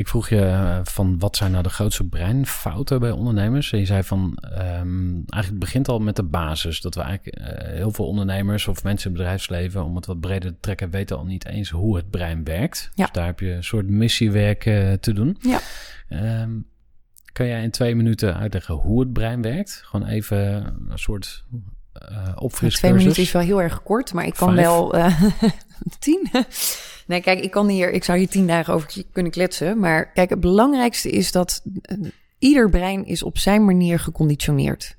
Ik 0.00 0.08
vroeg 0.08 0.28
je 0.28 0.40
eh, 0.40 0.80
van 0.82 1.18
wat 1.18 1.36
zijn 1.36 1.50
nou 1.50 1.62
de 1.62 1.68
grootste 1.68 2.04
breinfouten 2.04 3.00
bij 3.00 3.10
ondernemers? 3.10 3.72
En 3.72 3.78
je 3.78 3.86
zei 3.86 4.02
van 4.02 4.36
ehm, 4.40 5.12
eigenlijk 5.12 5.46
het 5.46 5.58
begint 5.58 5.88
al 5.88 5.98
met 5.98 6.16
de 6.16 6.22
basis. 6.22 6.80
Dat 6.80 6.94
we 6.94 7.00
eigenlijk 7.00 7.36
eh, 7.36 7.74
heel 7.74 7.90
veel 7.90 8.06
ondernemers 8.06 8.68
of 8.68 8.84
mensen 8.84 9.10
in 9.10 9.16
het 9.16 9.22
bedrijfsleven, 9.22 9.84
om 9.84 9.96
het 9.96 10.06
wat 10.06 10.20
breder 10.20 10.50
te 10.50 10.60
trekken, 10.60 10.90
weten 10.90 11.16
al 11.16 11.24
niet 11.24 11.46
eens 11.46 11.70
hoe 11.70 11.96
het 11.96 12.10
brein 12.10 12.44
werkt. 12.44 12.90
Ja. 12.94 13.04
Dus 13.04 13.12
daar 13.14 13.26
heb 13.26 13.40
je 13.40 13.50
een 13.50 13.64
soort 13.64 13.86
missiewerk 13.86 14.66
eh, 14.66 14.92
te 14.92 15.12
doen. 15.12 15.36
Ja. 15.40 15.60
Ehm, 16.08 16.50
kan 17.32 17.46
jij 17.46 17.62
in 17.62 17.70
twee 17.70 17.94
minuten 17.94 18.36
uitleggen 18.36 18.74
hoe 18.74 19.00
het 19.00 19.12
brein 19.12 19.42
werkt? 19.42 19.82
Gewoon 19.84 20.06
even 20.06 20.38
een 20.88 20.98
soort 20.98 21.44
uh, 22.10 22.32
opfris 22.34 22.74
Twee 22.74 22.92
minuten 22.92 23.22
is 23.22 23.32
wel 23.32 23.42
heel 23.42 23.62
erg 23.62 23.82
kort, 23.82 24.12
maar 24.12 24.26
ik 24.26 24.34
kan 24.34 24.54
Vijf. 24.54 24.66
wel 24.66 24.94
eh, 24.94 25.22
tien. 25.98 26.28
nee, 27.06 27.20
kijk, 27.20 27.40
ik 27.40 27.50
kan 27.50 27.68
hier, 27.68 27.92
ik 27.92 28.04
zou 28.04 28.18
hier 28.18 28.28
tien 28.28 28.46
dagen 28.46 28.74
over 28.74 29.04
kunnen 29.12 29.32
kletsen. 29.32 29.78
Maar 29.78 30.12
kijk, 30.12 30.30
het 30.30 30.40
belangrijkste 30.40 31.10
is 31.10 31.32
dat 31.32 31.62
eh, 31.82 31.96
ieder 32.38 32.70
brein 32.70 33.06
is 33.06 33.22
op 33.22 33.38
zijn 33.38 33.64
manier 33.64 33.98
geconditioneerd. 33.98 34.96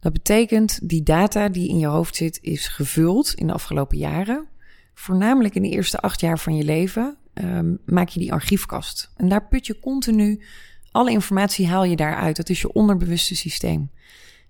Dat 0.00 0.12
betekent, 0.12 0.88
die 0.88 1.02
data 1.02 1.48
die 1.48 1.68
in 1.68 1.78
je 1.78 1.86
hoofd 1.86 2.16
zit, 2.16 2.38
is 2.42 2.68
gevuld 2.68 3.34
in 3.34 3.46
de 3.46 3.52
afgelopen 3.52 3.98
jaren. 3.98 4.46
Voornamelijk 4.94 5.54
in 5.54 5.62
de 5.62 5.70
eerste 5.70 5.98
acht 5.98 6.20
jaar 6.20 6.38
van 6.38 6.56
je 6.56 6.64
leven 6.64 7.16
ehm, 7.34 7.74
maak 7.84 8.08
je 8.08 8.20
die 8.20 8.32
archiefkast. 8.32 9.12
En 9.16 9.28
daar 9.28 9.48
put 9.48 9.66
je 9.66 9.80
continu, 9.80 10.42
alle 10.90 11.10
informatie 11.10 11.66
haal 11.66 11.84
je 11.84 11.96
daaruit. 11.96 12.36
Dat 12.36 12.48
is 12.48 12.60
je 12.60 12.72
onderbewuste 12.72 13.36
systeem. 13.36 13.90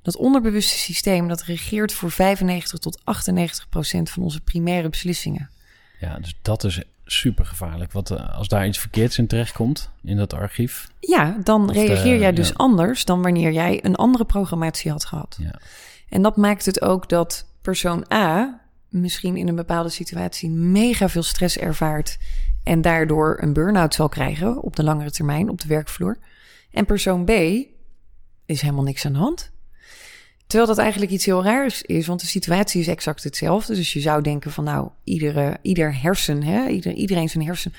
Dat 0.03 0.17
onderbewuste 0.17 0.79
systeem 0.79 1.29
dat 1.29 1.43
regeert 1.43 1.93
voor 1.93 2.11
95 2.11 2.79
tot 2.79 3.01
98 3.05 3.69
procent 3.69 4.11
van 4.11 4.23
onze 4.23 4.41
primaire 4.41 4.89
beslissingen. 4.89 5.51
Ja, 6.01 6.19
dus 6.19 6.39
dat 6.43 6.65
is 6.65 6.83
super 7.05 7.47
gevaarlijk. 7.47 7.93
Want 7.93 8.11
eh, 8.11 8.37
als 8.37 8.49
daar 8.49 8.67
iets 8.67 8.79
verkeerds 8.79 9.19
in 9.19 9.27
terechtkomt, 9.27 9.91
in 10.03 10.17
dat 10.17 10.35
archief. 10.35 10.89
Ja, 11.01 11.37
dan 11.45 11.71
reageer 11.71 12.13
de- 12.15 12.19
jij 12.19 12.33
dus 12.33 12.49
ja. 12.49 12.55
anders 12.57 13.05
dan 13.05 13.23
wanneer 13.23 13.53
jij 13.53 13.85
een 13.85 13.97
andere 13.97 14.25
programmatie 14.25 14.91
had 14.91 15.05
gehad. 15.05 15.37
Ja. 15.41 15.61
En 16.09 16.23
dat 16.23 16.37
maakt 16.37 16.67
het 16.67 16.83
ook 16.83 17.09
dat 17.09 17.47
persoon 17.63 18.05
A 18.13 18.61
misschien 18.89 19.37
in 19.37 19.49
een 19.49 19.55
bepaalde 19.55 19.89
situatie 19.89 20.51
mega 20.51 21.09
veel 21.09 21.23
stress 21.23 21.59
ervaart 21.59 22.19
en 22.63 22.81
daardoor 22.81 23.39
een 23.41 23.53
burn-out 23.53 23.95
zal 23.95 24.09
krijgen 24.09 24.63
op 24.63 24.77
de 24.77 24.83
langere 24.83 25.11
termijn 25.11 25.49
op 25.49 25.61
de 25.61 25.69
werkvloer. 25.69 26.19
En 26.71 26.85
persoon 26.85 27.25
B 27.25 27.31
is 28.47 28.61
helemaal 28.61 28.85
niks 28.85 29.07
aan 29.07 29.13
de 29.13 29.19
hand. 29.19 29.51
Terwijl 30.49 30.69
dat 30.69 30.79
eigenlijk 30.79 31.13
iets 31.13 31.25
heel 31.25 31.45
raars 31.45 31.83
is, 31.83 32.07
want 32.07 32.21
de 32.21 32.27
situatie 32.27 32.81
is 32.81 32.89
exact 32.89 33.25
hetzelfde. 33.25 33.75
Dus 33.75 33.93
je 33.93 34.01
zou 34.01 34.23
denken 34.23 34.51
van 34.51 34.65
nou, 34.65 34.89
iedere, 35.05 35.57
ieder 35.63 36.01
hersen, 36.01 36.43
hè, 36.43 36.69
ieder, 36.69 36.93
iedereen 36.93 37.29
zijn 37.29 37.45
hersen 37.45 37.73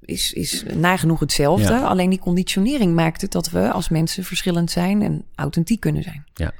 is, 0.00 0.32
is 0.32 0.64
nagenoeg 0.74 1.20
hetzelfde. 1.20 1.72
Ja. 1.72 1.82
Alleen 1.82 2.10
die 2.10 2.18
conditionering 2.18 2.94
maakt 2.94 3.20
het 3.20 3.32
dat 3.32 3.50
we 3.50 3.70
als 3.70 3.88
mensen 3.88 4.24
verschillend 4.24 4.70
zijn 4.70 5.02
en 5.02 5.24
authentiek 5.34 5.80
kunnen 5.80 6.02
zijn. 6.02 6.24
Ja. 6.34 6.52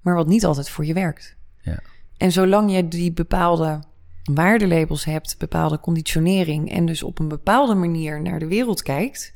Maar 0.00 0.14
wat 0.14 0.26
niet 0.26 0.44
altijd 0.44 0.68
voor 0.68 0.84
je 0.84 0.94
werkt. 0.94 1.36
Ja. 1.60 1.80
En 2.16 2.32
zolang 2.32 2.72
je 2.74 2.88
die 2.88 3.12
bepaalde 3.12 3.82
waardelabels 4.24 5.04
hebt, 5.04 5.38
bepaalde 5.38 5.80
conditionering 5.80 6.70
en 6.70 6.86
dus 6.86 7.02
op 7.02 7.18
een 7.18 7.28
bepaalde 7.28 7.74
manier 7.74 8.22
naar 8.22 8.38
de 8.38 8.46
wereld 8.46 8.82
kijkt, 8.82 9.32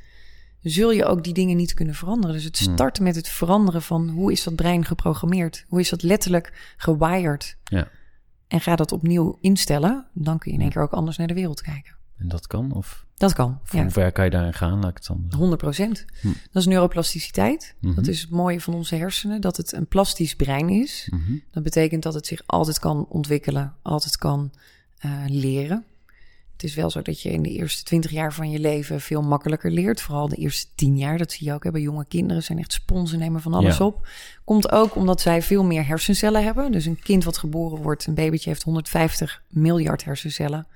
zul 0.62 0.90
je 0.90 1.04
ook 1.04 1.24
die 1.24 1.32
dingen 1.34 1.56
niet 1.56 1.74
kunnen 1.74 1.94
veranderen. 1.94 2.36
Dus 2.36 2.44
het 2.44 2.58
Hmm. 2.58 2.72
start 2.72 3.00
met 3.00 3.16
het 3.16 3.28
veranderen 3.28 3.82
van 3.82 4.08
hoe 4.08 4.32
is 4.32 4.42
dat 4.42 4.54
brein 4.56 4.84
geprogrammeerd? 4.84 5.64
Hoe 5.68 5.80
is 5.80 5.88
dat 5.88 6.02
letterlijk 6.02 6.74
gewired? 6.76 7.56
Ja. 7.64 7.88
En 8.48 8.60
ga 8.60 8.76
dat 8.76 8.92
opnieuw 8.92 9.38
instellen, 9.40 10.06
dan 10.12 10.38
kun 10.38 10.50
je 10.50 10.56
in 10.56 10.62
één 10.62 10.72
keer 10.72 10.82
ook 10.82 10.92
anders 10.92 11.16
naar 11.16 11.26
de 11.26 11.34
wereld 11.34 11.60
kijken. 11.62 11.94
En 12.18 12.28
dat 12.28 12.46
kan? 12.46 12.72
Of 12.72 13.06
Dat 13.14 13.32
kan. 13.32 13.60
Ja. 13.70 13.82
hoe 13.82 13.90
ver 13.90 14.12
kan 14.12 14.24
je 14.24 14.30
daarin 14.30 14.54
gaan? 14.54 14.78
Laat 14.80 14.90
ik 14.90 14.96
het 14.96 15.06
dan... 15.06 15.26
100 15.36 15.60
procent. 15.60 16.04
Hm. 16.20 16.26
Dat 16.26 16.62
is 16.62 16.66
neuroplasticiteit. 16.66 17.74
Mhm. 17.80 17.94
Dat 17.94 18.06
is 18.06 18.20
het 18.20 18.30
mooie 18.30 18.60
van 18.60 18.74
onze 18.74 18.94
hersenen, 18.96 19.40
dat 19.40 19.56
het 19.56 19.72
een 19.72 19.86
plastisch 19.86 20.36
brein 20.36 20.68
is. 20.68 21.08
Mhm. 21.10 21.32
Dat 21.50 21.62
betekent 21.62 22.02
dat 22.02 22.14
het 22.14 22.26
zich 22.26 22.42
altijd 22.46 22.78
kan 22.78 23.06
ontwikkelen, 23.08 23.74
altijd 23.82 24.16
kan 24.16 24.52
eh, 24.98 25.10
leren. 25.26 25.84
Het 26.62 26.70
is 26.70 26.76
wel 26.76 26.90
zo 26.90 27.02
dat 27.02 27.20
je 27.22 27.30
in 27.30 27.42
de 27.42 27.50
eerste 27.50 27.82
20 27.84 28.10
jaar 28.10 28.32
van 28.32 28.50
je 28.50 28.58
leven 28.58 29.00
veel 29.00 29.22
makkelijker 29.22 29.70
leert. 29.70 30.00
Vooral 30.00 30.28
de 30.28 30.36
eerste 30.36 30.66
10 30.74 30.96
jaar, 30.96 31.18
dat 31.18 31.32
zie 31.32 31.46
je 31.46 31.52
ook. 31.52 31.70
Bij 31.72 31.80
jonge 31.80 32.04
kinderen 32.08 32.42
zijn 32.42 32.58
echt 32.58 32.72
sponsen, 32.72 33.18
nemen 33.18 33.40
van 33.40 33.54
alles 33.54 33.76
Ja. 33.78 33.84
op. 33.84 34.08
Komt 34.44 34.70
ook 34.72 34.94
omdat 34.96 35.20
zij 35.20 35.42
veel 35.42 35.64
meer 35.64 35.86
hersencellen 35.86 36.44
hebben. 36.44 36.72
Dus 36.72 36.84
een 36.86 36.98
kind 37.00 37.24
wat 37.24 37.36
geboren 37.38 37.82
wordt, 37.82 38.06
een 38.06 38.14
babytje 38.14 38.48
heeft 38.50 38.62
150 38.62 39.42
miljard 39.48 40.04
hersencellen. 40.04 40.66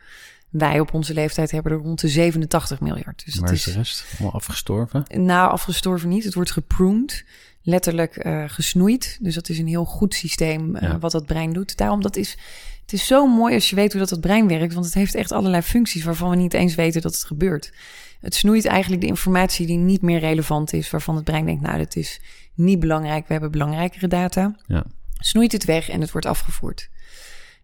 Wij 0.48 0.80
op 0.80 0.94
onze 0.94 1.14
leeftijd 1.14 1.50
hebben 1.50 1.72
er 1.72 1.78
rond 1.78 2.00
de 2.00 2.08
87 2.08 2.80
miljard. 2.80 3.22
Dus 3.24 3.34
Waar 3.34 3.52
is 3.52 3.64
de 3.64 3.72
rest? 3.72 4.04
Allemaal 4.12 4.34
afgestorven? 4.34 5.04
nou, 5.14 5.50
afgestorven 5.50 6.08
niet. 6.08 6.24
Het 6.24 6.34
wordt 6.34 6.50
gepruned, 6.50 7.24
letterlijk 7.66 8.16
eh, 8.16 8.44
gesnoeid. 8.46 9.18
Dus 9.20 9.34
dat 9.34 9.48
is 9.48 9.58
een 9.58 9.66
heel 9.66 9.84
goed 9.84 10.14
systeem 10.14 10.76
eh, 10.76 10.88
Ja. 10.88 10.98
wat 10.98 11.12
dat 11.12 11.26
brein 11.26 11.52
doet. 11.52 11.76
Daarom 11.76 12.02
dat 12.02 12.16
is, 12.16 12.36
het 12.80 12.92
is 12.92 13.06
zo 13.06 13.26
mooi 13.26 13.54
als 13.54 13.70
je 13.70 13.76
weet 13.76 13.90
hoe 13.92 14.00
dat 14.00 14.10
het 14.10 14.20
brein 14.20 14.48
werkt. 14.48 14.72
Want 14.74 14.84
het 14.84 14.94
heeft 14.94 15.14
echt 15.14 15.32
allerlei 15.32 15.62
functies 15.62 16.04
waarvan 16.04 16.30
we 16.30 16.36
niet 16.36 16.54
eens 16.54 16.74
weten 16.74 17.02
dat 17.02 17.14
het 17.14 17.24
gebeurt. 17.24 17.72
Het 18.20 18.34
snoeit 18.34 18.64
eigenlijk 18.64 19.02
de 19.02 19.08
informatie 19.08 19.66
die 19.66 19.76
niet 19.76 20.02
meer 20.02 20.18
relevant 20.18 20.72
is. 20.72 20.90
Waarvan 20.90 21.14
het 21.14 21.24
brein 21.24 21.46
denkt, 21.46 21.62
nou, 21.62 21.78
dat 21.78 21.96
is 21.96 22.20
niet 22.54 22.80
belangrijk. 22.80 23.26
We 23.26 23.32
hebben 23.32 23.50
belangrijkere 23.50 24.08
data. 24.08 24.56
Ja. 24.66 24.84
Snoeit 25.18 25.52
het 25.52 25.64
weg 25.64 25.88
en 25.88 26.00
het 26.00 26.10
wordt 26.12 26.26
afgevoerd. 26.26 26.88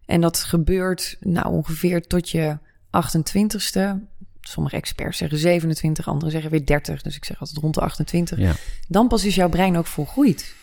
En 0.05 0.21
dat 0.21 0.37
gebeurt 0.37 1.17
nou 1.19 1.47
ongeveer 1.47 2.07
tot 2.07 2.29
je 2.29 2.57
28ste. 2.91 3.99
Sommige 4.47 4.75
experts 4.75 5.17
zeggen 5.17 5.37
27, 5.37 6.07
anderen 6.07 6.31
zeggen 6.31 6.51
weer 6.51 6.65
30. 6.65 7.01
Dus 7.01 7.15
ik 7.15 7.25
zeg 7.25 7.39
altijd 7.39 7.57
rond 7.59 7.73
de 7.73 7.81
28. 7.81 8.37
Ja. 8.37 8.53
Dan 8.87 9.07
pas 9.07 9.25
is 9.25 9.35
jouw 9.35 9.49
brein 9.49 9.77
ook 9.77 9.87
volgroeid. 9.87 10.55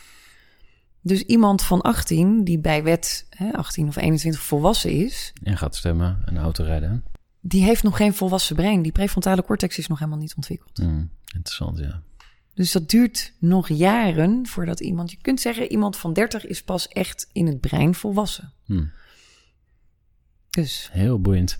Dus 1.02 1.22
iemand 1.22 1.62
van 1.62 1.80
18 1.80 2.44
die 2.44 2.58
bij 2.58 2.82
wet 2.82 3.26
hè, 3.30 3.52
18 3.52 3.88
of 3.88 3.96
21 3.96 4.42
volwassen 4.42 4.90
is, 4.90 5.32
En 5.42 5.56
gaat 5.58 5.76
stemmen 5.76 6.22
en 6.24 6.38
auto 6.38 6.64
rijden. 6.64 7.04
die 7.40 7.62
heeft 7.64 7.82
nog 7.82 7.96
geen 7.96 8.14
volwassen 8.14 8.56
brein. 8.56 8.82
Die 8.82 8.92
prefrontale 8.92 9.42
cortex 9.44 9.78
is 9.78 9.86
nog 9.86 9.98
helemaal 9.98 10.20
niet 10.20 10.34
ontwikkeld. 10.34 10.76
Hmm, 10.78 11.10
interessant, 11.34 11.78
ja. 11.78 12.02
Dus 12.54 12.72
dat 12.72 12.88
duurt 12.90 13.32
nog 13.38 13.68
jaren 13.68 14.46
voordat 14.46 14.80
iemand, 14.80 15.10
je 15.10 15.16
kunt 15.20 15.40
zeggen, 15.40 15.70
iemand 15.70 15.96
van 15.96 16.12
30 16.12 16.46
is 16.46 16.62
pas 16.62 16.88
echt 16.88 17.28
in 17.32 17.46
het 17.46 17.60
brein 17.60 17.94
volwassen. 17.94 18.52
Hmm, 18.64 18.92
Dus 20.50 20.88
heel 20.92 21.20
boeiend. 21.20 21.56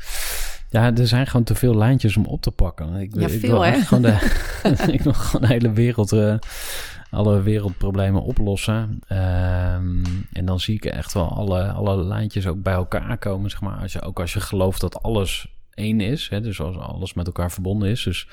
Ja, 0.70 0.96
er 0.96 1.06
zijn 1.06 1.26
gewoon 1.26 1.44
te 1.44 1.54
veel 1.54 1.76
lijntjes 1.76 2.16
om 2.16 2.24
op 2.24 2.42
te 2.42 2.50
pakken. 2.50 2.94
Ik, 2.94 3.14
Ja, 3.14 3.26
ik 3.26 3.40
veel, 3.40 3.50
wil 3.50 3.64
hè? 3.64 3.80
gewoon 3.80 4.02
de, 4.02 4.18
ik 4.92 5.00
wil 5.02 5.12
gewoon 5.12 5.48
de 5.48 5.52
hele 5.52 5.72
wereld, 5.72 6.12
eh, 6.12 6.34
alle 7.10 7.42
wereldproblemen 7.42 8.22
oplossen. 8.22 9.00
Ehm, 9.06 10.04
en 10.32 10.44
dan 10.44 10.60
zie 10.60 10.74
ik 10.74 10.84
echt 10.84 11.12
wel 11.12 11.28
alle, 11.28 11.72
alle 11.72 12.04
lijntjes 12.04 12.46
ook 12.46 12.62
bij 12.62 12.74
elkaar 12.74 13.18
komen, 13.18 13.50
zeg 13.50 13.60
maar. 13.60 13.78
Als 13.78 13.92
je, 13.92 14.02
ook 14.02 14.20
als 14.20 14.32
je 14.32 14.40
gelooft 14.40 14.80
dat 14.80 15.02
alles 15.02 15.54
één 15.74 16.00
is, 16.00 16.28
hè, 16.28 16.40
dus 16.40 16.60
als 16.60 16.76
alles 16.76 17.14
met 17.14 17.26
elkaar 17.26 17.50
verbonden 17.50 17.88
is. 17.88 18.02
Dus 18.02 18.28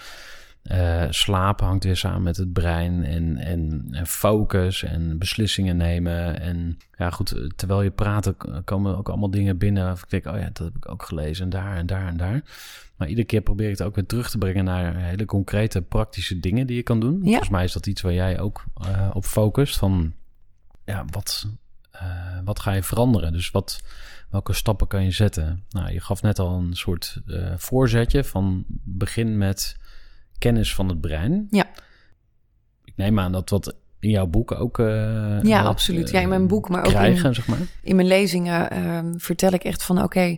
eh, 0.67 1.05
slaap 1.09 1.59
hangt 1.59 1.83
weer 1.83 1.97
samen 1.97 2.21
met 2.21 2.37
het 2.37 2.53
brein 2.53 3.03
en, 3.03 3.37
en, 3.37 3.87
en 3.91 4.07
focus 4.07 4.83
en 4.83 5.17
beslissingen 5.17 5.77
nemen. 5.77 6.39
En 6.39 6.77
ja, 6.97 7.09
goed, 7.09 7.51
terwijl 7.55 7.81
je 7.81 7.91
praat 7.91 8.33
komen 8.65 8.97
ook 8.97 9.09
allemaal 9.09 9.31
dingen 9.31 9.57
binnen. 9.57 9.91
Of 9.91 10.03
ik 10.03 10.09
denk, 10.09 10.25
oh 10.25 10.39
ja, 10.39 10.49
dat 10.53 10.57
heb 10.57 10.75
ik 10.75 10.91
ook 10.91 11.03
gelezen 11.03 11.43
en 11.43 11.49
daar 11.49 11.75
en 11.77 11.85
daar 11.85 12.07
en 12.07 12.17
daar. 12.17 12.41
Maar 12.95 13.07
iedere 13.07 13.27
keer 13.27 13.41
probeer 13.41 13.69
ik 13.69 13.77
het 13.77 13.87
ook 13.87 13.95
weer 13.95 14.05
terug 14.05 14.29
te 14.29 14.37
brengen 14.37 14.63
naar 14.63 14.95
hele 14.95 15.25
concrete, 15.25 15.81
praktische 15.81 16.39
dingen 16.39 16.67
die 16.67 16.75
je 16.75 16.83
kan 16.83 16.99
doen. 16.99 17.19
Ja. 17.21 17.29
Volgens 17.29 17.49
mij 17.49 17.63
is 17.63 17.73
dat 17.73 17.87
iets 17.87 18.01
waar 18.01 18.13
jij 18.13 18.39
ook 18.39 18.63
eh, 18.81 19.09
op 19.13 19.25
focust. 19.25 19.77
Van 19.77 20.13
ja, 20.85 21.05
wat 21.09 21.47
eh, 21.91 22.39
wat 22.43 22.59
ga 22.59 22.71
je 22.71 22.83
veranderen? 22.83 23.31
Dus 23.31 23.51
wat, 23.51 23.83
welke 24.29 24.53
stappen 24.53 24.87
kan 24.87 25.03
je 25.03 25.11
zetten? 25.11 25.63
Nou, 25.69 25.91
je 25.91 25.99
gaf 25.99 26.21
net 26.21 26.39
al 26.39 26.57
een 26.57 26.75
soort 26.75 27.21
voorzetje 27.57 28.23
van 28.23 28.65
begin 28.83 29.37
met 29.37 29.77
kennis 30.39 30.75
van 30.75 30.87
het 30.89 31.01
brein. 31.01 31.47
Ja. 31.49 31.65
Ik 32.83 32.93
neem 32.95 33.19
aan 33.19 33.31
dat 33.31 33.49
wat 33.49 33.75
in 33.99 34.09
jouw 34.09 34.27
boek 34.27 34.51
ook. 34.51 34.79
eh, 34.79 34.85
Ja, 35.41 35.59
eh, 35.59 35.65
absoluut. 35.65 36.09
Ja, 36.09 36.19
in 36.19 36.29
mijn 36.29 36.47
boek, 36.47 36.69
maar 36.69 36.85
ook 36.85 36.91
in- 37.03 37.17
zeg 37.35 37.47
maar. 37.47 37.57
In 37.83 37.95
mijn 37.95 38.07
lezingen 38.07 38.69
ehm, 38.71 39.13
vertel 39.17 39.51
ik 39.51 39.63
echt 39.63 39.83
van 39.83 40.03
oké, 40.03 40.37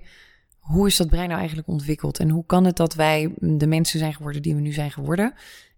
hoe 0.59 0.87
is 0.87 0.97
dat 0.97 1.07
brein 1.09 1.27
nou 1.27 1.39
eigenlijk 1.39 1.67
ontwikkeld? 1.67 2.19
En 2.19 2.29
hoe 2.29 2.45
kan 2.45 2.65
het 2.65 2.75
dat 2.77 2.93
wij 2.95 3.31
de 3.37 3.67
mensen 3.67 3.99
zijn 3.99 4.13
geworden 4.13 4.41
die 4.41 4.55
we 4.55 4.61
nu 4.61 4.71
zijn 4.71 4.91
geworden? 4.91 5.33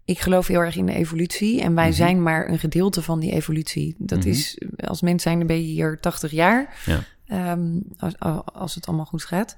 Ik 0.06 0.20
geloof 0.20 0.48
heel 0.48 0.60
erg 0.60 0.76
in 0.76 0.86
de 0.86 0.94
evolutie 0.94 1.62
en 1.62 1.76
wij 1.76 1.88
Mhm. 1.88 1.96
zijn 1.96 2.24
maar 2.24 2.50
een 2.50 2.60
gedeelte 2.60 3.02
van 3.02 3.20
die 3.20 3.32
evolutie. 3.32 3.96
Dat 3.98 4.20
Mhm. 4.20 4.28
is, 4.28 4.62
als 4.78 5.02
mens 5.02 5.24
zijn, 5.24 5.38
dan 5.38 5.48
ben 5.48 5.56
je 5.56 5.62
hier 5.74 6.00
80 6.00 6.32
jaar. 6.32 6.76
Ja. 6.86 7.00
Ehm, 7.32 7.80
als, 7.98 8.20
als 8.54 8.76
het 8.76 8.88
allemaal 8.88 9.06
goed 9.06 9.24
gaat. 9.24 9.56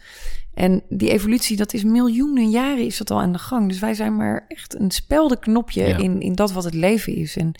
En 0.54 0.82
die 0.90 1.10
evolutie, 1.12 1.58
dat 1.58 1.74
is 1.74 1.84
miljoenen 1.84 2.50
jaren 2.50 2.86
is 2.86 2.98
dat 2.98 3.12
al 3.12 3.22
aan 3.22 3.32
de 3.32 3.40
gang. 3.40 3.70
Dus 3.70 3.80
wij 3.80 3.94
zijn 3.94 4.16
maar 4.16 4.46
echt 4.48 4.80
een 4.80 4.92
speldenknopje 4.92 5.88
Ja. 5.88 5.98
in, 5.98 6.22
in 6.22 6.34
dat 6.34 6.52
wat 6.52 6.64
het 6.64 6.74
leven 6.74 7.16
is. 7.16 7.38
En 7.38 7.52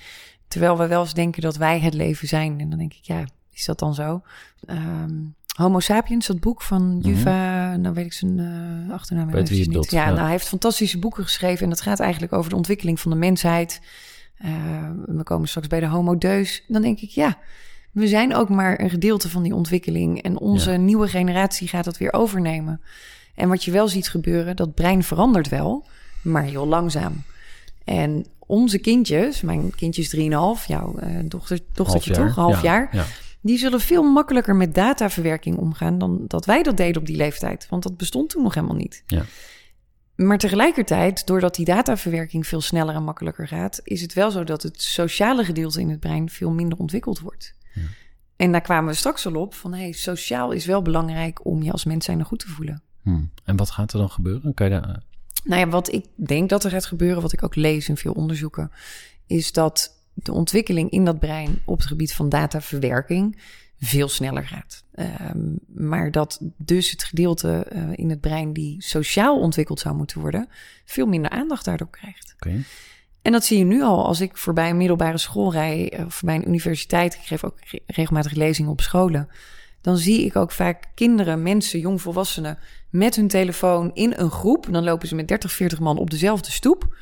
terwijl 0.48 0.78
we 0.78 0.88
wel 0.88 1.02
eens 1.02 1.14
denken 1.14 1.42
dat 1.42 1.56
wij 1.56 1.80
het 1.80 1.94
leven 1.94 2.28
zijn. 2.28 2.60
En 2.60 2.70
dan 2.70 2.80
denk 2.80 2.94
ik, 2.94 3.04
ja, 3.04 3.24
is 3.54 3.66
dat 3.66 3.80
dan 3.80 3.94
zo? 3.94 4.22
Ehm, 4.66 5.12
Homo 5.56 5.80
sapiens, 5.80 6.28
dat 6.28 6.40
boek 6.40 6.62
van 6.62 7.00
Yuva, 7.04 7.76
nou 7.76 7.94
weet 7.94 8.06
ik 8.06 8.14
zijn 8.14 8.40
eh, 8.40 8.94
achternaam 8.94 9.26
Mhm. 9.26 9.36
Weet 9.36 9.50
wie 9.50 9.70
niet. 9.70 9.92
Ja, 9.92 10.02
ja. 10.04 10.08
Nou, 10.10 10.20
hij 10.22 10.32
heeft 10.32 10.48
fantastische 10.48 11.00
boeken 11.00 11.24
geschreven 11.24 11.64
en 11.64 11.70
dat 11.70 11.82
gaat 11.82 12.00
eigenlijk 12.00 12.34
over 12.34 12.50
de 12.50 12.56
ontwikkeling 12.56 13.00
van 13.00 13.12
de 13.12 13.18
mensheid. 13.18 13.82
Eh, 14.38 14.52
we 15.06 15.24
komen 15.24 15.48
straks 15.48 15.68
bij 15.68 15.80
de 15.80 15.86
Homo 15.88 16.18
Deus. 16.18 16.64
Dan 16.68 16.82
denk 16.82 17.00
ik, 17.00 17.10
ja, 17.10 17.38
we 17.94 18.08
zijn 18.08 18.36
ook 18.36 18.50
maar 18.50 18.80
een 18.80 18.90
gedeelte 18.90 19.30
van 19.30 19.44
die 19.44 19.56
ontwikkeling. 19.56 20.22
En 20.22 20.40
onze 20.40 20.72
Ja. 20.72 20.78
nieuwe 20.78 21.08
generatie 21.08 21.68
gaat 21.68 21.84
dat 21.86 21.98
weer 21.98 22.14
overnemen. 22.14 22.82
En 23.36 23.50
wat 23.50 23.64
je 23.64 23.72
wel 23.72 23.88
ziet 23.88 24.10
gebeuren, 24.10 24.56
dat 24.56 24.74
brein 24.74 25.04
verandert 25.04 25.50
wel, 25.50 25.86
maar 26.22 26.44
heel 26.44 26.68
langzaam. 26.68 27.24
En 27.84 28.26
onze 28.40 28.78
kindjes, 28.80 29.42
mijn 29.42 29.76
kindje 29.76 30.02
is 30.02 30.10
3,5, 30.10 30.66
jouw 30.68 30.98
eh, 30.98 31.10
dochter, 31.26 31.60
dochtertje 31.74 32.14
toch, 32.14 32.36
half 32.36 32.56
Ja, 32.56 32.62
jaar, 32.62 32.90
Ja. 32.92 33.06
die 33.42 33.58
zullen 33.58 33.80
veel 33.80 34.04
makkelijker 34.04 34.56
met 34.56 34.76
dataverwerking 34.76 35.58
omgaan 35.58 35.98
dan 35.98 36.24
dat 36.28 36.46
wij 36.46 36.64
dat 36.64 36.78
deden 36.78 37.02
op 37.02 37.08
die 37.08 37.16
leeftijd. 37.16 37.68
Want 37.70 37.84
dat 37.84 37.98
bestond 37.98 38.30
toen 38.30 38.44
nog 38.44 38.54
helemaal 38.54 38.76
niet. 38.76 39.04
Ja. 39.08 39.24
Maar 40.16 40.38
tegelijkertijd, 40.38 41.26
doordat 41.28 41.56
die 41.56 41.66
dataverwerking 41.66 42.48
veel 42.48 42.62
sneller 42.62 42.96
en 42.96 43.04
makkelijker 43.04 43.48
gaat, 43.48 43.80
is 43.84 44.02
het 44.02 44.14
wel 44.14 44.32
zo 44.32 44.44
dat 44.44 44.64
het 44.64 44.82
sociale 44.82 45.44
gedeelte 45.44 45.80
in 45.80 45.90
het 45.90 46.00
brein 46.00 46.30
veel 46.30 46.52
minder 46.52 46.78
ontwikkeld 46.78 47.20
wordt. 47.20 47.56
Ja. 47.74 47.82
En 48.36 48.52
daar 48.52 48.62
kwamen 48.62 48.90
we 48.90 48.98
straks 48.98 49.26
al 49.26 49.36
op 49.36 49.54
van, 49.54 49.74
hey, 49.74 49.92
sociaal 49.92 50.52
is 50.52 50.66
wel 50.66 50.82
belangrijk 50.82 51.46
om 51.46 51.64
je 51.64 51.72
als 51.72 51.84
mens 51.84 52.06
zijn 52.06 52.24
goed 52.24 52.40
te 52.40 52.48
voelen. 52.48 52.82
Hm. 53.02 53.22
En 53.44 53.56
wat 53.56 53.72
gaat 53.72 53.94
er 53.94 54.00
dan 54.00 54.10
gebeuren? 54.10 54.54
Kan 54.54 54.70
je 54.70 54.80
daar... 54.82 55.04
Nou 55.44 55.60
ja, 55.60 55.68
wat 55.68 55.92
ik 55.92 56.06
denk 56.16 56.50
dat 56.50 56.64
er 56.64 56.70
gaat 56.70 56.86
gebeuren, 56.86 57.22
wat 57.22 57.34
ik 57.34 57.44
ook 57.44 57.56
lees 57.56 57.90
in 57.90 57.98
veel 57.98 58.14
onderzoeken, 58.14 58.72
is 59.28 59.52
dat 59.52 59.98
de 60.14 60.32
ontwikkeling 60.32 60.90
in 60.90 61.06
dat 61.06 61.20
brein 61.20 61.60
op 61.66 61.78
het 61.78 61.88
gebied 61.88 62.14
van 62.14 62.30
dataverwerking 62.30 63.42
veel 63.80 64.10
sneller 64.10 64.48
gaat. 64.48 64.84
Ehm, 64.92 65.56
maar 65.68 66.12
dat 66.12 66.40
dus 66.58 66.92
het 66.92 67.04
gedeelte 67.04 67.66
eh, 67.70 67.90
in 67.96 68.10
het 68.10 68.22
brein 68.22 68.54
die 68.54 68.84
sociaal 68.84 69.40
ontwikkeld 69.40 69.80
zou 69.80 69.96
moeten 69.96 70.22
worden, 70.22 70.48
veel 70.86 71.06
minder 71.06 71.32
aandacht 71.32 71.66
daardoor 71.66 71.90
krijgt. 71.90 72.34
Oké. 72.36 72.64
En 73.24 73.32
dat 73.32 73.46
zie 73.46 73.58
je 73.58 73.64
nu 73.64 73.82
al 73.84 74.06
als 74.06 74.22
ik 74.22 74.38
voorbij 74.38 74.70
een 74.70 74.78
middelbare 74.78 75.18
school 75.18 75.52
rij, 75.52 75.90
eh, 75.90 76.06
of 76.06 76.14
voorbij 76.14 76.36
een 76.36 76.48
universiteit. 76.48 77.14
Ik 77.14 77.22
geef 77.24 77.44
ook 77.44 77.58
re- 77.64 77.80
regelmatig 77.86 78.34
lezingen 78.34 78.72
op 78.72 78.82
scholen. 78.82 79.28
Dan 79.82 79.98
zie 79.98 80.26
ik 80.26 80.36
ook 80.36 80.52
vaak 80.52 80.84
kinderen, 80.96 81.42
mensen, 81.42 81.80
jongvolwassenen 81.80 82.58
met 82.90 83.16
hun 83.16 83.28
telefoon 83.28 83.92
in 83.94 84.14
een 84.16 84.32
groep. 84.32 84.68
Dan 84.72 84.84
lopen 84.84 85.08
ze 85.08 85.16
met 85.16 85.28
30, 85.28 85.52
40 85.52 85.80
man 85.80 85.98
op 85.98 86.10
dezelfde 86.10 86.52
stoep. 86.52 86.96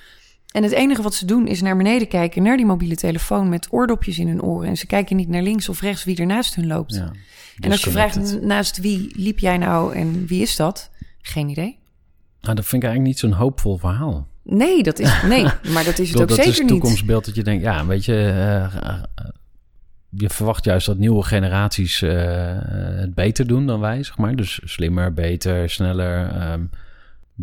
En 0.52 0.64
het 0.64 0.72
enige 0.72 1.02
wat 1.02 1.14
ze 1.14 1.26
doen 1.26 1.48
is 1.48 1.62
naar 1.62 1.78
beneden 1.78 2.08
kijken, 2.08 2.44
naar 2.44 2.58
die 2.58 2.66
mobiele 2.66 2.96
telefoon 2.96 3.50
met 3.50 3.68
oordopjes 3.70 4.20
in 4.20 4.28
hun 4.28 4.42
oren. 4.42 4.68
En 4.70 4.78
ze 4.78 4.86
kijken 4.86 5.16
niet 5.16 5.28
naar 5.30 5.42
links 5.42 5.70
of 5.70 5.82
rechts 5.82 6.04
wie 6.04 6.18
er 6.18 6.26
naast 6.26 6.56
hun 6.56 6.68
loopt. 6.68 6.94
Ja. 6.96 7.12
en 7.60 7.72
als 7.72 7.84
je 7.84 7.90
vraagt 7.92 8.42
naast 8.42 8.78
wie 8.78 9.12
liep 9.16 9.40
jij 9.40 9.58
nou 9.58 9.96
en 9.96 10.26
wie 10.26 10.42
is 10.42 10.56
dat? 10.56 10.90
Geen 11.22 11.50
idee. 11.50 11.80
Nou, 12.42 12.56
dat 12.56 12.66
vind 12.66 12.84
ik 12.84 12.90
eigenlijk 12.90 13.04
niet 13.04 13.20
zo'n 13.32 13.40
hoopvol 13.40 13.78
verhaal. 13.78 14.28
Nee, 14.44 14.84
dat 14.84 15.00
is, 15.00 15.22
nee 15.22 15.44
maar 15.74 15.84
dat 15.84 16.00
is 16.00 16.10
het 16.10 16.18
Dat, 16.18 16.22
ook 16.22 16.28
dat 16.28 16.38
zeker 16.38 16.52
is 16.52 16.58
het 16.58 16.70
niet. 16.70 16.80
toekomstbeeld 16.80 17.26
dat 17.26 17.36
je 17.36 17.44
denkt, 17.44 17.64
ja, 17.64 17.86
weet 17.86 18.06
je, 18.06 18.14
eh, 18.16 18.64
eh, 18.64 19.04
je 20.10 20.30
verwacht 20.30 20.66
juist 20.66 20.86
dat 20.86 20.98
nieuwe 20.98 21.24
generaties 21.24 22.02
eh, 22.02 22.12
het 22.76 23.14
beter 23.14 23.48
doen 23.48 23.66
dan 23.66 23.80
wij, 23.80 24.04
zeg 24.04 24.18
maar. 24.18 24.36
Dus 24.36 24.60
slimmer, 24.64 25.14
beter, 25.14 25.70
sneller, 25.70 26.30
ehm, 26.30 26.62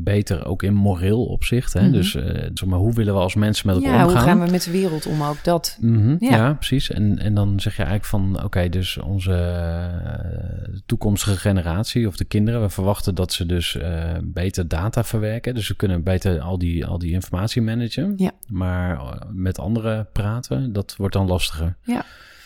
beter 0.02 0.46
ook 0.46 0.62
in 0.62 0.74
moreel 0.74 1.24
opzicht. 1.24 1.72
Hè? 1.72 1.82
Mhm. 1.82 1.92
Dus 1.92 2.14
eh, 2.14 2.24
zeg 2.54 2.68
maar, 2.68 2.78
hoe 2.78 2.92
willen 2.94 3.14
we 3.14 3.20
als 3.20 3.34
mensen 3.34 3.66
met 3.66 3.76
elkaar 3.76 3.92
Ja, 3.92 4.02
hoe 4.02 4.10
omgaan? 4.10 4.26
gaan 4.26 4.44
we 4.44 4.50
met 4.50 4.62
de 4.62 4.70
wereld 4.70 5.06
om 5.06 5.22
ook 5.22 5.44
dat? 5.44 5.76
Mhm, 5.80 6.16
ja. 6.18 6.30
Ja. 6.30 6.52
precies. 6.54 6.90
En, 6.90 7.18
en 7.18 7.34
dan 7.34 7.60
zeg 7.60 7.76
je 7.76 7.82
eigenlijk 7.82 8.10
van, 8.10 8.44
oké, 8.44 8.68
dus 8.68 8.98
onze 8.98 9.32
eh, 9.32 10.78
toekomstige 10.86 11.36
generatie 11.36 12.06
of 12.06 12.16
de 12.16 12.24
kinderen, 12.24 12.60
we 12.60 12.68
verwachten 12.68 13.14
dat 13.14 13.32
ze 13.32 13.46
dus 13.46 13.76
eh, 13.76 14.14
beter 14.22 14.68
data 14.68 15.04
verwerken. 15.04 15.54
Dus 15.54 15.66
ze 15.66 15.76
kunnen 15.76 16.02
beter 16.02 16.40
al 16.40 16.58
die, 16.58 16.86
al 16.86 16.98
die 16.98 17.12
informatie 17.12 17.62
managen. 17.62 18.14
Ja. 18.16 18.30
Maar 18.46 19.00
met 19.32 19.58
anderen 19.58 20.08
praten, 20.12 20.72
dat 20.72 20.94
wordt 20.96 21.14
dan 21.14 21.26
lastiger. 21.26 21.76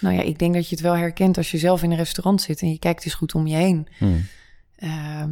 Nou 0.00 0.14
ja, 0.14 0.22
ik 0.22 0.38
denk 0.38 0.54
dat 0.54 0.68
je 0.68 0.74
het 0.74 0.84
wel 0.84 0.96
herkent 0.96 1.36
als 1.36 1.50
je 1.50 1.58
zelf 1.58 1.82
in 1.82 1.90
een 1.90 1.96
restaurant 1.96 2.40
zit 2.42 2.60
en 2.60 2.70
je 2.70 2.78
kijkt 2.78 3.04
eens 3.04 3.14
goed 3.14 3.34
om 3.34 3.46
je 3.46 3.56
heen. 3.56 3.88
Ehm, 4.76 5.30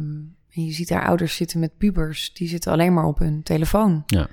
en 0.53 0.65
je 0.65 0.71
ziet 0.71 0.87
daar 0.87 1.05
ouders 1.07 1.35
zitten 1.35 1.59
met 1.59 1.77
pubers, 1.77 2.33
die 2.33 2.47
zitten 2.47 2.71
alleen 2.71 2.93
maar 2.93 3.05
op 3.05 3.19
hun 3.19 3.43
telefoon. 3.43 4.03
Ja. 4.05 4.27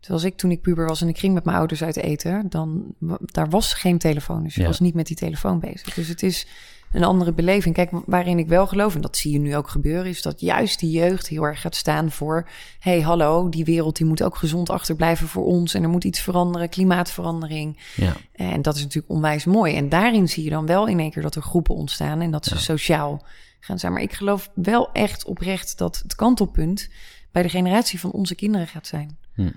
Zoals 0.00 0.24
ik 0.24 0.36
toen 0.36 0.50
ik 0.50 0.60
puber 0.60 0.86
was 0.86 1.00
en 1.00 1.08
ik 1.08 1.18
ging 1.18 1.34
met 1.34 1.44
mijn 1.44 1.56
ouders 1.56 1.82
uit 1.82 1.96
eten, 1.96 2.46
dan 2.48 2.94
daar 3.24 3.48
was 3.48 3.74
geen 3.74 3.98
telefoon. 3.98 4.42
Dus 4.42 4.54
je 4.54 4.60
Ja. 4.60 4.66
was 4.66 4.80
niet 4.80 4.94
met 4.94 5.06
die 5.06 5.16
telefoon 5.16 5.60
bezig. 5.60 5.94
Dus 5.94 6.08
het 6.08 6.22
is 6.22 6.46
een 6.92 7.04
andere 7.04 7.32
beleving. 7.32 7.74
Kijk, 7.74 7.90
waarin 8.06 8.38
ik 8.38 8.48
wel 8.48 8.66
geloof, 8.66 8.94
en 8.94 9.00
dat 9.00 9.16
zie 9.16 9.32
je 9.32 9.38
nu 9.38 9.56
ook 9.56 9.68
gebeuren, 9.68 10.06
is 10.06 10.22
dat 10.22 10.40
juist 10.40 10.80
die 10.80 10.90
jeugd 10.90 11.28
heel 11.28 11.42
erg 11.42 11.60
gaat 11.60 11.74
staan 11.74 12.10
voor: 12.10 12.48
hey, 12.78 13.00
hallo, 13.00 13.48
die 13.48 13.64
wereld 13.64 13.96
die 13.96 14.06
moet 14.06 14.22
ook 14.22 14.36
gezond 14.36 14.70
achterblijven 14.70 15.28
voor 15.28 15.44
ons 15.44 15.74
en 15.74 15.82
er 15.82 15.88
moet 15.88 16.04
iets 16.04 16.20
veranderen, 16.20 16.68
klimaatverandering. 16.68 17.78
Ja. 17.96 18.12
En 18.32 18.62
dat 18.62 18.76
is 18.76 18.82
natuurlijk 18.82 19.12
onwijs 19.12 19.44
mooi. 19.44 19.74
En 19.76 19.88
daarin 19.88 20.28
zie 20.28 20.44
je 20.44 20.50
dan 20.50 20.66
wel 20.66 20.86
in 20.86 21.00
één 21.00 21.10
keer 21.10 21.22
dat 21.22 21.34
er 21.34 21.42
groepen 21.42 21.74
ontstaan 21.74 22.20
en 22.20 22.30
dat 22.30 22.44
ze 22.44 22.54
Ja. 22.54 22.60
sociaal 22.60 23.24
gaan 23.60 23.78
zijn. 23.78 23.92
Maar 23.92 24.02
ik 24.02 24.12
geloof 24.12 24.50
wel 24.54 24.92
echt 24.92 25.24
oprecht 25.24 25.78
dat 25.78 25.98
het 25.98 26.14
kantelpunt 26.14 26.88
bij 27.32 27.42
de 27.42 27.48
generatie 27.48 28.00
van 28.00 28.10
onze 28.10 28.34
kinderen 28.34 28.66
gaat 28.66 28.86
zijn. 28.86 29.18
Hm. 29.34 29.50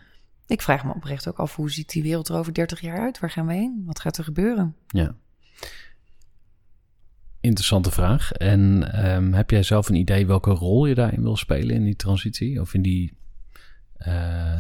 Ik 0.48 0.62
vraag 0.62 0.84
me 0.84 0.94
oprecht 0.94 1.28
ook 1.28 1.38
af, 1.40 1.56
hoe 1.56 1.72
ziet 1.72 1.90
die 1.90 2.04
wereld 2.04 2.28
er 2.30 2.36
over 2.36 2.54
30 2.54 2.82
jaar 2.82 3.00
uit? 3.00 3.20
Waar 3.20 3.30
gaan 3.32 3.48
we 3.48 3.54
heen? 3.54 3.84
Wat 3.86 4.00
gaat 4.00 4.18
er 4.18 4.24
gebeuren? 4.24 4.76
ja. 4.88 5.16
Interessante 7.40 7.92
vraag. 7.92 8.32
En 8.32 8.92
ehm, 8.94 9.32
heb 9.34 9.50
jij 9.50 9.64
zelf 9.64 9.90
een 9.90 9.96
idee 9.96 10.26
welke 10.28 10.52
rol 10.52 10.86
je 10.86 10.96
daarin 10.96 11.22
wil 11.22 11.38
spelen 11.38 11.76
in 11.76 11.84
die 11.84 11.96
transitie? 11.96 12.62
Of 12.62 12.74
in 12.74 12.82
die. 12.82 13.14
eh, 13.98 14.58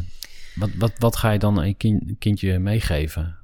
wat, 0.56 0.70
wat, 0.78 0.92
wat 0.98 1.16
ga 1.16 1.32
je 1.32 1.39
dan 1.39 1.68
je 1.68 1.74
kind- 1.74 2.18
kindje 2.20 2.60
meegeven? 2.60 3.38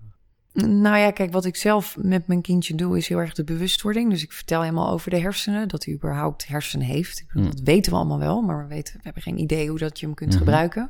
Nou 0.65 0.97
ja, 0.97 1.11
kijk, 1.11 1.31
wat 1.31 1.45
ik 1.45 1.55
zelf 1.55 1.97
met 1.99 2.27
mijn 2.27 2.41
kindje 2.41 2.75
doe, 2.75 2.97
is 2.97 3.07
heel 3.07 3.17
erg 3.19 3.33
de 3.33 3.43
bewustwording. 3.43 4.09
Dus 4.09 4.23
ik 4.23 4.31
vertel 4.31 4.61
helemaal 4.61 4.89
over 4.89 5.09
de 5.09 5.19
hersenen, 5.19 5.67
dat 5.67 5.85
hij 5.85 5.93
überhaupt 5.93 6.47
hersenen 6.47 6.87
heeft. 6.87 7.19
Ik 7.19 7.27
bedoel, 7.27 7.41
Hmm. 7.43 7.51
Dat 7.55 7.63
weten 7.63 7.91
we 7.91 7.97
allemaal 7.97 8.19
wel, 8.19 8.41
maar 8.41 8.61
we, 8.61 8.67
weten, 8.67 8.93
we 8.93 8.99
hebben 9.03 9.21
geen 9.21 9.39
idee 9.39 9.69
hoe 9.69 9.77
dat 9.77 9.99
je 9.99 10.05
hem 10.05 10.15
kunt 10.15 10.29
Mhm. 10.29 10.37
gebruiken. 10.39 10.89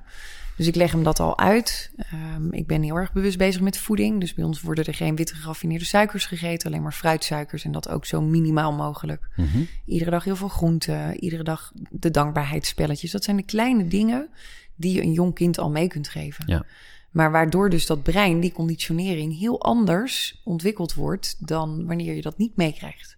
Dus 0.58 0.68
ik 0.68 0.76
leg 0.76 0.92
hem 0.92 1.04
dat 1.04 1.20
al 1.20 1.38
uit. 1.40 1.92
Ehm, 1.98 2.52
ik 2.54 2.68
ben 2.68 2.82
heel 2.82 2.96
erg 2.96 3.14
bewust 3.14 3.38
bezig 3.38 3.62
met 3.62 3.78
voeding. 3.78 4.20
Dus 4.20 4.34
bij 4.34 4.44
ons 4.46 4.62
worden 4.62 4.86
er 4.86 4.94
geen 4.94 5.16
witte 5.16 5.36
geraffineerde 5.36 5.86
suikers 5.86 6.26
gegeten, 6.26 6.70
alleen 6.70 6.82
maar 6.82 6.94
fruitsuikers 6.94 7.64
en 7.64 7.72
dat 7.72 7.90
ook 7.90 8.06
zo 8.06 8.22
minimaal 8.22 8.74
mogelijk. 8.74 9.28
Mhm. 9.36 9.58
Iedere 9.86 10.12
dag 10.12 10.24
heel 10.24 10.36
veel 10.36 10.48
groenten, 10.48 11.20
iedere 11.20 11.44
dag 11.44 11.72
de 11.90 12.12
dankbaarheidsspelletjes. 12.12 13.12
Dat 13.12 13.24
zijn 13.24 13.38
de 13.38 13.44
kleine 13.44 13.88
dingen 13.88 14.30
die 14.76 14.94
je 14.94 15.02
een 15.02 15.12
jong 15.12 15.34
kind 15.34 15.58
al 15.58 15.70
mee 15.70 15.88
kunt 15.88 16.08
geven. 16.08 16.44
Ja. 16.48 16.64
Maar 17.12 17.32
waardoor 17.32 17.70
dus 17.70 17.86
dat 17.86 18.04
brein, 18.04 18.40
die 18.40 18.52
conditionering, 18.52 19.38
heel 19.40 19.62
anders 19.62 20.42
ontwikkeld 20.44 20.94
wordt 20.94 21.48
dan 21.48 21.86
wanneer 21.86 22.16
je 22.16 22.22
dat 22.22 22.38
niet 22.38 22.56
meekrijgt. 22.56 23.18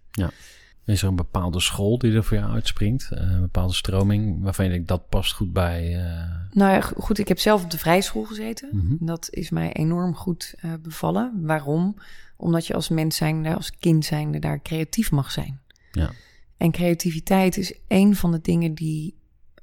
Is 0.84 1.02
er 1.02 1.08
een 1.08 1.16
bepaalde 1.16 1.60
school 1.60 1.98
die 1.98 2.12
er 2.12 2.24
voor 2.24 2.36
jou 2.36 2.52
uitspringt? 2.52 3.10
Eh, 3.10 3.20
een 3.30 3.40
bepaalde 3.40 3.74
stroming 3.74 4.42
waarvan 4.42 4.64
je 4.64 4.70
denkt 4.70 4.88
dat 4.88 5.08
past 5.08 5.32
goed 5.32 5.52
bij. 5.52 5.96
eh, 5.96 6.30
Nou 6.52 6.72
ja, 6.72 6.80
goed, 6.80 7.18
ik 7.18 7.28
heb 7.28 7.38
zelf 7.38 7.64
op 7.64 7.70
de 7.70 7.78
vrijschool 7.78 8.24
gezeten. 8.24 8.68
mhm. 8.72 8.94
Dat 8.98 9.28
is 9.30 9.50
mij 9.50 9.72
enorm 9.72 10.14
goed 10.14 10.54
eh, 10.58 10.72
bevallen. 10.82 11.32
Waarom? 11.42 11.96
Omdat 12.36 12.66
je 12.66 12.74
als 12.74 12.88
mens 12.88 13.16
zijnde, 13.16 13.54
als 13.54 13.78
kind 13.78 14.04
zijnde, 14.04 14.38
daar 14.38 14.62
creatief 14.62 15.10
mag 15.10 15.30
zijn. 15.30 15.60
Ja. 15.92 16.10
En 16.56 16.70
creativiteit 16.70 17.56
is 17.56 17.74
een 17.88 18.16
van 18.16 18.32
de 18.32 18.40
dingen 18.40 18.74
die 18.74 19.14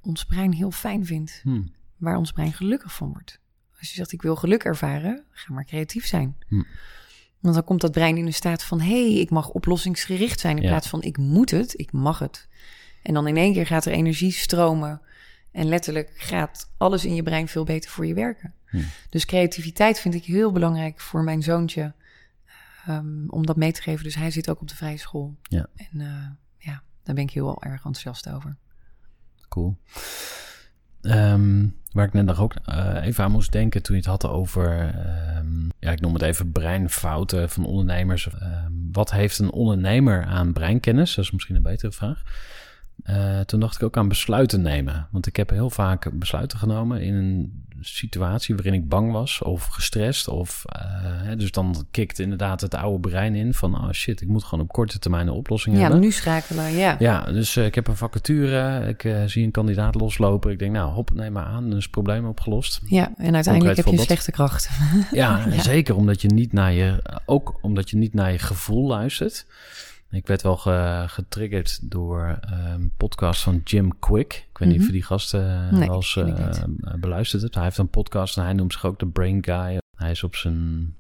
ons 0.02 0.26
brein 0.26 0.54
heel 0.54 0.72
fijn 0.72 1.06
vindt. 1.06 1.42
Hm. 1.44 1.62
waar 1.98 2.18
ons 2.18 2.32
brein 2.32 2.54
gelukkig 2.54 2.94
van 2.94 3.12
wordt. 3.12 3.40
Als 3.80 3.90
je 3.90 3.96
zegt, 3.96 4.12
ik 4.12 4.22
wil 4.22 4.36
geluk 4.36 4.64
ervaren, 4.64 5.24
ga 5.32 5.54
maar 5.54 5.66
creatief 5.66 6.06
zijn. 6.08 6.38
Hm. 6.48 6.64
Want 7.40 7.56
dan 7.56 7.64
komt 7.64 7.82
dat 7.82 7.92
brein 7.92 8.18
in 8.18 8.26
een 8.26 8.34
staat 8.34 8.64
van: 8.64 8.82
hé, 8.82 9.12
hey, 9.12 9.20
ik 9.22 9.30
mag 9.30 9.50
oplossingsgericht 9.50 10.40
zijn. 10.40 10.58
In 10.58 10.64
Ja. 10.64 10.70
plaats 10.70 10.88
van: 10.90 11.02
ik 11.02 11.18
moet 11.18 11.52
het, 11.52 11.80
ik 11.80 11.92
mag 11.92 12.20
het. 12.20 12.48
En 13.04 13.14
dan 13.14 13.28
in 13.28 13.38
één 13.38 13.54
keer 13.54 13.66
gaat 13.66 13.86
er 13.86 13.92
energie 13.92 14.32
stromen. 14.32 15.02
En 15.52 15.66
letterlijk 15.68 16.12
gaat 16.16 16.70
alles 16.78 17.06
in 17.06 17.16
je 17.16 17.24
brein 17.24 17.48
veel 17.48 17.64
beter 17.64 17.90
voor 17.90 18.06
je 18.06 18.14
werken. 18.14 18.54
Hm. 18.66 18.82
Dus 19.10 19.26
creativiteit 19.26 20.00
vind 20.00 20.14
ik 20.14 20.26
heel 20.26 20.52
belangrijk 20.52 21.00
voor 21.00 21.24
mijn 21.24 21.44
zoontje. 21.44 21.94
ehm, 22.86 23.28
om 23.28 23.46
dat 23.46 23.56
mee 23.56 23.72
te 23.72 23.82
geven. 23.82 24.04
Dus 24.04 24.16
hij 24.16 24.32
zit 24.32 24.50
ook 24.50 24.62
op 24.62 24.68
de 24.68 24.76
vrije 24.76 24.98
school. 24.98 25.36
Ja. 25.42 25.68
En 25.76 26.02
eh, 26.02 26.28
ja, 26.58 26.84
daar 27.04 27.16
ben 27.16 27.24
ik 27.24 27.32
heel 27.32 27.62
erg 27.64 27.76
enthousiast 27.86 28.30
over. 28.30 28.56
Cool. 29.50 29.78
Ehm, 31.02 31.66
waar 31.92 32.06
ik 32.06 32.14
net 32.14 32.26
nog 32.26 32.42
ook 32.42 32.54
eh, 32.66 32.96
even 33.04 33.24
aan 33.24 33.32
moest 33.32 33.52
denken 33.52 33.84
toen 33.84 33.96
je 33.96 34.02
het 34.02 34.12
had 34.12 34.32
over, 34.32 34.80
ehm, 34.80 35.68
ja, 35.80 35.92
ik 35.92 36.02
noem 36.02 36.14
het 36.14 36.22
even 36.22 36.52
breinfouten 36.52 37.50
van 37.50 37.66
ondernemers. 37.66 38.30
Ehm, 38.30 38.72
wat 38.92 39.12
heeft 39.12 39.40
een 39.40 39.52
ondernemer 39.52 40.26
aan 40.26 40.54
breinkennis? 40.54 41.16
Dat 41.16 41.26
is 41.26 41.32
misschien 41.32 41.56
een 41.56 41.62
betere 41.62 41.92
vraag. 41.92 42.24
Eh, 43.08 43.40
toen 43.40 43.60
dacht 43.60 43.76
ik 43.76 43.84
ook 43.84 43.98
aan 43.98 44.08
besluiten 44.08 44.62
nemen. 44.62 45.08
Want 45.12 45.28
ik 45.28 45.36
heb 45.36 45.50
heel 45.50 45.70
vaak 45.70 46.10
besluiten 46.14 46.58
genomen 46.58 47.02
in 47.02 47.14
een 47.14 47.66
situatie 47.82 48.56
waarin 48.56 48.74
ik 48.74 48.90
bang 48.90 49.12
was 49.12 49.42
of 49.42 49.66
gestrest. 49.66 50.28
Of, 50.28 50.64
eh, 50.66 50.82
hè, 51.02 51.36
dus 51.36 51.52
dan 51.52 51.86
kikt 51.92 52.20
inderdaad 52.20 52.62
het 52.62 52.76
oude 52.76 53.10
brein 53.10 53.36
in 53.36 53.54
van, 53.54 53.76
oh 53.76 53.92
shit, 53.92 54.22
ik 54.22 54.28
moet 54.28 54.44
gewoon 54.44 54.64
op 54.64 54.72
korte 54.72 55.00
termijn 55.00 55.28
een 55.28 55.34
oplossing 55.34 55.76
Ja, 55.76 55.82
hebben. 55.82 56.00
nu 56.00 56.12
schakelen, 56.12 56.72
ja. 56.72 56.96
Ja, 57.00 57.22
dus 57.22 57.56
eh, 57.56 57.66
ik 57.66 57.76
heb 57.76 57.88
een 57.88 57.96
vacature. 57.96 58.88
Ik 58.88 59.30
zie 59.30 59.44
een 59.44 59.52
kandidaat 59.52 59.96
loslopen. 59.96 60.52
Ik 60.52 60.60
denk, 60.60 60.72
nou, 60.72 60.92
hop, 60.94 61.12
neem 61.14 61.32
maar 61.32 61.46
aan. 61.46 61.68
Dan 61.68 61.78
is 61.78 61.84
het 61.84 61.92
probleem 61.92 62.26
opgelost. 62.26 62.80
Ja, 62.86 63.12
en 63.18 63.36
uiteindelijk 63.36 63.78
heb 63.78 63.86
je 63.86 64.00
slechte 64.00 64.32
kracht. 64.32 64.70
Ja, 65.12 65.46
Ja. 65.52 65.62
zeker 65.62 65.96
omdat 65.96 66.22
je 66.22 66.28
niet 66.28 66.54
naar 66.54 66.74
je... 66.74 67.04
Ook 67.26 67.58
omdat 67.62 67.90
je 67.90 67.98
niet 67.98 68.14
naar 68.14 68.32
je 68.32 68.40
gevoel 68.40 68.88
luistert. 68.88 69.46
Ik 70.10 70.28
werd 70.28 70.42
wel 70.42 70.58
ge- 70.58 71.04
getriggerd 71.08 71.80
door 71.92 72.40
een 72.42 72.92
podcast 72.98 73.42
van 73.42 73.62
Jim 73.64 74.00
Quick. 74.00 74.48
Ik 74.52 74.58
weet 74.58 74.70
niet 74.70 74.80
of 74.80 74.86
je 74.86 74.92
die 74.92 75.04
gast 75.04 75.34
eh, 75.34 75.70
Nee, 75.72 75.88
wel 75.88 75.96
eens 75.96 76.14
ken 76.14 76.28
ik 76.28 76.38
eh, 76.38 76.94
beluisterd 77.00 77.42
hebt. 77.42 77.56
Hij 77.56 77.64
heeft 77.64 77.78
een 77.78 77.90
podcast 77.90 78.38
en 78.38 78.44
hij 78.44 78.54
noemt 78.54 78.74
zich 78.74 78.86
ook 78.86 79.00
de 79.00 79.08
Brain 79.08 79.44
Guy. 79.44 79.78
Hij 79.96 80.12
is 80.12 80.24
op 80.24 80.36
zijn 80.36 80.96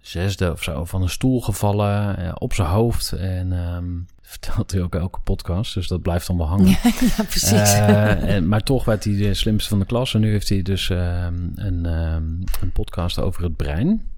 zesde 0.00 0.52
of 0.52 0.62
zo 0.62 0.84
van 0.84 1.02
een 1.02 1.08
stoel 1.08 1.40
gevallen, 1.40 2.16
eh, 2.16 2.32
op 2.34 2.52
zijn 2.52 2.68
hoofd. 2.68 3.12
En 3.12 3.52
ehm, 3.52 3.88
vertelt 4.30 4.70
hij 4.70 4.82
ook 4.82 4.94
elke 4.94 5.20
podcast, 5.20 5.74
dus 5.74 5.88
dat 5.88 6.02
blijft 6.02 6.26
dan 6.26 6.36
wel 6.36 6.46
hangen. 6.46 6.68
Ja, 6.68 6.78
ja, 7.16 7.22
precies. 7.24 7.50
Eh, 7.72 8.34
en, 8.34 8.48
maar 8.48 8.62
toch 8.62 8.84
werd 8.84 9.04
hij 9.04 9.16
de 9.16 9.34
slimste 9.34 9.68
van 9.68 9.78
de 9.78 9.84
klas. 9.84 10.14
En 10.14 10.20
nu 10.20 10.30
heeft 10.30 10.48
hij 10.48 10.62
dus 10.62 10.90
ehm, 10.90 11.48
een, 11.54 11.86
ehm, 11.86 12.24
een 12.60 12.72
podcast 12.72 13.18
over 13.20 13.42
het 13.42 13.56
brein. 13.56 14.08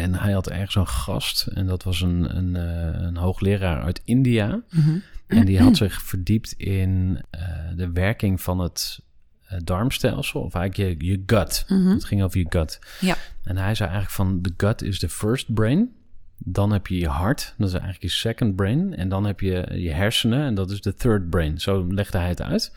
En 0.00 0.14
hij 0.14 0.32
had 0.32 0.48
ergens 0.48 0.74
een 0.74 0.88
gast. 0.88 1.46
En 1.46 1.66
dat 1.66 1.82
was 1.82 2.00
een, 2.00 2.36
een, 2.36 2.56
eh, 2.56 3.02
een 3.02 3.16
hoogleraar 3.16 3.82
uit 3.82 4.00
India. 4.04 4.62
Mhm. 4.70 4.98
En 5.26 5.44
die 5.46 5.60
had 5.60 5.76
zich 5.76 6.02
verdiept 6.02 6.52
in 6.52 7.20
eh, 7.30 7.42
de 7.76 7.90
werking 7.90 8.40
van 8.40 8.58
het 8.58 9.00
eh, 9.46 9.58
darmstelsel. 9.64 10.40
Of 10.40 10.54
eigenlijk 10.54 11.02
je, 11.02 11.10
je 11.10 11.22
gut. 11.26 11.64
Mhm. 11.68 11.88
Het 11.88 12.04
ging 12.04 12.22
over 12.22 12.38
je 12.38 12.46
gut. 12.48 12.78
Ja. 13.00 13.16
En 13.44 13.56
hij 13.56 13.74
zei 13.74 13.88
eigenlijk 13.90 14.10
van... 14.10 14.42
de 14.42 14.54
gut 14.56 14.82
is 14.82 14.98
de 14.98 15.08
first 15.08 15.54
brain. 15.54 15.92
Dan 16.38 16.72
heb 16.72 16.86
je 16.86 16.98
je 16.98 17.08
hart. 17.08 17.54
Dat 17.58 17.68
is 17.68 17.74
eigenlijk 17.74 18.02
je 18.02 18.08
second 18.08 18.56
brain. 18.56 18.96
En 18.96 19.08
dan 19.08 19.24
heb 19.24 19.40
je 19.40 19.66
je 19.72 19.90
hersenen. 19.90 20.44
En 20.44 20.54
dat 20.54 20.70
is 20.70 20.80
de 20.80 20.94
third 20.94 21.30
brain. 21.30 21.60
Zo 21.60 21.86
legde 21.88 22.18
hij 22.18 22.28
het 22.28 22.42
uit. 22.42 22.72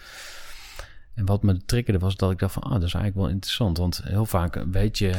En 1.13 1.25
wat 1.25 1.43
me 1.43 1.65
triggerde 1.65 1.99
was 1.99 2.15
dat 2.15 2.31
ik 2.31 2.39
dacht 2.39 2.53
van... 2.53 2.63
ah, 2.63 2.71
dat 2.71 2.83
is 2.83 2.93
eigenlijk 2.93 3.25
wel 3.25 3.35
interessant. 3.35 3.77
Want 3.77 4.01
heel 4.03 4.25
vaak 4.25 4.63
weet 4.71 4.97
je... 4.97 5.13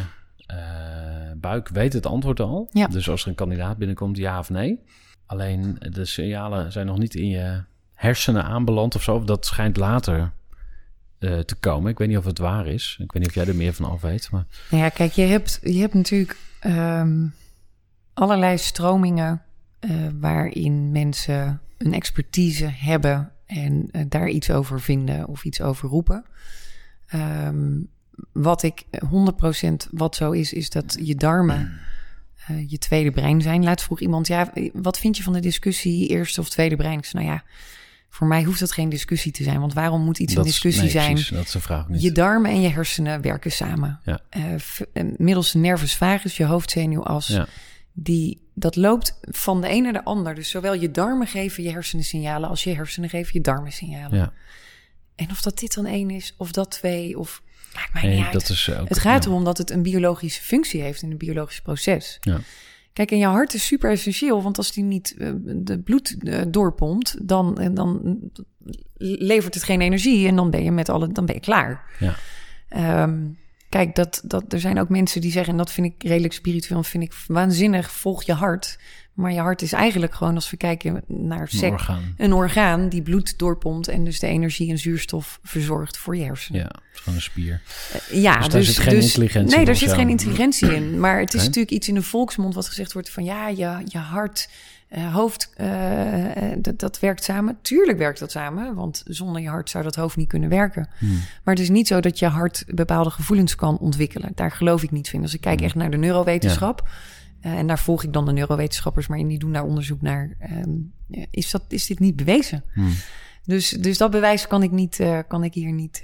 eh, 0.46 0.56
buik 1.36 1.68
weet 1.68 1.92
het 1.92 2.06
antwoord 2.06 2.40
al. 2.40 2.68
Ja. 2.72 2.86
Dus 2.86 3.08
als 3.08 3.22
er 3.22 3.28
een 3.28 3.34
kandidaat 3.34 3.76
binnenkomt, 3.76 4.16
ja 4.16 4.38
of 4.38 4.50
nee. 4.50 4.80
Alleen 5.26 5.76
de 5.78 6.04
signalen 6.04 6.72
zijn 6.72 6.86
nog 6.86 6.98
niet 6.98 7.14
in 7.14 7.28
je 7.28 7.62
hersenen 7.94 8.44
aanbeland 8.44 8.94
of 8.94 9.02
zo. 9.02 9.14
Of 9.14 9.24
dat 9.24 9.46
schijnt 9.46 9.76
later 9.76 10.32
eh, 11.18 11.38
te 11.38 11.54
komen. 11.54 11.90
Ik 11.90 11.98
weet 11.98 12.08
niet 12.08 12.16
of 12.16 12.24
het 12.24 12.38
waar 12.38 12.66
is. 12.66 12.96
Ik 13.00 13.12
weet 13.12 13.22
niet 13.22 13.30
of 13.30 13.34
jij 13.34 13.46
er 13.46 13.56
meer 13.56 13.72
van 13.72 13.90
af 13.90 14.00
weet. 14.00 14.30
Maar 14.30 14.46
Nou 14.70 14.82
ja, 14.82 14.88
kijk, 14.88 15.12
je 15.12 15.22
hebt, 15.22 15.60
je 15.62 15.80
hebt 15.80 15.94
natuurlijk 15.94 16.36
ehm, 16.60 17.26
allerlei 18.14 18.58
stromingen 18.58 19.42
eh, 19.78 19.90
waarin 20.20 20.92
mensen 20.92 21.60
een 21.78 21.92
expertise 21.92 22.66
hebben 22.66 23.32
en 23.46 23.88
eh, 23.90 24.04
daar 24.08 24.28
iets 24.28 24.50
over 24.50 24.80
vinden 24.80 25.28
of 25.28 25.44
iets 25.44 25.60
over 25.60 25.88
roepen. 25.88 26.24
Ehm, 27.06 27.80
wat 28.32 28.62
ik 28.62 28.84
100% 29.04 29.88
wat 29.90 30.16
zo 30.16 30.30
is, 30.30 30.52
is 30.52 30.70
dat 30.70 30.96
je 31.02 31.14
darmen 31.14 31.80
eh, 32.46 32.70
je 32.70 32.78
tweede 32.78 33.10
brein 33.10 33.42
zijn. 33.42 33.64
Laat 33.64 33.82
vroeg 33.82 34.00
iemand, 34.00 34.26
ja, 34.26 34.52
wat 34.72 34.98
vind 34.98 35.16
je 35.16 35.22
van 35.22 35.32
de 35.32 35.40
discussie 35.40 36.08
eerste 36.08 36.40
of 36.40 36.48
tweede 36.48 36.76
brein? 36.76 36.98
Ik 36.98 37.04
zei, 37.04 37.24
nou 37.24 37.34
ja, 37.36 37.44
voor 38.08 38.26
mij 38.26 38.42
hoeft 38.42 38.60
dat 38.60 38.72
geen 38.72 38.88
discussie 38.88 39.32
te 39.32 39.42
zijn, 39.42 39.60
want 39.60 39.72
waarom 39.74 40.02
moet 40.04 40.18
iets 40.18 40.34
dat 40.34 40.42
een 40.44 40.48
is- 40.50 40.52
discussie 40.60 40.82
nee, 40.82 40.92
zijn? 40.92 41.12
Precies, 41.12 41.28
dat 41.36 41.44
is 41.44 41.50
de 41.52 41.60
vraag 41.60 41.88
niet. 41.88 42.02
Je 42.02 42.12
darmen 42.12 42.50
en 42.50 42.60
je 42.60 42.68
hersenen 42.68 43.20
werken 43.20 43.52
samen. 43.52 44.00
Ja. 44.04 44.20
Eh, 44.28 44.54
eh, 44.54 45.04
middels 45.16 45.52
de 45.52 45.58
nervus 45.58 45.96
vagus, 45.96 46.36
je 46.36 46.44
hoofdzenuwas, 46.44 47.26
Ja. 47.26 47.46
die, 47.92 48.40
dat 48.54 48.76
loopt 48.76 49.18
van 49.20 49.60
de 49.60 49.70
een 49.70 49.82
naar 49.82 49.92
de 49.92 50.04
ander. 50.04 50.34
Dus 50.34 50.50
zowel 50.50 50.74
je 50.74 50.90
darmen 50.90 51.26
geven 51.26 51.62
je 51.62 51.70
hersenen 51.70 52.04
signalen 52.04 52.48
als 52.48 52.64
je 52.64 52.74
hersenen 52.74 53.08
geven 53.08 53.30
je 53.34 53.40
darmen 53.40 53.72
signalen. 53.72 54.18
ja. 54.18 54.32
En 55.14 55.30
of 55.30 55.42
dat 55.42 55.58
dit 55.58 55.74
dan 55.74 55.86
één 55.86 56.10
is, 56.10 56.34
of 56.36 56.52
dat 56.52 56.70
twee, 56.70 57.18
of 57.18 57.42
maakt 57.74 57.92
mij 57.92 58.02
Nee, 58.02 58.14
niet 58.14 58.24
uit. 58.24 58.32
dat 58.32 58.48
is 58.48 58.68
eh, 58.68 58.80
ook, 58.80 58.88
Het 58.88 58.98
gaat 58.98 59.26
erom 59.26 59.44
dat 59.44 59.58
het 59.58 59.70
een 59.70 59.82
biologische 59.82 60.42
functie 60.42 60.80
heeft 60.80 61.02
in 61.02 61.10
een 61.10 61.16
biologisch 61.16 61.60
proces. 61.60 62.18
Ja. 62.20 62.38
Kijk, 62.92 63.10
en 63.10 63.18
je 63.18 63.26
hart 63.26 63.54
is 63.54 63.66
super 63.66 63.90
essentieel, 63.90 64.42
want 64.42 64.58
als 64.58 64.72
die 64.72 64.84
niet 64.84 65.14
eh, 65.18 65.30
de 65.44 65.78
bloed 65.78 66.16
eh, 66.22 66.40
doorpompt, 66.48 67.16
dan, 67.28 67.70
dan 67.74 68.18
levert 68.98 69.54
het 69.54 69.62
geen 69.62 69.80
energie 69.80 70.28
en 70.28 70.36
dan 70.36 70.50
ben 70.50 70.64
je 70.64 70.70
met 70.70 70.88
alle, 70.88 71.12
dan 71.12 71.26
ben 71.26 71.34
je 71.34 71.40
klaar. 71.40 71.84
Ja. 71.98 72.14
Ehm, 72.68 73.20
kijk, 73.74 73.94
dat, 73.94 74.20
dat, 74.24 74.52
er 74.52 74.60
zijn 74.60 74.78
ook 74.80 74.88
mensen 74.88 75.20
die 75.20 75.30
zeggen, 75.30 75.52
en 75.52 75.58
dat 75.58 75.72
vind 75.72 75.86
ik 75.86 76.02
redelijk 76.02 76.32
spiritueel, 76.32 76.82
vind 76.82 77.02
ik 77.02 77.12
waanzinnig, 77.26 77.90
volg 77.90 78.22
je 78.22 78.32
hart. 78.32 78.78
Maar 79.14 79.32
je 79.32 79.40
hart 79.40 79.62
is 79.62 79.72
eigenlijk 79.72 80.14
gewoon, 80.14 80.34
als 80.34 80.50
we 80.50 80.56
kijken 80.56 81.02
naar 81.06 81.40
Een 81.40 81.48
sec, 81.58 81.72
orgaan. 81.72 82.14
een 82.16 82.32
orgaan 82.32 82.88
die 82.88 83.02
bloed 83.02 83.38
doorpompt 83.38 83.88
en 83.88 84.04
dus 84.04 84.18
de 84.20 84.26
energie 84.26 84.70
en 84.70 84.78
zuurstof 84.78 85.38
verzorgt 85.42 85.96
voor 85.96 86.16
je 86.16 86.24
hersenen. 86.24 86.60
Ja, 86.60 86.66
het 86.66 86.94
is 86.94 87.00
gewoon 87.00 87.14
een 87.14 87.22
spier. 87.22 87.60
Ja, 88.10 88.40
Dus 88.40 88.52
dus, 88.52 88.66
zit 88.66 88.78
geen 88.78 89.00
intelligentie 89.00 89.56
Nee, 89.56 89.64
daar 89.64 89.76
zit 89.76 89.88
zo. 89.90 89.94
geen 89.94 90.08
intelligentie 90.08 90.74
in. 90.74 91.00
Maar 91.00 91.20
het 91.20 91.34
is 91.34 91.42
natuurlijk 91.42 91.70
iets 91.74 91.88
in 91.88 91.94
de 91.94 92.02
volksmond 92.02 92.54
wat 92.54 92.66
gezegd 92.66 92.92
wordt 92.92 93.10
van 93.10 93.24
ja, 93.24 93.48
je, 93.48 93.82
je 93.84 93.98
hart, 93.98 94.48
eh, 94.94 95.14
hoofd, 95.14 95.50
eh, 95.56 96.52
eh, 96.52 96.58
dat, 96.58 96.78
dat 96.78 97.00
werkt 97.00 97.24
samen. 97.24 97.58
Tuurlijk 97.62 97.98
werkt 97.98 98.18
dat 98.18 98.30
samen, 98.30 98.74
want 98.74 99.02
zonder 99.06 99.42
je 99.42 99.48
hart 99.48 99.70
zou 99.70 99.84
dat 99.84 99.94
hoofd 99.94 100.16
niet 100.16 100.28
kunnen 100.28 100.48
werken. 100.48 100.88
Hmm. 100.98 101.20
Maar 101.44 101.54
het 101.54 101.62
is 101.62 101.70
niet 101.70 101.86
zo 101.86 102.00
dat 102.00 102.18
je 102.18 102.26
hart 102.26 102.64
bepaalde 102.66 103.10
gevoelens 103.10 103.54
kan 103.54 103.78
ontwikkelen. 103.78 104.32
Daar 104.34 104.50
geloof 104.50 104.82
ik 104.82 104.90
niet 104.90 105.10
van. 105.10 105.22
Als 105.22 105.34
ik 105.34 105.40
kijk 105.40 105.56
Hmm. 105.56 105.66
echt 105.66 105.74
naar 105.74 105.90
de 105.90 105.96
neurowetenschap. 105.96 106.88
en 107.40 107.66
daar 107.66 107.78
volg 107.78 108.02
ik 108.04 108.12
dan 108.12 108.24
de 108.24 108.32
neurowetenschappers, 108.32 109.06
maar 109.06 109.18
die 109.18 109.38
doen 109.38 109.52
daar 109.52 109.64
onderzoek 109.64 110.02
naar. 110.02 110.36
ehm, 110.38 110.70
is, 111.30 111.50
dat, 111.50 111.62
is 111.68 111.86
dit 111.86 111.98
niet 111.98 112.16
bewezen? 112.16 112.64
Hmm. 112.74 112.92
Dus, 113.44 113.70
dus 113.70 113.98
dat 113.98 114.10
bewijs 114.10 114.46
kan 114.46 114.62
ik, 114.62 114.70
niet, 114.70 115.00
kan 115.28 115.44
ik 115.44 115.54
hier 115.54 115.72
niet 115.72 116.02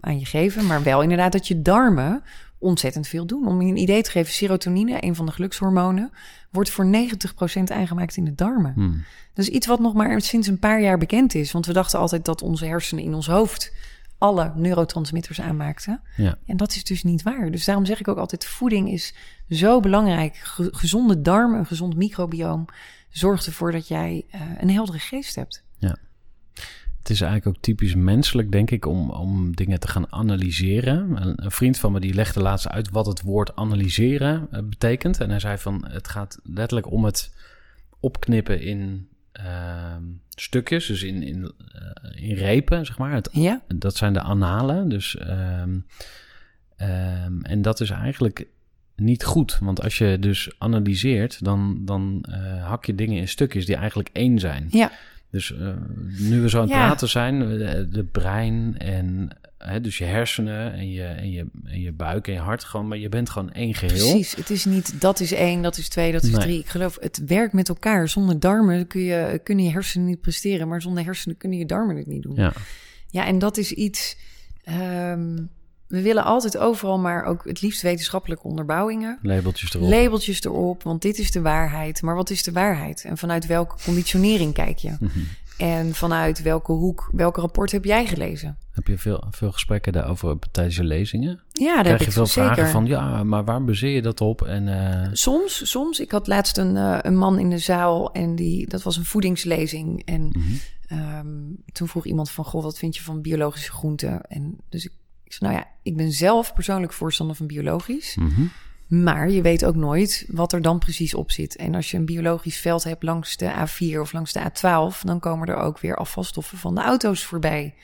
aan 0.00 0.18
je 0.18 0.26
geven. 0.26 0.66
Maar 0.66 0.82
wel 0.82 1.02
inderdaad 1.02 1.32
dat 1.32 1.48
je 1.48 1.62
darmen 1.62 2.22
ontzettend 2.64 3.06
veel 3.06 3.26
doen. 3.26 3.46
Om 3.46 3.62
je 3.62 3.70
een 3.70 3.76
idee 3.76 4.02
te 4.02 4.10
geven, 4.10 4.32
serotonine, 4.32 5.04
een 5.04 5.14
van 5.14 5.26
de 5.26 5.32
gelukshormonen, 5.32 6.12
wordt 6.50 6.70
voor 6.70 6.86
90% 6.86 7.62
aangemaakt 7.64 8.16
in 8.16 8.24
de 8.24 8.34
darmen. 8.34 8.72
Hmm. 8.74 9.04
Is 9.34 9.48
iets 9.48 9.66
wat 9.66 9.80
nog 9.80 9.94
maar 9.94 10.20
sinds 10.20 10.48
een 10.48 10.58
paar 10.58 10.80
jaar 10.80 10.98
bekend 10.98 11.34
is. 11.34 11.52
Want 11.52 11.66
we 11.66 11.72
dachten 11.72 11.98
altijd 11.98 12.24
dat 12.24 12.42
onze 12.42 12.66
hersenen 12.66 13.04
in 13.04 13.14
ons 13.14 13.26
hoofd 13.26 13.72
alle 14.18 14.52
neurotransmitters 14.54 15.40
aanmaakten. 15.40 16.00
Ja. 16.16 16.38
En 16.46 16.56
dat 16.56 16.74
is 16.74 16.84
dus 16.84 17.02
niet 17.02 17.22
waar. 17.22 17.50
Dus 17.50 17.64
daarom 17.64 17.84
zeg 17.84 18.00
ik 18.00 18.08
ook 18.08 18.18
altijd, 18.18 18.44
voeding 18.44 18.90
is 18.90 19.14
zo 19.48 19.80
belangrijk. 19.80 20.36
Ge- 20.36 20.68
gezonde 20.72 21.20
darmen, 21.20 21.58
een 21.58 21.66
gezond 21.66 21.96
microbioom, 21.96 22.64
zorgt 23.10 23.46
ervoor 23.46 23.72
dat 23.72 23.88
jij 23.88 24.24
eh, 24.30 24.40
een 24.58 24.70
heldere 24.70 24.98
geest 24.98 25.34
hebt. 25.34 25.62
Het 27.04 27.12
is 27.12 27.20
eigenlijk 27.20 27.56
ook 27.56 27.62
typisch 27.62 27.94
menselijk, 27.94 28.52
denk 28.52 28.70
ik, 28.70 28.86
om, 28.86 29.10
om 29.10 29.56
dingen 29.56 29.80
te 29.80 29.88
gaan 29.88 30.12
analyseren. 30.12 31.22
Een, 31.22 31.44
een 31.44 31.50
vriend 31.50 31.78
van 31.78 31.92
me 31.92 32.00
die 32.00 32.14
legde 32.14 32.40
laatst 32.40 32.68
uit 32.68 32.90
wat 32.90 33.06
het 33.06 33.22
woord 33.22 33.56
analyseren 33.56 34.48
eh, 34.50 34.62
betekent. 34.62 35.20
En 35.20 35.30
hij 35.30 35.38
zei 35.38 35.58
van, 35.58 35.86
het 35.88 36.08
gaat 36.08 36.38
letterlijk 36.42 36.90
om 36.90 37.04
het 37.04 37.34
opknippen 38.00 38.60
in 38.60 39.08
ehm, 39.32 40.02
stukjes, 40.28 40.86
dus 40.86 41.02
in, 41.02 41.22
in, 41.22 41.52
eh, 41.72 42.28
in 42.28 42.34
repen, 42.34 42.86
zeg 42.86 42.98
maar. 42.98 43.12
Het 43.12 43.28
Ja? 43.32 43.62
dat 43.74 43.96
zijn 43.96 44.12
de 44.12 44.20
analen. 44.20 44.88
Dus, 44.88 45.16
ehm, 45.16 45.78
ehm, 46.76 47.40
en 47.42 47.62
dat 47.62 47.80
is 47.80 47.90
eigenlijk 47.90 48.46
niet 48.96 49.24
goed. 49.24 49.58
Want 49.60 49.82
als 49.82 49.98
je 49.98 50.16
dus 50.20 50.54
analyseert, 50.58 51.44
dan, 51.44 51.84
dan 51.84 52.24
eh, 52.30 52.66
hak 52.66 52.84
je 52.84 52.94
dingen 52.94 53.16
in 53.16 53.28
stukjes 53.28 53.66
die 53.66 53.76
eigenlijk 53.76 54.10
één 54.12 54.38
zijn. 54.38 54.66
Ja. 54.70 54.92
Dus 55.34 55.52
eh, 55.56 55.68
nu 56.18 56.40
we 56.40 56.48
zo 56.48 56.56
aan 56.56 56.62
het 56.64 56.72
Ja. 56.72 56.86
praten 56.86 57.08
zijn, 57.08 57.38
de, 57.38 57.88
de 57.90 58.04
brein 58.04 58.78
en 58.78 59.28
hè, 59.58 59.80
dus 59.80 59.98
je 59.98 60.04
hersenen 60.04 60.72
en 60.72 60.90
je, 60.90 61.02
en, 61.04 61.30
je, 61.30 61.46
en 61.64 61.80
je 61.80 61.92
buik 61.92 62.26
en 62.26 62.32
je 62.32 62.38
hart, 62.38 62.64
gewoon, 62.64 62.88
maar 62.88 62.98
je 62.98 63.08
bent 63.08 63.30
gewoon 63.30 63.52
één 63.52 63.74
geheel. 63.74 64.08
Precies, 64.10 64.34
het 64.36 64.50
is 64.50 64.64
niet 64.64 65.00
dat 65.00 65.20
is 65.20 65.32
één, 65.32 65.62
dat 65.62 65.76
is 65.76 65.88
twee, 65.88 66.12
dat 66.12 66.22
is 66.22 66.30
Nee. 66.30 66.40
drie. 66.40 66.58
Ik 66.58 66.66
geloof, 66.68 66.96
het 67.00 67.22
werkt 67.26 67.52
met 67.52 67.68
elkaar. 67.68 68.08
Zonder 68.08 68.40
darmen 68.40 68.86
kun 68.86 69.00
je, 69.00 69.40
kunnen 69.44 69.64
je 69.64 69.70
hersenen 69.70 70.06
niet 70.06 70.20
presteren, 70.20 70.68
maar 70.68 70.82
zonder 70.82 71.04
hersenen 71.04 71.36
kunnen 71.36 71.58
je 71.58 71.66
darmen 71.66 71.96
het 71.96 72.06
niet 72.06 72.22
doen. 72.22 72.34
Ja, 72.36 72.52
Ja, 73.10 73.26
en 73.26 73.38
dat 73.38 73.56
is 73.56 73.72
iets. 73.72 74.16
ehm, 74.64 75.36
we 75.88 76.02
willen 76.02 76.24
altijd 76.24 76.58
overal, 76.58 76.98
maar 76.98 77.24
ook 77.24 77.44
het 77.44 77.62
liefst 77.62 77.82
wetenschappelijke 77.82 78.44
onderbouwingen. 78.44 79.18
labeltjes 79.22 79.74
erop. 79.74 79.88
Labeltjes 79.90 80.42
erop, 80.42 80.82
want 80.82 81.02
dit 81.02 81.18
is 81.18 81.30
de 81.30 81.40
waarheid. 81.40 82.02
Maar 82.02 82.14
wat 82.14 82.30
is 82.30 82.42
de 82.42 82.52
waarheid? 82.52 83.04
En 83.04 83.18
vanuit 83.18 83.46
welke 83.46 83.76
conditionering 83.84 84.54
kijk 84.54 84.78
je? 84.78 84.96
Mhm. 85.00 85.18
En 85.56 85.94
vanuit 85.94 86.42
welke 86.42 86.72
hoek, 86.72 87.10
welk 87.12 87.36
rapport 87.36 87.72
heb 87.72 87.84
jij 87.84 88.06
gelezen? 88.06 88.58
Heb 88.70 88.86
je 88.86 88.98
veel, 88.98 89.24
veel 89.30 89.52
gesprekken 89.52 89.92
daarover 89.92 90.36
tijdens 90.50 90.76
je 90.76 90.84
lezingen? 90.84 91.40
Ja, 91.52 91.74
daar 91.74 91.82
Krijg 91.82 91.90
heb 91.90 92.00
je 92.00 92.06
ik 92.06 92.12
veel 92.12 92.26
zeker. 92.26 92.54
vragen 92.54 92.72
van, 92.72 92.86
ja, 92.86 93.24
maar 93.24 93.44
waar 93.44 93.64
baseer 93.64 93.94
je 93.94 94.02
dat 94.02 94.20
op? 94.20 94.42
En 94.42 94.68
eh, 94.68 95.08
Soms, 95.12 95.70
soms. 95.70 96.00
Ik 96.00 96.10
had 96.10 96.26
laatst 96.26 96.58
een, 96.58 96.76
eh, 96.76 96.98
een 97.02 97.16
man 97.16 97.38
in 97.38 97.50
de 97.50 97.58
zaal 97.58 98.12
en 98.12 98.34
die, 98.34 98.68
dat 98.68 98.82
was 98.82 98.96
een 98.96 99.04
voedingslezing. 99.04 100.04
En 100.04 100.26
mhm. 100.26 100.42
ehm, 100.86 101.26
toen 101.72 101.88
vroeg 101.88 102.04
iemand 102.04 102.30
van, 102.30 102.44
goh, 102.44 102.62
wat 102.62 102.78
vind 102.78 102.96
je 102.96 103.02
van 103.02 103.22
biologische 103.22 103.72
groenten? 103.72 104.20
En 104.22 104.56
dus 104.68 104.84
ik, 104.84 104.92
ik 105.34 105.40
zei, 105.40 105.52
nou 105.52 105.64
ja, 105.64 105.70
ik 105.82 105.96
ben 105.96 106.12
zelf 106.12 106.54
persoonlijk 106.54 106.92
voorstander 106.92 107.36
van 107.36 107.46
biologisch. 107.46 108.16
Mhm. 108.16 108.42
Maar 108.88 109.30
je 109.30 109.42
weet 109.42 109.64
ook 109.64 109.74
nooit 109.76 110.24
wat 110.28 110.52
er 110.52 110.62
dan 110.62 110.78
precies 110.78 111.14
op 111.14 111.30
zit. 111.30 111.56
En 111.56 111.74
als 111.74 111.90
je 111.90 111.96
een 111.96 112.04
biologisch 112.04 112.58
veld 112.58 112.84
hebt 112.84 113.02
langs 113.02 113.36
de 113.36 113.52
A4 113.52 113.98
of 114.00 114.12
langs 114.12 114.32
de 114.32 114.40
A12, 114.40 115.00
dan 115.02 115.20
komen 115.20 115.48
er 115.48 115.56
ook 115.56 115.78
weer 115.78 115.96
afvalstoffen 115.96 116.58
van 116.58 116.74
de 116.74 116.80
auto's 116.80 117.24
voorbij. 117.24 117.74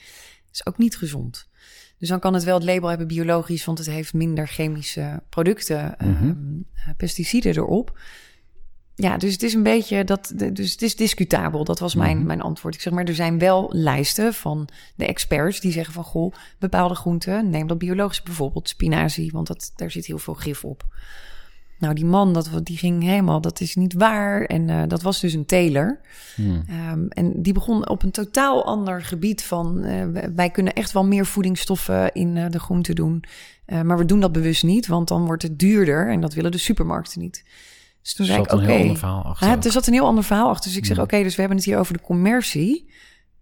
Dat 0.45 0.53
is 0.53 0.65
ook 0.65 0.77
niet 0.77 0.97
gezond. 0.97 1.49
Dus 1.97 2.09
dan 2.09 2.19
kan 2.19 2.33
het 2.33 2.43
wel 2.43 2.55
het 2.55 2.63
label 2.63 2.89
hebben 2.89 3.07
biologisch, 3.07 3.65
want 3.65 3.77
het 3.77 3.87
heeft 3.87 4.13
minder 4.13 4.47
chemische 4.47 5.23
producten, 5.29 5.95
Mhm. 5.97 6.09
ehm, 6.09 6.35
eh, 6.73 6.87
pesticiden 6.97 7.55
erop. 7.55 7.99
Ja, 9.01 9.17
dus 9.17 9.31
het 9.33 9.43
is 9.43 9.53
een 9.53 9.63
beetje 9.63 10.03
dat. 10.03 10.33
Dus 10.53 10.71
het 10.71 10.81
is 10.81 10.95
discutabel. 10.95 11.63
Dat 11.63 11.79
was 11.79 11.95
mijn, 11.95 12.17
Mhm. 12.17 12.25
mijn 12.25 12.41
antwoord. 12.41 12.75
Ik 12.75 12.81
zeg 12.81 12.93
maar, 12.93 13.03
er 13.05 13.15
zijn 13.15 13.39
wel 13.39 13.69
lijsten 13.73 14.33
van 14.33 14.67
de 14.95 15.05
experts 15.05 15.59
die 15.59 15.71
zeggen 15.71 15.93
van 15.93 16.03
goh, 16.03 16.33
bepaalde 16.59 16.95
groenten, 16.95 17.49
neem 17.49 17.67
dat 17.67 17.77
biologisch 17.77 18.23
bijvoorbeeld 18.23 18.69
spinazie, 18.69 19.31
want 19.31 19.47
dat, 19.47 19.71
daar 19.75 19.91
zit 19.91 20.05
heel 20.05 20.17
veel 20.19 20.33
gif 20.33 20.63
op. 20.65 20.83
Nou, 21.79 21.93
die 21.93 22.05
man, 22.05 22.33
dat, 22.33 22.49
die 22.63 22.77
ging 22.77 23.03
helemaal, 23.03 23.41
dat 23.41 23.59
is 23.61 23.75
niet 23.75 23.93
waar. 23.93 24.41
En 24.45 24.69
eh, 24.69 24.81
dat 24.87 25.01
was 25.01 25.19
dus 25.19 25.33
een 25.33 25.45
teler. 25.45 25.99
Hmm. 26.35 26.63
Ehm, 26.67 27.05
en 27.09 27.41
die 27.41 27.53
begon 27.53 27.89
op 27.89 28.03
een 28.03 28.11
totaal 28.11 28.65
ander 28.65 29.01
gebied 29.03 29.43
van... 29.43 29.83
eh, 29.83 30.05
wij- 30.35 30.49
kunnen 30.49 30.73
echt 30.73 30.91
wel 30.91 31.05
meer 31.05 31.25
voedingsstoffen 31.25 32.11
in 32.13 32.37
eh, 32.37 32.49
de 32.49 32.59
groente 32.59 32.93
doen. 32.93 33.23
Maar 33.83 33.97
we 33.97 34.05
doen 34.05 34.19
dat 34.19 34.31
bewust 34.31 34.63
niet, 34.63 34.87
want 34.87 35.07
dan 35.07 35.25
wordt 35.25 35.43
het 35.43 35.59
duurder. 35.59 36.09
En 36.09 36.21
dat 36.21 36.33
willen 36.33 36.51
de 36.51 36.57
supermarkten 36.57 37.21
niet. 37.21 37.43
Dus 38.01 38.13
toen 38.13 38.25
Er 38.25 38.31
zei 38.31 38.43
ik, 38.43 38.51
oké... 38.51 38.61
een 38.63 38.69
heel 38.69 38.79
ander 38.81 38.97
verhaal 38.97 39.23
achter. 39.23 39.47
Ja, 39.47 39.61
er 39.61 39.71
zat 39.71 39.87
een 39.87 39.93
heel 39.93 40.05
ander 40.05 40.23
verhaal 40.23 40.49
achter. 40.49 40.69
Dus 40.69 40.77
ik 40.77 40.85
zeg, 40.85 40.95
Hmm. 40.95 41.05
oké, 41.05 41.23
dus 41.23 41.33
we 41.33 41.39
hebben 41.39 41.57
het 41.57 41.67
hier 41.67 41.77
over 41.77 41.93
de 41.93 42.01
commercie... 42.01 42.89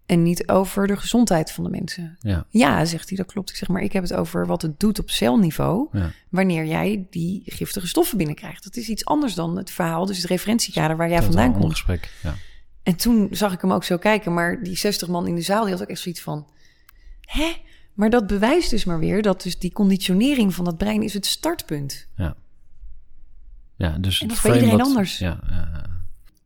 en 0.05 0.24
niet 0.24 0.47
over 0.49 0.88
de 0.88 0.97
gezondheid 0.97 1.51
van 1.51 1.64
de 1.64 1.70
mensen. 1.70 2.18
Ja, 2.20 2.45
Ja, 2.49 2.86
zegt 2.86 3.10
hij, 3.10 3.18
dat 3.18 3.32
klopt. 3.32 3.49
Ik 3.49 3.55
zeg, 3.55 3.68
maar 3.68 3.82
ik 3.82 3.93
heb 3.93 4.03
het 4.03 4.14
over 4.14 4.45
wat 4.45 4.62
het 4.62 4.80
doet 4.80 4.99
op 4.99 5.10
celniveau 5.10 5.88
ja. 5.91 6.12
wanneer 6.30 6.66
jij 6.66 7.07
die 7.10 7.41
giftige 7.45 7.88
stoffen 7.88 8.18
binnenkrijgt. 8.18 8.64
Dat 8.64 8.76
is 8.76 8.89
iets 8.89 9.05
anders 9.05 9.34
dan 9.34 9.57
het 9.57 9.72
verhaal, 9.72 10.05
dus 10.05 10.18
het 10.18 10.26
referentiekader 10.26 10.97
waar 10.97 11.10
jij 11.10 11.24
vandaan 11.24 11.53
komt. 11.53 11.72
gesprek. 11.72 12.14
Ja. 12.24 12.36
En 12.84 12.95
toen 12.95 13.28
zag 13.32 13.53
ik 13.53 13.62
hem 13.62 13.72
ook 13.72 13.84
zo 13.84 13.97
kijken, 13.97 14.34
maar 14.34 14.64
die 14.64 14.78
60 14.78 15.07
man 15.07 15.28
in 15.28 15.36
de 15.36 15.41
zaal, 15.41 15.64
die 15.64 15.74
had 15.74 15.82
ook 15.82 15.89
echt 15.89 15.99
zoiets 16.01 16.22
van, 16.22 16.47
hè? 17.22 17.51
Maar 17.93 18.10
dat 18.10 18.28
bewijst 18.28 18.70
dus 18.70 18.86
maar 18.86 18.99
weer 18.99 19.22
dat 19.22 19.43
dus 19.43 19.60
die 19.60 19.72
conditionering 19.72 20.53
van 20.53 20.66
dat 20.66 20.78
brein 20.78 21.03
is 21.03 21.14
het 21.14 21.26
startpunt. 21.26 22.07
Ja. 22.16 22.36
Ja, 23.80 23.97
dus 23.97 24.21
En 24.21 24.27
dat 24.27 24.36
is 24.36 24.41
frame 24.43 24.55
iedereen 24.55 24.77
wat- 24.77 24.88
anders. 24.88 25.17
Ja, 25.17 25.39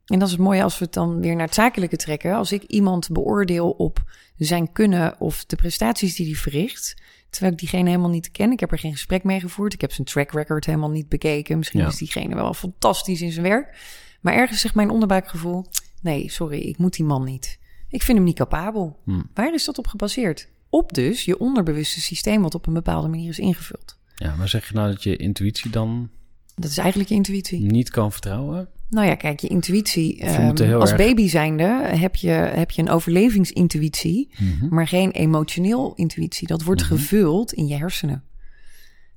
En 0.05 0.19
dat 0.19 0.27
is 0.27 0.33
het 0.33 0.43
mooie 0.43 0.63
als 0.63 0.77
we 0.79 0.85
het 0.85 0.93
dan 0.93 1.19
weer 1.19 1.35
naar 1.35 1.45
het 1.45 1.55
zakelijke 1.55 1.95
trekken. 1.95 2.35
Als 2.35 2.51
ik 2.51 2.63
iemand 2.63 3.09
beoordeel 3.11 3.69
op 3.69 4.03
zijn 4.37 4.71
kunnen 4.71 5.19
of 5.19 5.45
de 5.45 5.55
prestaties 5.55 6.15
die 6.15 6.25
hij 6.25 6.35
verricht, 6.35 7.01
terwijl 7.29 7.53
ik 7.53 7.59
diegene 7.59 7.89
helemaal 7.89 8.09
niet 8.09 8.31
ken. 8.31 8.51
Ik 8.51 8.59
heb 8.59 8.71
er 8.71 8.79
geen 8.79 8.91
gesprek 8.91 9.23
mee 9.23 9.39
gevoerd. 9.39 9.73
Ik 9.73 9.81
heb 9.81 9.91
zijn 9.91 10.07
track 10.07 10.31
record 10.31 10.65
helemaal 10.65 10.89
niet 10.89 11.09
bekeken. 11.09 11.57
Misschien 11.57 11.79
Ja. 11.79 11.87
is 11.87 11.97
diegene 11.97 12.35
wel 12.35 12.53
fantastisch 12.53 13.21
in 13.21 13.31
zijn 13.31 13.45
werk. 13.45 13.77
Maar 14.21 14.33
ergens 14.33 14.61
zegt 14.61 14.75
mijn 14.75 14.89
onderbuikgevoel, 14.89 15.65
nee, 16.01 16.29
sorry, 16.29 16.59
ik 16.59 16.77
moet 16.77 16.95
die 16.95 17.05
man 17.05 17.23
niet. 17.23 17.59
Ik 17.89 18.03
vind 18.03 18.17
hem 18.17 18.27
niet 18.27 18.35
capabel. 18.37 18.99
Hmm. 19.03 19.29
Waar 19.33 19.53
is 19.53 19.65
dat 19.65 19.77
op 19.77 19.87
gebaseerd? 19.87 20.47
Op 20.69 20.93
dus 20.93 21.25
je 21.25 21.39
onderbewuste 21.39 22.01
systeem 22.01 22.41
wat 22.41 22.55
op 22.55 22.67
een 22.67 22.73
bepaalde 22.73 23.07
manier 23.07 23.29
is 23.29 23.39
ingevuld. 23.39 23.97
ja, 24.15 24.35
maar 24.35 24.49
zeg 24.49 24.67
je 24.67 24.73
nou 24.73 24.89
dat 24.91 25.03
je 25.03 25.15
intuïtie 25.17 25.69
dan 25.71 26.09
Dat 26.55 26.69
is 26.69 26.77
eigenlijk 26.77 27.09
je 27.09 27.15
intuïtie. 27.15 27.59
niet 27.71 27.89
kan 27.89 28.11
vertrouwen? 28.11 28.67
Nou 28.89 29.07
ja, 29.07 29.15
kijk, 29.15 29.39
je 29.39 29.47
intuïtie. 29.47 30.15
We 30.19 30.25
ehm, 30.25 30.73
als 30.73 30.89
erg- 30.89 30.97
baby 30.99 31.27
zijnde 31.27 31.63
heb 31.83 32.15
je, 32.15 32.29
heb 32.29 32.71
je 32.71 32.81
een 32.81 32.89
overlevingsintuïtie, 32.89 34.29
Mhm. 34.39 34.75
maar 34.75 34.87
geen 34.87 35.11
emotioneel 35.11 35.93
intuïtie. 35.95 36.47
Dat 36.47 36.63
wordt 36.63 36.81
Mhm. 36.81 36.89
gevuld 36.93 37.53
in 37.53 37.67
je 37.67 37.75
hersenen. 37.75 38.23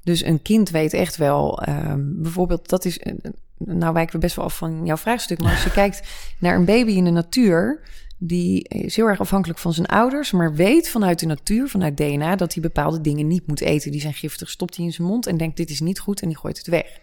Dus 0.02 0.24
een 0.24 0.42
kind 0.42 0.70
weet 0.70 0.92
echt 0.92 1.16
wel, 1.16 1.62
ehm, 1.62 2.00
bijvoorbeeld, 2.04 2.68
dat 2.68 2.84
is. 2.84 2.98
eh, 2.98 3.12
Nou 3.58 3.92
wijken 3.92 4.14
we 4.14 4.20
best 4.20 4.36
wel 4.36 4.44
af 4.44 4.56
van 4.56 4.80
jouw 4.86 4.96
vraagstuk. 4.96 5.40
Maar 5.40 5.52
als 5.52 5.64
je 5.64 5.70
kijkt 5.82 6.08
naar 6.38 6.56
een 6.56 6.64
baby 6.64 6.92
in 6.92 7.04
de 7.04 7.10
natuur. 7.10 7.80
Die 8.18 8.68
is 8.68 8.96
heel 8.96 9.06
erg 9.06 9.20
afhankelijk 9.20 9.58
van 9.58 9.72
zijn 9.72 9.86
ouders. 9.86 10.30
Maar 10.32 10.54
weet 10.54 10.88
vanuit 10.88 11.18
de 11.18 11.26
natuur, 11.26 11.68
vanuit 11.68 11.96
DNA. 11.96 12.36
dat 12.36 12.52
hij 12.54 12.62
bepaalde 12.62 13.00
dingen 13.00 13.26
niet 13.26 13.46
moet 13.46 13.60
eten. 13.60 13.90
Die 13.90 14.00
zijn 14.00 14.14
giftig. 14.14 14.50
Stopt 14.50 14.76
hij 14.76 14.84
in 14.84 14.92
zijn 14.92 15.08
mond 15.08 15.26
en 15.26 15.36
denkt: 15.36 15.56
dit 15.56 15.70
is 15.70 15.80
niet 15.80 15.98
goed. 15.98 16.20
En 16.22 16.28
die 16.28 16.36
gooit 16.36 16.58
het 16.58 16.66
weg. 16.66 17.00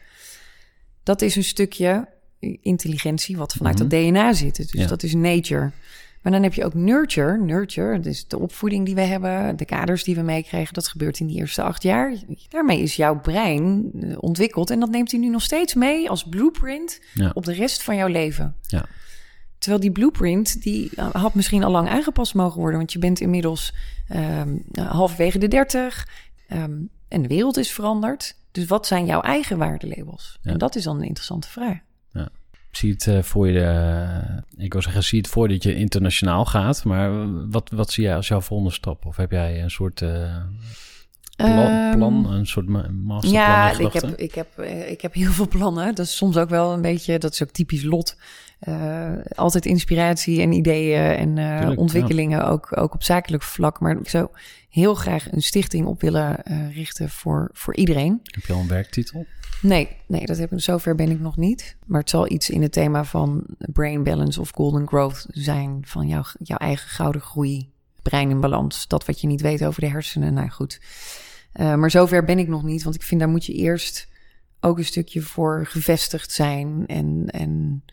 Dat 1.03 1.21
is 1.21 1.35
een 1.35 1.43
stukje 1.43 2.07
intelligentie. 2.61 3.37
wat 3.37 3.53
vanuit 3.53 3.79
Mhm. 3.79 3.87
dat 3.87 3.99
DNA 3.99 4.33
zit. 4.33 4.55
Dus 4.55 4.71
Ja. 4.71 4.87
dat 4.87 5.03
is 5.03 5.13
nature. 5.13 5.71
Maar 6.21 6.31
dan 6.31 6.43
heb 6.43 6.53
je 6.53 6.65
ook 6.65 6.73
nurture. 6.73 7.37
Nurture, 7.37 7.99
dus 7.99 8.27
de 8.27 8.39
opvoeding 8.39 8.85
die 8.85 8.95
we 8.95 9.01
hebben, 9.01 9.57
de 9.57 9.65
kaders 9.65 10.03
die 10.03 10.15
we 10.15 10.21
meekregen, 10.21 10.73
dat 10.73 10.87
gebeurt 10.87 11.19
in 11.19 11.27
die 11.27 11.37
eerste 11.37 11.61
acht 11.63 11.83
jaar. 11.83 12.13
Daarmee 12.49 12.81
is 12.81 12.95
jouw 12.95 13.19
brein 13.19 13.91
eh, 14.01 14.15
ontwikkeld 14.19 14.69
en 14.69 14.79
dat 14.79 14.89
neemt 14.89 15.11
hij 15.11 15.19
nu 15.19 15.29
nog 15.29 15.41
steeds 15.41 15.73
mee 15.73 16.09
als 16.09 16.23
blueprint 16.23 16.99
Ja. 17.13 17.31
op 17.33 17.45
de 17.45 17.53
rest 17.53 17.83
van 17.83 17.95
jouw 17.95 18.07
leven. 18.07 18.55
Ja. 18.61 18.85
Terwijl 19.57 19.81
die 19.81 19.91
blueprint, 19.91 20.61
die 20.61 20.89
eh, 20.95 21.09
had 21.11 21.33
misschien 21.35 21.63
al 21.63 21.71
lang 21.71 21.89
aangepast 21.89 22.33
mogen 22.33 22.59
worden, 22.59 22.77
want 22.77 22.93
je 22.93 22.99
bent 22.99 23.19
inmiddels 23.19 23.73
ehm, 24.07 24.55
halverwege 24.73 25.37
de 25.37 25.47
dertig 25.47 26.07
ehm, 26.47 26.77
en 27.07 27.21
de 27.21 27.27
wereld 27.27 27.57
is 27.57 27.71
veranderd. 27.71 28.35
Dus 28.53 28.65
wat 28.65 28.87
zijn 28.87 29.05
jouw 29.05 29.21
eigen 29.21 29.57
waardelabels? 29.57 30.39
Ja. 30.41 30.51
En 30.51 30.57
dat 30.57 30.75
is 30.75 30.83
dan 30.83 30.95
een 30.97 31.07
interessante 31.07 31.49
vraag. 31.49 31.77
Zie 32.71 32.87
je 32.87 32.93
het 32.93 33.07
eh, 33.07 33.21
voor 33.21 33.47
je, 33.47 33.59
eh, 33.59 34.63
ik 34.65 34.73
wil 34.73 34.81
zeggen, 34.81 35.03
zie 35.03 35.17
het 35.19 35.27
voor 35.27 35.47
dat 35.47 35.63
je 35.63 35.75
internationaal 35.75 36.45
gaat, 36.45 36.83
maar 36.83 37.31
wat, 37.49 37.69
wat 37.69 37.91
zie 37.91 38.03
jij 38.03 38.15
als 38.15 38.27
jouw 38.27 38.41
volgende 38.41 38.73
stap? 38.73 39.05
Of 39.05 39.17
heb 39.17 39.31
jij 39.31 39.63
een 39.63 39.71
soort 39.71 40.01
eh, 40.01 40.35
plan, 41.35 41.57
Ehm, 41.57 41.97
plan, 41.97 42.31
een 42.31 42.47
soort 42.47 42.67
ma- 42.67 42.89
masterplan 42.91 43.41
Ja, 43.41 43.79
ik 43.79 43.93
heb, 43.93 44.03
ik, 44.03 44.35
heb, 44.35 44.61
ik 44.87 45.01
heb 45.01 45.13
heel 45.13 45.31
veel 45.31 45.47
plannen. 45.47 45.95
Dat 45.95 46.05
is 46.05 46.15
soms 46.15 46.37
ook 46.37 46.49
wel 46.49 46.73
een 46.73 46.81
beetje, 46.81 47.19
dat 47.19 47.31
is 47.31 47.43
ook 47.43 47.51
typisch 47.51 47.83
lot. 47.83 48.17
Altijd 49.35 49.65
inspiratie 49.65 50.41
en 50.41 50.51
ideeën 50.51 51.01
en 51.01 51.35
Tuurlijk, 51.35 51.79
ontwikkelingen, 51.79 52.47
ook, 52.47 52.77
ook 52.77 52.93
op 52.93 53.03
zakelijk 53.03 53.43
vlak. 53.43 53.79
Maar 53.79 53.97
zou 54.03 54.27
heel 54.73 54.95
graag 54.95 55.31
een 55.31 55.41
stichting 55.41 55.85
op 55.85 56.01
willen 56.01 56.43
eh, 56.43 56.75
richten 56.75 57.09
voor, 57.09 57.49
voor 57.53 57.75
iedereen. 57.75 58.19
Heb 58.23 58.45
je 58.45 58.53
al 58.53 58.59
een 58.59 58.67
werktitel? 58.67 59.25
Nee, 59.61 59.87
nee, 60.07 60.25
dat 60.25 60.37
heb 60.37 60.51
ik, 60.51 60.59
zover 60.59 60.95
ben 60.95 61.11
ik 61.11 61.19
nog 61.19 61.37
niet. 61.37 61.75
Maar 61.85 61.99
het 61.99 62.09
zal 62.09 62.31
iets 62.31 62.49
in 62.49 62.61
het 62.61 62.71
thema 62.71 63.03
van 63.03 63.43
brain 63.57 64.03
balance 64.03 64.39
of 64.41 64.49
golden 64.49 64.87
growth 64.87 65.25
zijn. 65.29 65.81
Van 65.85 66.07
jouw, 66.07 66.23
jouw 66.39 66.57
eigen 66.57 66.89
gouden 66.89 67.21
groei, 67.21 67.71
brein 68.01 68.29
in 68.29 68.39
balans. 68.39 68.87
Dat 68.87 69.05
wat 69.05 69.21
je 69.21 69.27
niet 69.27 69.41
weet 69.41 69.65
over 69.65 69.81
de 69.81 69.89
hersenen, 69.89 70.33
nou 70.33 70.49
goed. 70.49 70.81
Eh, 71.51 71.75
maar 71.75 71.91
zover 71.91 72.23
ben 72.23 72.39
ik 72.39 72.47
nog 72.47 72.63
niet, 72.63 72.83
want 72.83 72.95
ik 72.95 73.03
vind 73.03 73.19
daar 73.19 73.29
moet 73.29 73.45
je 73.45 73.53
eerst 73.53 74.07
ook 74.59 74.77
een 74.77 74.85
stukje 74.85 75.21
voor 75.21 75.65
gevestigd 75.65 76.31
zijn. 76.31 76.83
En, 76.87 77.25
en 77.27 77.83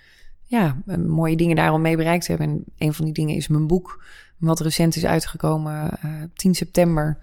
ja, 0.45 0.83
eh, 0.87 0.97
mooie 0.97 1.37
dingen 1.37 1.57
daar 1.57 1.71
al 1.71 1.79
mee 1.79 1.97
bereikt 1.97 2.27
hebben. 2.27 2.49
En 2.49 2.65
een 2.79 2.95
van 2.95 3.05
die 3.05 3.15
dingen 3.15 3.37
is 3.37 3.49
mijn 3.49 3.67
boek, 3.67 4.05
wat 4.41 4.61
recent 4.61 4.97
is 4.97 5.05
uitgekomen, 5.05 5.91
eh 6.03 6.11
10 6.35 6.55
september. 6.55 7.19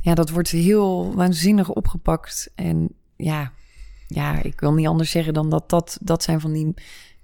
Ja, 0.00 0.14
dat 0.14 0.30
wordt 0.30 0.50
heel 0.50 1.14
waanzinnig 1.14 1.68
opgepakt. 1.68 2.50
En 2.54 2.88
ja, 3.16 3.52
ja, 4.06 4.42
ik 4.42 4.60
wil 4.60 4.72
niet 4.72 4.86
anders 4.86 5.10
zeggen 5.10 5.34
dan 5.34 5.50
dat 5.50 5.70
dat, 5.70 5.98
dat 6.00 6.22
zijn 6.22 6.40
van 6.40 6.52
die 6.52 6.74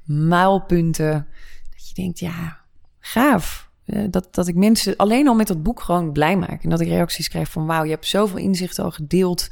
mijlpunten. 0.04 1.26
Dat 1.74 1.88
je 1.88 1.94
denkt, 1.94 2.18
ja, 2.18 2.60
gaaf. 2.98 3.70
Eh, 3.84 4.04
dat, 4.10 4.34
dat 4.34 4.48
ik 4.48 4.54
mensen 4.54 4.96
alleen 4.96 5.28
al 5.28 5.34
met 5.34 5.46
dat 5.46 5.62
boek 5.62 5.80
gewoon 5.80 6.12
blij 6.12 6.36
maak. 6.36 6.62
En 6.62 6.70
dat 6.70 6.80
ik 6.80 6.88
reacties 6.88 7.28
krijg 7.28 7.50
van, 7.50 7.66
wauw, 7.66 7.84
je 7.84 7.90
hebt 7.90 8.06
zoveel 8.06 8.38
inzichten 8.38 8.84
al 8.84 8.90
gedeeld. 8.90 9.48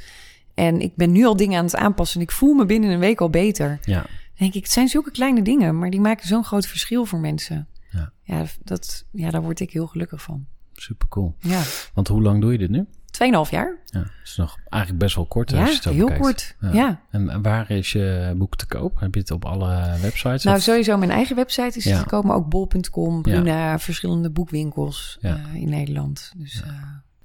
En 0.53 0.81
ik 0.81 0.95
ben 0.95 1.11
nu 1.11 1.25
al 1.25 1.35
dingen 1.35 1.57
aan 1.57 1.65
het 1.65 1.75
aanpassen. 1.75 2.19
En 2.19 2.25
ik 2.25 2.31
voel 2.31 2.53
me 2.53 2.65
binnen 2.65 2.89
een 2.89 2.99
week 2.99 3.21
al 3.21 3.29
beter. 3.29 3.79
Ja. 3.81 4.01
Dan 4.01 4.07
denk 4.37 4.53
ik, 4.53 4.63
het 4.63 4.71
zijn 4.71 4.87
zulke 4.87 5.11
kleine 5.11 5.41
dingen, 5.41 5.79
maar 5.79 5.89
die 5.89 6.01
maken 6.01 6.27
zo'n 6.27 6.43
groot 6.43 6.65
verschil 6.65 7.05
voor 7.05 7.19
mensen. 7.19 7.67
Ja, 8.27 8.45
dat, 8.63 9.05
ja, 9.11 9.29
daar 9.31 9.41
word 9.41 9.59
ik 9.59 9.71
heel 9.71 9.87
gelukkig 9.87 10.21
van. 10.21 10.45
Super 10.73 11.07
cool. 11.07 11.35
Ja, 11.39 11.61
Want 11.93 12.07
hoe 12.07 12.21
lang 12.21 12.41
doe 12.41 12.51
je 12.51 12.57
dit 12.57 12.69
nu? 12.69 12.85
2,5 13.45 13.49
jaar. 13.51 13.77
Ja, 13.85 13.99
dat 13.99 14.09
is 14.23 14.35
nog 14.35 14.57
eigenlijk 14.69 15.03
best 15.03 15.15
wel 15.15 15.25
kort. 15.25 15.51
Ja, 15.51 15.59
als 15.59 15.69
je 15.69 15.75
het 15.75 15.83
heel 15.83 15.97
bekijkt. 16.07 16.21
kort. 16.21 16.55
Ja. 16.73 17.01
En 17.11 17.29
en 17.29 17.41
waar 17.41 17.71
is 17.71 17.91
je 17.91 18.33
boek 18.37 18.55
te 18.55 18.65
koop? 18.65 18.99
Heb 18.99 19.13
je 19.13 19.19
het 19.19 19.31
op 19.31 19.45
alle 19.45 19.97
websites? 20.01 20.43
Nou, 20.43 20.57
of- 20.57 20.63
sowieso 20.63 20.97
mijn 20.97 21.11
eigen 21.11 21.35
website 21.35 21.77
is 21.77 21.83
Ja. 21.83 21.99
te 22.01 22.05
komen. 22.09 22.35
Ook 22.35 22.49
bol.com, 22.49 23.21
Bruna, 23.21 23.79
verschillende 23.79 24.29
boekwinkels 24.31 25.17
eh, 25.21 25.35
in 25.53 25.69
Nederland. 25.69 26.33
Dus 26.37 26.61
eh, 26.63 26.71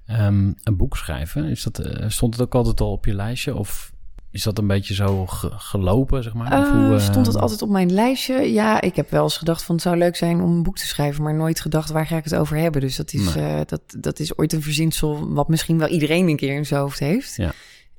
Ehm, 0.05 0.53
een 0.63 0.77
boek 0.77 0.97
schrijven, 0.97 1.45
is 1.45 1.63
dat, 1.63 1.79
eh, 1.79 2.09
stond 2.09 2.35
het 2.35 2.43
ook 2.43 2.55
altijd 2.55 2.81
al 2.81 2.93
op 2.93 3.05
je 3.05 3.15
lijstje? 3.15 3.55
Of 3.55 3.93
is 4.31 4.43
dat 4.43 4.59
een 4.59 4.67
beetje 4.67 4.95
zo 4.95 5.27
ge- 5.27 5.51
gelopen, 5.53 6.23
zeg 6.23 6.35
maar? 6.35 6.59
Of 6.61 6.67
eh, 6.67 6.73
hoe, 6.87 6.95
eh, 6.95 7.01
stond 7.01 7.27
het 7.27 7.37
altijd 7.37 7.63
op 7.63 7.69
mijn 7.69 7.93
lijstje? 7.93 8.35
Ja, 8.53 8.81
ik 8.81 8.97
heb 8.97 9.11
wel 9.11 9.23
eens 9.23 9.37
gedacht 9.37 9.63
van 9.63 9.75
het 9.75 9.85
zou 9.85 9.97
leuk 9.97 10.17
zijn 10.17 10.41
om 10.41 10.51
een 10.53 10.63
boek 10.63 10.79
te 10.79 10.87
schrijven, 10.87 11.23
maar 11.23 11.35
nooit 11.35 11.61
gedacht 11.61 11.91
waar 11.91 12.07
ga 12.07 12.17
ik 12.17 12.25
het 12.25 12.35
over 12.35 12.57
hebben. 12.57 12.81
Dus 12.81 12.97
dat 12.97 13.13
is, 13.13 13.35
Nee. 13.35 13.45
eh, 13.45 13.61
dat, 13.67 13.81
dat 13.99 14.19
is 14.19 14.37
ooit 14.37 14.53
een 14.53 14.63
verzinsel 14.63 15.33
wat 15.33 15.49
misschien 15.49 15.79
wel 15.79 15.89
iedereen 15.89 16.29
een 16.29 16.37
keer 16.37 16.55
in 16.55 16.67
zijn 16.67 16.81
hoofd 16.81 16.99
heeft. 16.99 17.37
Ja. 17.37 17.53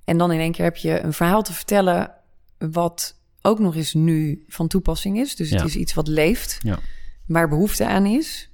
En 0.05 0.17
dan 0.17 0.31
in 0.31 0.39
één 0.39 0.51
keer 0.51 0.65
heb 0.65 0.77
je 0.77 1.03
een 1.03 1.13
verhaal 1.13 1.41
te 1.43 1.53
vertellen 1.53 2.11
wat 2.57 3.15
ook 3.41 3.59
nog 3.59 3.75
eens 3.75 3.93
nu 3.93 4.43
van 4.47 4.67
toepassing 4.67 5.17
is. 5.19 5.35
Dus 5.35 5.49
het 5.49 5.59
Ja. 5.59 5.65
is 5.65 5.75
iets 5.75 5.93
wat 5.93 6.07
leeft, 6.07 6.57
Ja. 6.61 6.79
waar 7.27 7.49
behoefte 7.49 7.87
aan 7.87 8.05
is. 8.05 8.49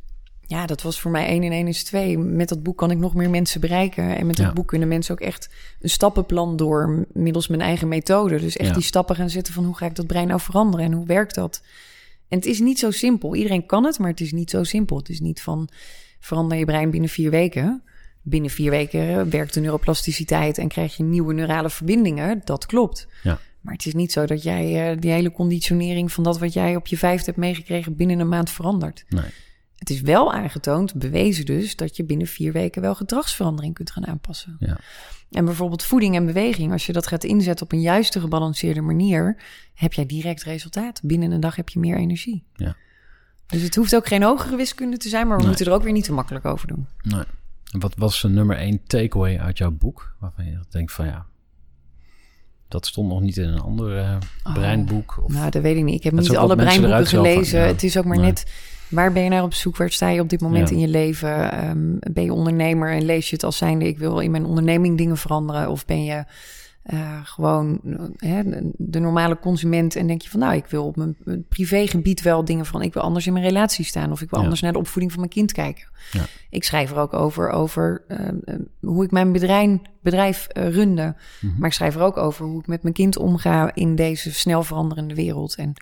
Ja, 0.49 0.65
dat 0.65 0.81
was 0.81 0.99
voor 0.99 1.11
mij 1.11 1.27
1 1.27 1.43
en 1.43 1.51
1 1.51 1.67
is 1.67 1.83
2. 1.83 2.17
Met 2.17 2.49
dat 2.49 2.63
boek 2.63 2.77
kan 2.77 2.91
ik 2.91 2.97
nog 2.97 3.13
meer 3.13 3.29
mensen 3.29 3.61
bereiken. 3.61 4.17
En 4.17 4.25
met 4.27 4.35
dat 4.35 4.45
Ja. 4.45 4.53
boek 4.53 4.67
kunnen 4.67 4.87
mensen 4.87 5.13
ook 5.13 5.19
echt 5.21 5.49
een 5.81 5.89
stappenplan 5.89 6.55
door 6.55 7.05
middels 7.13 7.47
mijn 7.47 7.61
eigen 7.61 7.87
methode. 7.87 8.39
Dus 8.39 8.57
echt 8.57 8.69
Ja. 8.69 8.73
die 8.75 8.83
stappen 8.83 9.15
gaan 9.15 9.29
zetten 9.29 9.53
van 9.53 9.65
hoe 9.65 9.75
ga 9.77 9.85
ik 9.85 9.95
dat 9.95 10.07
brein 10.07 10.27
nou 10.27 10.39
veranderen 10.39 10.85
en 10.85 10.91
hoe 10.91 11.05
werkt 11.05 11.35
dat? 11.35 11.61
En 12.27 12.37
het 12.37 12.45
is 12.45 12.59
niet 12.59 12.79
zo 12.79 12.91
simpel. 12.91 13.35
Iedereen 13.35 13.65
kan 13.65 13.83
het, 13.85 13.99
maar 13.99 14.09
het 14.09 14.21
is 14.21 14.31
niet 14.31 14.49
zo 14.49 14.63
simpel. 14.63 14.97
Het 14.97 15.09
is 15.09 15.19
niet 15.19 15.41
van 15.41 15.69
verander 16.19 16.57
je 16.57 16.65
brein 16.65 16.89
binnen 16.89 17.09
vier 17.09 17.29
weken. 17.29 17.81
Binnen 18.21 18.49
vier 18.51 18.69
weken 18.69 19.29
werkt 19.29 19.53
de 19.53 19.59
neuroplasticiteit 19.59 20.57
en 20.57 20.67
krijg 20.67 20.97
je 20.97 21.03
nieuwe 21.03 21.33
neurale 21.33 21.69
verbindingen. 21.69 22.41
Dat 22.43 22.65
klopt. 22.65 23.07
Ja. 23.23 23.39
Maar 23.61 23.73
het 23.73 23.85
is 23.85 23.93
niet 23.93 24.11
zo 24.11 24.25
dat 24.25 24.43
jij 24.43 24.91
eh, 24.91 24.97
die 24.99 25.11
hele 25.11 25.31
conditionering 25.31 26.11
van 26.11 26.23
dat 26.23 26.39
wat 26.39 26.53
jij 26.53 26.75
op 26.75 26.87
je 26.87 26.97
vijfde 26.97 27.25
hebt 27.25 27.37
meegekregen 27.37 27.95
binnen 27.95 28.19
een 28.19 28.27
maand 28.29 28.49
verandert. 28.49 29.05
Nee. 29.09 29.23
Het 29.77 29.89
is 29.89 30.01
wel 30.01 30.33
aangetoond, 30.33 30.93
bewezen 30.95 31.45
dus, 31.45 31.75
dat 31.75 31.95
je 31.97 32.03
binnen 32.05 32.27
vier 32.27 32.51
weken 32.51 32.81
wel 32.81 32.95
gedragsverandering 32.95 33.73
kunt 33.73 33.91
gaan 33.91 34.07
aanpassen. 34.07 34.55
Ja. 34.59 34.77
En 35.31 35.45
bijvoorbeeld 35.45 35.83
voeding 35.83 36.15
en 36.15 36.25
beweging, 36.25 36.71
als 36.71 36.85
je 36.85 36.93
dat 36.93 37.07
gaat 37.07 37.23
inzetten 37.23 37.65
op 37.65 37.71
een 37.71 37.81
juiste 37.81 38.19
gebalanceerde 38.19 38.81
manier, 38.81 39.41
heb 39.73 39.93
jij 39.93 40.05
direct 40.05 40.43
resultaat. 40.43 41.01
Binnen 41.03 41.31
een 41.31 41.39
dag 41.39 41.55
heb 41.55 41.69
je 41.69 41.79
meer 41.79 41.97
energie. 41.97 42.43
Ja. 42.55 42.75
Dus 43.47 43.61
het 43.61 43.75
hoeft 43.75 43.95
ook 43.95 44.07
geen 44.07 44.23
hogere 44.23 44.55
wiskunde 44.55 44.97
te 44.97 45.09
zijn, 45.09 45.23
maar 45.27 45.35
we 45.35 45.41
Nee. 45.41 45.47
moeten 45.51 45.65
er 45.67 45.73
ook 45.73 45.83
weer 45.83 45.91
niet 45.93 46.03
te 46.03 46.13
makkelijk 46.13 46.45
over 46.45 46.67
doen. 46.67 46.87
Nee. 47.01 47.23
Wat 47.79 47.93
was 47.97 48.21
de 48.21 48.29
nummer 48.29 48.57
één 48.57 48.83
takeaway 48.85 49.39
uit 49.39 49.57
jouw 49.57 49.71
boek? 49.71 50.15
Waarvan 50.19 50.45
je 50.45 50.59
denkt 50.69 50.91
van 50.91 51.05
ja, 51.05 51.25
dat 52.67 52.85
stond 52.85 53.09
nog 53.09 53.21
niet 53.21 53.37
in 53.37 53.47
een 53.47 53.59
ander 53.61 53.97
eh, 53.97 54.17
Oh. 54.43 54.53
breinboek. 54.53 55.19
Of, 55.23 55.31
Nou, 55.33 55.49
dat 55.51 55.61
weet 55.61 55.77
ik 55.77 55.83
niet. 55.83 55.95
Ik 55.95 56.03
heb 56.03 56.13
niet 56.13 56.35
alle 56.37 56.55
breinboeken 56.55 57.07
van- 57.07 57.23
gelezen. 57.25 57.59
ja. 57.59 57.65
Het 57.65 57.83
is 57.83 57.97
ook 57.97 58.05
maar 58.05 58.17
Nee. 58.17 58.25
net, 58.25 58.45
waar 58.89 59.13
ben 59.13 59.23
je 59.23 59.29
naar 59.29 59.43
op 59.43 59.53
zoek? 59.53 59.77
Waar 59.77 59.89
sta 59.91 60.09
je 60.09 60.21
op 60.21 60.29
dit 60.29 60.41
moment 60.41 60.69
Ja. 60.69 60.75
in 60.75 60.81
je 60.81 60.87
leven? 60.87 61.51
Ehm, 61.51 62.13
ben 62.13 62.23
je 62.23 62.33
ondernemer 62.33 62.91
en 62.91 63.05
lees 63.05 63.29
je 63.29 63.35
het 63.35 63.43
als 63.43 63.57
zijnde... 63.57 63.87
ik 63.87 63.97
wil 63.97 64.19
in 64.19 64.31
mijn 64.31 64.45
onderneming 64.45 64.97
dingen 64.97 65.17
veranderen? 65.17 65.69
Of 65.69 65.85
ben 65.85 66.03
je 66.03 66.23
eh, 66.83 67.19
gewoon 67.23 67.79
eh, 68.17 68.39
de 68.77 68.99
normale 68.99 69.39
consument 69.39 69.95
en 69.95 70.07
denk 70.07 70.21
je 70.21 70.29
van... 70.29 70.39
nou, 70.39 70.55
ik 70.55 70.65
wil 70.65 70.85
op 70.85 70.95
mijn, 70.95 71.15
mijn 71.23 71.45
privégebied 71.47 72.21
wel 72.21 72.45
dingen 72.45 72.65
veranderen. 72.65 72.87
Ik 72.87 72.93
wil 72.93 73.03
anders 73.03 73.27
in 73.27 73.33
mijn 73.33 73.45
relatie 73.45 73.85
staan... 73.85 74.11
of 74.11 74.21
ik 74.21 74.29
wil 74.29 74.39
Ja. 74.39 74.43
anders 74.43 74.61
naar 74.61 74.73
de 74.73 74.79
opvoeding 74.79 75.11
van 75.11 75.19
mijn 75.19 75.33
kind 75.33 75.51
kijken. 75.51 75.87
Ja. 76.11 76.25
Ik 76.49 76.63
schrijf 76.63 76.91
er 76.91 76.97
ook 76.97 77.13
over, 77.13 77.49
over 77.49 78.03
ehm, 78.07 78.35
ehm, 78.43 78.61
hoe 78.79 79.03
ik 79.03 79.11
mijn 79.11 79.31
bedrijf, 79.31 79.79
bedrijf 80.01 80.47
eh, 80.47 80.69
runde. 80.69 81.15
Mhm. 81.41 81.53
Maar 81.57 81.67
ik 81.67 81.75
schrijf 81.75 81.95
er 81.95 82.01
ook 82.01 82.17
over 82.17 82.45
hoe 82.45 82.59
ik 82.59 82.67
met 82.67 82.81
mijn 82.83 82.93
kind 82.93 83.17
omga 83.17 83.71
in 83.75 83.95
deze 83.95 84.33
snel 84.33 84.63
veranderende 84.63 85.15
wereld. 85.15 85.55
En 85.55 85.73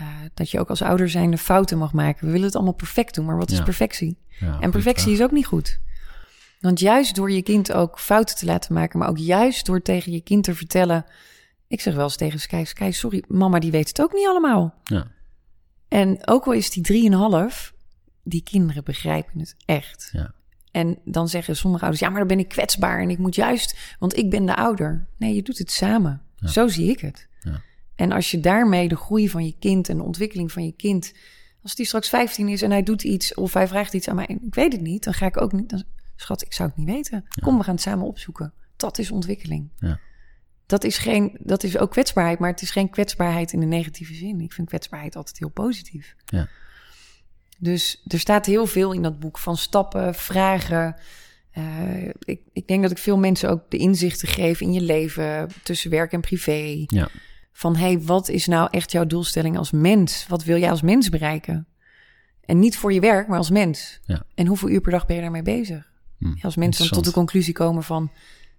eh, 0.00 0.06
dat 0.34 0.50
je 0.50 0.60
ook 0.60 0.68
als 0.68 0.82
ouder 0.82 1.10
zijnde 1.10 1.38
fouten 1.38 1.78
mag 1.78 1.92
maken. 1.92 2.26
We 2.26 2.32
willen 2.32 2.46
het 2.46 2.54
allemaal 2.54 2.72
perfect 2.72 3.14
doen, 3.14 3.24
maar 3.24 3.36
wat 3.36 3.50
is 3.50 3.62
perfectie? 3.62 4.18
Ja, 4.28 4.60
en 4.60 4.70
perfectie 4.70 5.12
is 5.12 5.22
ook 5.22 5.30
niet 5.30 5.46
goed. 5.46 5.80
Want 6.60 6.80
juist 6.80 7.14
door 7.14 7.30
je 7.30 7.42
kind 7.42 7.72
ook 7.72 7.98
fouten 7.98 8.36
te 8.36 8.44
laten 8.44 8.74
maken, 8.74 8.98
maar 8.98 9.08
ook 9.08 9.18
juist 9.18 9.66
door 9.66 9.82
tegen 9.82 10.12
je 10.12 10.20
kind 10.20 10.44
te 10.44 10.54
vertellen. 10.54 11.04
Ik 11.68 11.80
zeg 11.80 11.94
wel 11.94 12.04
eens 12.04 12.16
tegen 12.16 12.40
Sky, 12.40 12.64
Sky, 12.64 12.90
sorry, 12.90 13.24
mama 13.28 13.58
die 13.58 13.70
weet 13.70 13.88
het 13.88 14.00
ook 14.00 14.12
niet 14.12 14.26
allemaal. 14.26 14.74
Ja. 14.84 15.06
En 15.88 16.26
ook 16.26 16.46
al 16.46 16.52
is 16.52 16.70
die 16.70 16.82
drieënhalf, 16.82 17.74
die 18.22 18.42
kinderen 18.42 18.84
begrijpen 18.84 19.40
het 19.40 19.54
echt. 19.64 20.08
Ja. 20.12 20.32
En 20.70 20.98
dan 21.04 21.28
zeggen 21.28 21.56
sommige 21.56 21.82
ouders, 21.82 22.02
ja, 22.02 22.10
maar 22.10 22.18
dan 22.18 22.28
ben 22.28 22.38
ik 22.38 22.48
kwetsbaar 22.48 23.00
en 23.00 23.10
ik 23.10 23.18
moet 23.18 23.34
juist, 23.34 23.96
want 23.98 24.16
ik 24.16 24.30
ben 24.30 24.46
de 24.46 24.56
ouder. 24.56 25.06
Nee, 25.16 25.34
je 25.34 25.42
doet 25.42 25.58
het 25.58 25.70
samen. 25.70 26.22
Ja. 26.36 26.48
Zo 26.48 26.68
zie 26.68 26.90
ik 26.90 27.00
het. 27.00 27.28
En 28.00 28.12
als 28.12 28.30
je 28.30 28.40
daarmee 28.40 28.88
de 28.88 28.96
groei 28.96 29.28
van 29.28 29.44
je 29.44 29.54
kind 29.58 29.88
en 29.88 29.96
de 29.96 30.02
ontwikkeling 30.02 30.52
van 30.52 30.64
je 30.64 30.72
kind, 30.72 31.12
als 31.62 31.74
die 31.74 31.86
straks 31.86 32.08
15 32.08 32.48
is 32.48 32.62
en 32.62 32.70
hij 32.70 32.82
doet 32.82 33.02
iets 33.02 33.34
of 33.34 33.54
hij 33.54 33.68
vraagt 33.68 33.94
iets 33.94 34.08
aan 34.08 34.14
mij, 34.14 34.26
ik 34.26 34.54
weet 34.54 34.72
het 34.72 34.80
niet, 34.80 35.04
dan 35.04 35.14
ga 35.14 35.26
ik 35.26 35.40
ook 35.40 35.52
niet, 35.52 35.68
dan, 35.68 35.82
schat, 36.16 36.42
ik 36.42 36.52
zou 36.52 36.68
het 36.68 36.78
niet 36.78 36.88
weten. 36.88 37.24
Kom, 37.42 37.58
we 37.58 37.64
gaan 37.64 37.74
het 37.74 37.82
samen 37.82 38.06
opzoeken. 38.06 38.52
Dat 38.76 38.98
is 38.98 39.10
ontwikkeling. 39.10 39.68
Ja. 39.78 39.98
Dat 40.66 40.84
is, 40.84 40.98
geen, 40.98 41.36
dat 41.40 41.62
is 41.62 41.78
ook 41.78 41.90
kwetsbaarheid, 41.90 42.38
maar 42.38 42.50
het 42.50 42.62
is 42.62 42.70
geen 42.70 42.90
kwetsbaarheid 42.90 43.52
in 43.52 43.60
de 43.60 43.66
negatieve 43.66 44.14
zin. 44.14 44.40
Ik 44.40 44.52
vind 44.52 44.68
kwetsbaarheid 44.68 45.16
altijd 45.16 45.38
heel 45.38 45.48
positief. 45.48 46.14
Ja. 46.24 46.48
Dus 47.58 48.02
er 48.06 48.18
staat 48.18 48.46
heel 48.46 48.66
veel 48.66 48.92
in 48.92 49.02
dat 49.02 49.18
boek 49.18 49.38
van 49.38 49.56
stappen, 49.56 50.14
vragen. 50.14 50.96
Eh, 51.50 52.08
ik, 52.08 52.40
ik 52.52 52.68
denk 52.68 52.82
dat 52.82 52.90
ik 52.90 52.98
veel 52.98 53.18
mensen 53.18 53.50
ook 53.50 53.70
de 53.70 53.76
inzichten 53.76 54.28
geef 54.28 54.60
in 54.60 54.72
je 54.72 54.80
leven 54.80 55.48
tussen 55.62 55.90
werk 55.90 56.12
en 56.12 56.20
privé. 56.20 56.84
Ja. 56.86 57.08
Van 57.60 57.76
hey, 57.76 58.00
wat 58.00 58.28
is 58.28 58.46
nou 58.46 58.68
echt 58.70 58.92
jouw 58.92 59.06
doelstelling 59.06 59.58
als 59.58 59.70
mens? 59.70 60.26
Wat 60.28 60.44
wil 60.44 60.58
jij 60.58 60.70
als 60.70 60.82
mens 60.82 61.08
bereiken? 61.08 61.66
En 62.44 62.58
niet 62.58 62.76
voor 62.76 62.92
je 62.92 63.00
werk, 63.00 63.28
maar 63.28 63.38
als 63.38 63.50
mens. 63.50 64.00
Ja. 64.04 64.22
En 64.34 64.46
hoeveel 64.46 64.68
uur 64.68 64.80
per 64.80 64.90
dag 64.90 65.06
ben 65.06 65.16
je 65.16 65.22
daarmee 65.22 65.42
bezig? 65.42 65.90
Hm, 66.18 66.34
als 66.42 66.56
mensen 66.56 66.84
dan 66.84 66.92
tot 66.92 67.04
de 67.04 67.12
conclusie 67.12 67.52
komen 67.54 67.82
van... 67.82 68.10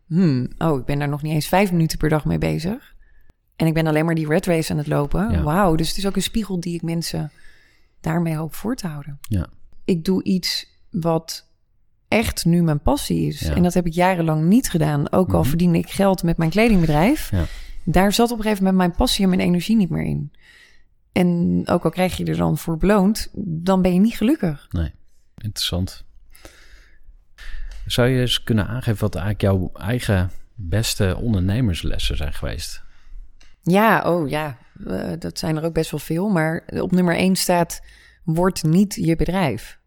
Hmm, 0.07 0.47
oh, 0.57 0.79
ik 0.79 0.85
ben 0.85 0.99
daar 0.99 1.09
nog 1.09 1.21
niet 1.21 1.33
eens 1.33 1.47
vijf 1.47 1.71
minuten 1.71 1.97
per 1.97 2.09
dag 2.09 2.25
mee 2.25 2.37
bezig. 2.37 2.95
En 3.55 3.67
ik 3.67 3.73
ben 3.73 3.87
alleen 3.87 4.05
maar 4.05 4.15
die 4.15 4.27
red 4.27 4.45
race 4.45 4.71
aan 4.71 4.77
het 4.77 4.87
lopen. 4.87 5.31
Ja. 5.31 5.41
Wauw, 5.41 5.75
dus 5.75 5.87
het 5.87 5.97
is 5.97 6.07
ook 6.07 6.15
een 6.15 6.21
spiegel 6.21 6.59
die 6.59 6.75
ik 6.75 6.81
mensen 6.81 7.31
daarmee 8.01 8.35
hoop 8.35 8.55
voor 8.55 8.75
te 8.75 8.87
houden. 8.87 9.19
Ja. 9.21 9.47
Ik 9.85 10.05
doe 10.05 10.23
iets 10.23 10.65
wat 10.89 11.47
echt 12.07 12.45
nu 12.45 12.63
mijn 12.63 12.81
passie 12.81 13.27
is. 13.27 13.39
Ja. 13.39 13.55
En 13.55 13.63
dat 13.63 13.73
heb 13.73 13.85
ik 13.85 13.93
jarenlang 13.93 14.43
niet 14.43 14.69
gedaan. 14.69 15.11
Ook 15.11 15.33
al 15.33 15.39
Mhm. 15.39 15.49
verdiende 15.49 15.77
ik 15.77 15.89
geld 15.89 16.23
met 16.23 16.37
mijn 16.37 16.49
kledingbedrijf. 16.49 17.31
Ja. 17.31 17.45
Daar 17.83 18.13
zat 18.13 18.31
op 18.31 18.37
een 18.37 18.43
gegeven 18.43 18.63
moment 18.63 18.81
mijn 18.81 18.97
passie 18.97 19.23
en 19.23 19.29
mijn 19.29 19.41
energie 19.41 19.75
niet 19.75 19.89
meer 19.89 20.03
in. 20.03 20.31
En 21.11 21.61
ook 21.65 21.83
al 21.83 21.89
krijg 21.89 22.17
je 22.17 22.25
er 22.25 22.37
dan 22.37 22.57
voor 22.57 22.77
beloond, 22.77 23.29
dan 23.33 23.81
ben 23.81 23.93
je 23.93 23.99
niet 23.99 24.17
gelukkig. 24.17 24.67
Nee, 24.69 24.91
interessant. 25.37 26.03
Zou 27.85 28.07
je 28.07 28.19
eens 28.19 28.43
kunnen 28.43 28.67
aangeven 28.67 28.99
wat 28.99 29.15
eigenlijk 29.15 29.43
jouw 29.43 29.71
eigen 29.73 30.31
beste 30.55 31.17
ondernemerslessen 31.21 32.17
zijn 32.17 32.33
geweest? 32.33 32.83
Ja, 33.61 34.11
oh 34.11 34.29
ja, 34.29 34.57
eh, 34.87 35.11
dat 35.19 35.39
zijn 35.39 35.57
er 35.57 35.63
ook 35.63 35.73
best 35.73 35.91
wel 35.91 35.99
veel. 35.99 36.29
Maar 36.29 36.63
op 36.67 36.91
nummer 36.91 37.15
één 37.15 37.35
staat: 37.35 37.81
word 38.23 38.63
niet 38.63 38.95
je 38.95 39.15
bedrijf. 39.15 39.79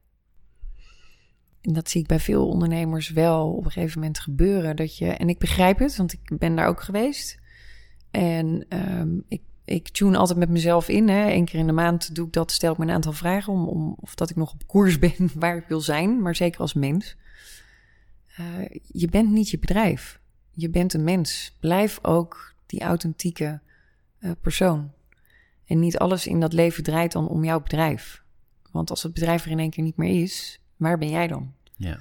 En 1.61 1.73
dat 1.73 1.91
zie 1.91 2.01
ik 2.01 2.07
bij 2.07 2.21
veel 2.21 2.49
ondernemers 2.49 3.11
wel 3.11 3.53
op 3.53 3.65
een 3.65 3.71
gegeven 3.71 3.99
moment 3.99 4.19
gebeuren. 4.19 4.77
Dat 4.77 4.99
je, 4.99 5.07
en 5.07 5.29
ik 5.29 5.39
begrijp 5.39 5.79
het, 5.79 5.97
want 5.97 6.13
ik 6.13 6.39
ben 6.39 6.57
daar 6.57 6.67
ook 6.67 6.83
geweest. 6.83 7.43
En 8.15 8.65
ehm, 8.69 9.19
ik, 9.29 9.43
ik 9.65 9.89
tune 9.89 10.17
altijd 10.17 10.39
met 10.39 10.49
mezelf 10.49 10.89
in. 10.89 11.09
Hè. 11.09 11.31
Eén 11.31 11.45
keer 11.45 11.59
in 11.59 11.67
de 11.67 11.73
maand 11.73 12.15
doe 12.15 12.27
ik 12.27 12.33
dat, 12.33 12.53
stel 12.53 12.73
ik 12.73 12.79
me 12.79 12.85
een 12.85 12.91
aantal 12.91 13.13
vragen 13.13 13.53
om, 13.53 13.69
om 13.69 13.97
of 14.01 14.15
dat 14.15 14.31
ik 14.31 14.37
nog 14.37 14.53
op 14.53 14.67
koers 14.67 14.99
ben 15.07 15.31
waar 15.35 15.57
ik 15.57 15.65
wil 15.69 15.81
zijn, 15.81 16.23
maar 16.23 16.35
zeker 16.35 16.61
als 16.61 16.75
mens. 16.75 17.17
Eh, 18.37 18.45
je 18.83 19.09
bent 19.09 19.31
niet 19.31 19.51
je 19.51 19.59
bedrijf. 19.59 20.21
Je 20.51 20.71
bent 20.71 20.95
een 20.95 21.05
mens. 21.05 21.57
Blijf 21.61 21.99
ook 22.03 22.55
die 22.67 22.81
authentieke 22.81 23.61
eh, 24.19 24.31
persoon. 24.41 24.93
En 25.67 25.79
niet 25.79 25.99
alles 25.99 26.27
in 26.27 26.41
dat 26.41 26.53
leven 26.53 26.83
draait 26.83 27.13
dan 27.13 27.29
om 27.29 27.45
jouw 27.45 27.61
bedrijf. 27.61 28.23
Want 28.71 28.91
als 28.91 29.03
het 29.03 29.15
bedrijf 29.15 29.45
er 29.45 29.51
in 29.51 29.59
één 29.59 29.71
keer 29.71 29.85
niet 29.85 29.97
meer 29.97 30.23
is, 30.23 30.61
waar 30.77 30.99
ben 30.99 31.11
jij 31.11 31.27
dan? 31.27 31.53
Ja. 31.77 32.01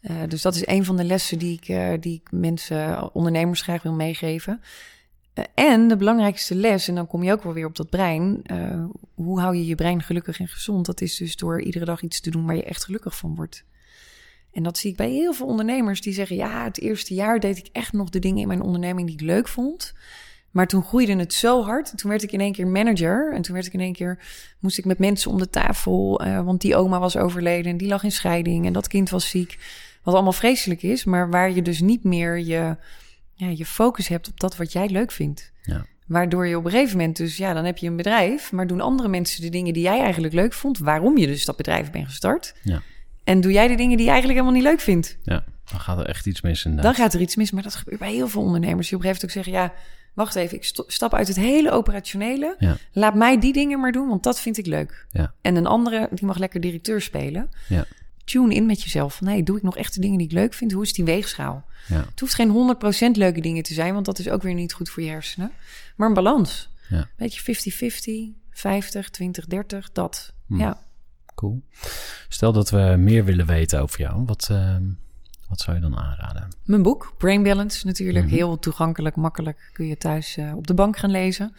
Eh, 0.00 0.22
dus 0.28 0.42
dat 0.42 0.54
is 0.54 0.66
een 0.66 0.84
van 0.84 0.96
de 0.96 1.04
lessen 1.04 1.38
die 1.38 1.60
ik, 1.60 2.02
die 2.02 2.14
ik 2.14 2.30
mensen, 2.30 3.14
ondernemers 3.14 3.62
graag 3.62 3.82
wil 3.82 3.94
meegeven. 3.94 4.60
Eh, 5.38 5.64
en 5.70 5.88
de 5.88 5.96
belangrijkste 5.96 6.54
les, 6.54 6.88
en 6.88 6.94
dan 6.94 7.06
kom 7.06 7.22
je 7.22 7.32
ook 7.32 7.42
wel 7.42 7.52
weer 7.52 7.66
op 7.66 7.76
dat 7.76 7.90
brein. 7.90 8.40
eh, 8.44 8.84
hoe 9.14 9.40
hou 9.40 9.56
je 9.56 9.66
je 9.66 9.74
brein 9.74 10.02
gelukkig 10.02 10.40
en 10.40 10.48
gezond? 10.48 10.86
Dat 10.86 11.00
is 11.00 11.16
dus 11.16 11.36
door 11.36 11.62
iedere 11.62 11.84
dag 11.84 12.02
iets 12.02 12.20
te 12.20 12.30
doen 12.30 12.46
waar 12.46 12.56
je 12.56 12.64
echt 12.64 12.84
gelukkig 12.84 13.16
van 13.16 13.34
wordt. 13.34 13.64
En 14.52 14.62
dat 14.62 14.78
zie 14.78 14.90
ik 14.90 14.96
bij 14.96 15.10
heel 15.10 15.32
veel 15.32 15.46
ondernemers 15.46 16.00
die 16.00 16.12
zeggen: 16.12 16.36
Ja, 16.36 16.64
het 16.64 16.80
eerste 16.80 17.14
jaar 17.14 17.40
deed 17.40 17.58
ik 17.58 17.68
echt 17.72 17.92
nog 17.92 18.08
de 18.08 18.18
dingen 18.18 18.40
in 18.40 18.48
mijn 18.48 18.62
onderneming 18.62 19.06
die 19.06 19.16
ik 19.16 19.22
leuk 19.22 19.48
vond. 19.48 19.94
Maar 20.50 20.66
toen 20.66 20.82
groeide 20.82 21.16
het 21.16 21.34
zo 21.34 21.62
hard. 21.62 21.98
Toen 21.98 22.10
werd 22.10 22.22
ik 22.22 22.32
in 22.32 22.40
één 22.40 22.52
keer 22.52 22.66
manager. 22.66 23.32
En 23.34 23.42
toen 23.42 23.54
werd 23.54 23.66
ik 23.66 23.72
in 23.72 23.80
één 23.80 23.92
keer, 23.92 24.18
moest 24.58 24.78
ik 24.78 24.84
met 24.84 24.98
mensen 24.98 25.30
om 25.30 25.38
de 25.38 25.50
tafel. 25.50 26.20
eh, 26.20 26.44
want 26.44 26.60
die 26.60 26.76
oma 26.76 26.98
was 26.98 27.16
overleden 27.16 27.70
en 27.70 27.76
die 27.76 27.88
lag 27.88 28.02
in 28.02 28.12
scheiding. 28.12 28.66
En 28.66 28.72
dat 28.72 28.88
kind 28.88 29.10
was 29.10 29.28
ziek. 29.30 29.58
Wat 30.02 30.14
allemaal 30.14 30.32
vreselijk 30.32 30.82
is. 30.82 31.04
Maar 31.04 31.30
waar 31.30 31.50
je 31.52 31.62
dus 31.62 31.80
niet 31.80 32.04
meer 32.04 32.38
je, 32.38 32.76
ja, 33.38 33.48
je 33.48 33.66
focus 33.66 34.08
hebt 34.08 34.28
op 34.28 34.40
dat 34.40 34.56
wat 34.56 34.72
jij 34.72 34.88
leuk 34.88 35.10
vindt. 35.10 35.52
Ja. 35.62 35.86
Waardoor 36.06 36.46
je 36.46 36.56
op 36.56 36.64
een 36.64 36.70
gegeven 36.70 36.96
moment 36.96 37.16
dus, 37.16 37.36
ja, 37.36 37.52
dan 37.52 37.64
heb 37.64 37.78
je 37.78 37.86
een 37.86 37.96
bedrijf. 37.96 38.52
Maar 38.52 38.66
doen 38.66 38.80
andere 38.80 39.08
mensen 39.08 39.42
de 39.42 39.48
dingen 39.48 39.72
die 39.72 39.82
jij 39.82 40.00
eigenlijk 40.00 40.34
leuk 40.34 40.52
vond. 40.52 40.78
Waarom 40.78 41.18
je 41.18 41.26
dus 41.26 41.44
dat 41.44 41.56
bedrijf 41.56 41.90
bent 41.90 42.06
gestart. 42.06 42.54
Ja. 42.62 42.82
En 43.24 43.40
doe 43.40 43.52
jij 43.52 43.68
de 43.68 43.74
dingen 43.74 43.96
die 43.96 44.06
je 44.06 44.12
eigenlijk 44.12 44.40
helemaal 44.40 44.60
niet 44.60 44.70
leuk 44.70 44.80
vindt. 44.80 45.18
Ja, 45.22 45.44
dan 45.70 45.80
gaat 45.80 45.98
er 45.98 46.06
echt 46.06 46.26
iets 46.26 46.40
mis 46.40 46.64
inderdaad. 46.64 46.94
Dan 46.94 47.04
gaat 47.04 47.14
er 47.14 47.20
iets 47.20 47.36
mis. 47.36 47.50
Maar 47.50 47.62
dat 47.62 47.74
gebeurt 47.74 47.98
bij 47.98 48.12
heel 48.12 48.28
veel 48.28 48.42
ondernemers. 48.42 48.88
Die 48.88 48.98
op 48.98 49.04
een 49.04 49.10
gegeven 49.10 49.28
moment 49.36 49.48
ook 49.48 49.60
zeggen, 49.60 49.82
ja, 49.82 49.92
wacht 50.14 50.34
even. 50.34 50.56
Ik 50.56 50.92
stap 50.92 51.14
uit 51.14 51.28
het 51.28 51.36
hele 51.36 51.70
operationele. 51.70 52.56
Ja. 52.58 52.76
Laat 52.92 53.14
mij 53.14 53.38
die 53.38 53.52
dingen 53.52 53.80
maar 53.80 53.92
doen, 53.92 54.08
want 54.08 54.22
dat 54.22 54.40
vind 54.40 54.58
ik 54.58 54.66
leuk. 54.66 55.06
Ja. 55.10 55.34
En 55.40 55.56
een 55.56 55.66
andere, 55.66 56.08
die 56.10 56.26
mag 56.26 56.38
lekker 56.38 56.60
directeur 56.60 57.00
spelen. 57.00 57.50
Ja. 57.68 57.84
Tune 58.28 58.54
in 58.54 58.66
met 58.66 58.82
jezelf. 58.82 59.14
Van, 59.16 59.26
nee, 59.26 59.42
doe 59.42 59.56
ik 59.56 59.62
nog 59.62 59.76
echt 59.76 59.94
de 59.94 60.00
dingen 60.00 60.18
die 60.18 60.26
ik 60.26 60.32
leuk 60.32 60.54
vind? 60.54 60.72
Hoe 60.72 60.82
is 60.82 60.92
die 60.92 61.04
weegschaal? 61.04 61.64
Ja. 61.88 62.04
Het 62.10 62.20
hoeft 62.20 62.34
geen 62.34 62.76
100% 63.14 63.16
leuke 63.16 63.40
dingen 63.40 63.62
te 63.62 63.74
zijn, 63.74 63.94
want 63.94 64.06
dat 64.06 64.18
is 64.18 64.28
ook 64.28 64.42
weer 64.42 64.54
niet 64.54 64.72
goed 64.72 64.90
voor 64.90 65.02
je 65.02 65.08
hersenen. 65.08 65.52
Maar 65.96 66.08
een 66.08 66.14
balans. 66.14 66.70
Ja. 66.88 67.08
Beetje 67.16 67.40
50-50, 68.34 68.36
50, 68.50 69.10
20, 69.10 69.46
30, 69.46 69.92
dat. 69.92 70.32
Hm. 70.46 70.58
Ja. 70.58 70.86
Cool. 71.34 71.62
Stel 72.28 72.52
dat 72.52 72.70
we 72.70 72.94
meer 72.98 73.24
willen 73.24 73.46
weten 73.46 73.80
over 73.80 74.00
jou. 74.00 74.24
Wat, 74.24 74.48
ehm, 74.50 74.82
wat 75.48 75.60
zou 75.60 75.76
je 75.76 75.82
dan 75.82 75.96
aanraden? 75.96 76.48
Mijn 76.64 76.82
boek, 76.82 77.14
Brain 77.18 77.42
Balance, 77.42 77.86
natuurlijk. 77.86 78.24
Mhm. 78.24 78.34
Heel 78.34 78.58
toegankelijk, 78.58 79.16
makkelijk. 79.16 79.70
Kun 79.72 79.86
je 79.86 79.96
thuis 79.96 80.36
eh, 80.36 80.56
op 80.56 80.66
de 80.66 80.74
bank 80.74 80.96
gaan 80.96 81.10
lezen. 81.10 81.54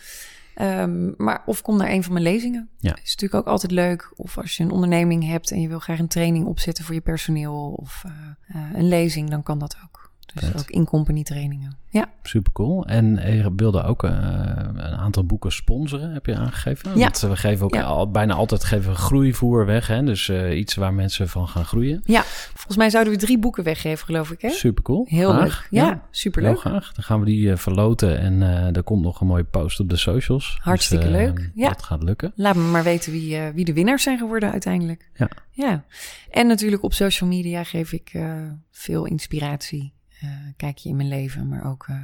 Ehm, 0.56 1.12
maar 1.18 1.44
of 1.46 1.62
kom 1.62 1.78
naar 1.78 1.90
een 1.90 2.04
van 2.04 2.14
mijn 2.14 2.26
lezingen. 2.26 2.70
Ja. 2.78 2.92
Is 2.92 3.16
natuurlijk 3.16 3.34
ook 3.34 3.52
altijd 3.52 3.72
leuk. 3.72 4.12
Of 4.16 4.38
als 4.38 4.58
je 4.58 4.64
een 4.64 4.72
onderneming 4.72 5.28
hebt 5.28 5.52
en 5.52 5.62
je 5.62 5.68
wil 5.68 5.80
graag 5.80 6.00
een 6.00 6.08
training 6.08 6.46
opzetten 6.46 6.84
voor 6.84 6.94
je 6.94 7.02
personeel. 7.02 7.74
Of 7.76 8.04
eh, 8.06 8.12
eh, 8.48 8.74
een 8.74 8.88
lezing, 8.88 9.30
dan 9.30 9.44
kan 9.44 9.60
dat 9.60 9.78
ook. 9.84 10.09
Dus 10.34 10.50
Vet. 10.50 10.60
ook 10.60 10.70
in-company 10.70 11.24
trainingen. 11.24 11.78
Ja. 11.92 12.10
Super 12.24 12.52
cool. 12.52 12.86
En 12.86 13.06
je 13.36 13.52
wilde 13.56 13.84
ook 13.84 14.04
eh, 14.04 14.12
een 14.74 14.80
aantal 14.82 15.26
boeken 15.26 15.52
sponsoren, 15.52 16.14
heb 16.14 16.26
je 16.26 16.36
aangegeven? 16.36 16.92
Ja. 16.98 17.04
Want 17.04 17.20
we 17.20 17.36
geven 17.36 17.66
ook 17.66 17.74
Ja. 17.74 17.84
al, 17.84 18.12
bijna 18.12 18.34
altijd 18.34 18.64
geven 18.64 18.96
groeivoer 18.96 19.66
weg. 19.66 19.88
Hè? 19.88 20.04
Dus 20.04 20.30
eh, 20.30 20.58
iets 20.58 20.76
waar 20.76 20.94
mensen 20.94 21.30
van 21.30 21.48
gaan 21.48 21.66
groeien. 21.66 22.02
ja, 22.04 22.22
volgens 22.54 22.78
mij 22.78 22.90
zouden 22.90 23.14
we 23.14 23.20
drie 23.20 23.40
boeken 23.40 23.64
weggeven, 23.64 24.06
geloof 24.06 24.32
ik. 24.32 24.42
Hè? 24.42 24.50
Super 24.50 24.84
cool. 24.84 25.06
Heel 25.10 25.30
Graag. 25.30 25.62
leuk. 25.62 25.82
Ja, 25.82 25.86
Heel 25.88 26.00
superleuk. 26.12 26.60
graag. 26.60 26.94
Dan 26.94 27.04
gaan 27.04 27.20
we 27.20 27.26
die 27.26 27.52
eh, 27.52 27.58
verloten 27.58 28.20
en 28.20 28.42
eh, 28.44 28.76
er 28.76 28.84
komt 28.84 29.04
nog 29.04 29.22
een 29.22 29.28
mooie 29.28 29.44
post 29.44 29.80
op 29.80 29.90
de 29.90 29.98
socials. 29.98 30.58
Hartstikke 30.62 31.06
Dus, 31.08 31.16
eh, 31.16 31.22
leuk. 31.22 31.52
Ja. 31.56 31.68
Dat 31.70 31.84
gaat 31.84 32.04
lukken. 32.04 32.32
Laat 32.36 32.56
me 32.56 32.62
maar 32.62 32.84
weten 32.84 33.12
wie, 33.12 33.38
eh, 33.38 33.54
wie 33.54 33.66
de 33.66 33.74
winnaars 33.74 34.04
zijn 34.04 34.18
geworden 34.18 34.52
uiteindelijk. 34.52 35.10
Ja. 35.16 35.30
ja. 35.52 35.84
En 36.30 36.48
natuurlijk 36.48 36.84
op 36.84 36.94
social 36.94 37.30
media 37.30 37.64
geef 37.64 37.92
ik 37.94 38.10
eh, 38.14 38.34
veel 38.72 39.06
inspiratie. 39.06 39.94
Eh, 40.22 40.30
kijk 40.58 40.78
je 40.78 40.90
in 40.90 40.96
mijn 40.96 41.08
leven, 41.08 41.48
maar 41.48 41.66
ook 41.66 41.86
eh, 41.90 41.96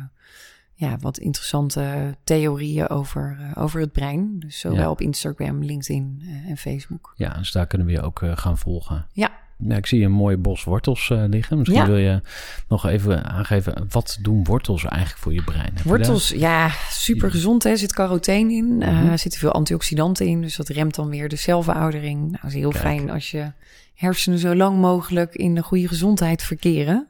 ja, 0.74 0.97
wat 0.99 1.18
interessante 1.18 2.16
theorieën 2.24 2.89
over, 2.89 3.38
eh, 3.39 3.63
over 3.63 3.80
het 3.80 3.91
brein. 3.91 4.39
Dus 4.39 4.59
zowel 4.59 4.80
Ja. 4.80 4.89
op 4.89 5.01
Instagram, 5.01 5.63
LinkedIn 5.63 6.22
en 6.47 6.57
Facebook. 6.57 7.13
Ja, 7.16 7.30
dus 7.38 7.51
daar 7.51 7.68
kunnen 7.68 7.88
we 7.88 7.93
je 7.93 8.01
ook 8.01 8.22
gaan 8.36 8.57
volgen. 8.57 9.05
Ja, 9.11 9.43
Ja, 9.57 9.76
ik 9.76 9.86
zie 9.86 10.03
een 10.05 10.11
mooie 10.11 10.38
bos 10.38 10.63
wortels 10.63 11.09
liggen. 11.09 11.57
Misschien 11.57 11.80
Ja. 11.82 11.88
wil 11.88 11.97
je 11.97 12.22
nog 12.68 12.86
even 12.86 13.24
aangeven, 13.24 13.86
wat 13.89 14.18
doen 14.22 14.43
wortels 14.43 14.84
eigenlijk 14.86 15.22
voor 15.22 15.34
je 15.34 15.43
brein? 15.43 15.66
Heb 15.74 15.78
je 15.78 15.89
wortels, 15.89 16.30
ja, 16.30 16.70
super 16.89 17.32
gezond. 17.32 17.63
hè. 17.63 17.70
Er 17.70 17.78
zit 17.78 17.93
carotene 17.93 18.53
in, 18.53 18.76
Mhm. 18.78 18.86
er 18.86 19.20
zitten 19.20 19.39
veel 19.39 19.51
antioxidanten 19.51 20.26
in. 20.28 20.41
Dus 20.41 20.55
dat 20.55 20.68
remt 20.68 20.95
dan 20.95 21.09
weer 21.09 21.30
de 21.30 21.36
celveroudering. 21.36 22.20
Nou, 22.20 22.32
dat 22.41 22.43
is 22.51 22.53
heel 22.53 22.70
Kijk. 22.70 22.84
fijn 22.84 23.09
als 23.09 23.32
je 23.32 23.51
hersenen 23.93 24.39
zo 24.39 24.55
lang 24.55 24.80
mogelijk 24.80 25.36
in 25.36 25.55
de 25.55 25.63
goede 25.63 25.88
gezondheid 25.88 26.43
verkeren. 26.43 27.07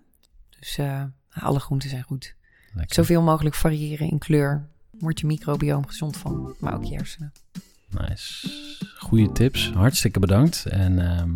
Dus 0.65 0.77
eh, 0.77 1.03
alle 1.29 1.59
groenten 1.59 1.89
zijn 1.89 2.03
goed. 2.03 2.35
Lekker. 2.73 2.95
Zoveel 2.95 3.21
mogelijk 3.21 3.55
variëren 3.55 4.09
in 4.09 4.17
kleur. 4.17 4.67
Wordt 4.99 5.19
je 5.19 5.25
microbioom 5.25 5.87
gezond 5.87 6.17
van, 6.17 6.55
maar 6.59 6.75
ook 6.75 6.83
je 6.83 6.95
hersenen. 6.95 7.33
Nice. 7.89 8.49
Goeie 8.97 9.31
tips. 9.31 9.71
Hartstikke 9.73 10.19
bedankt. 10.19 10.65
En 10.65 10.99
ehm, 10.99 11.33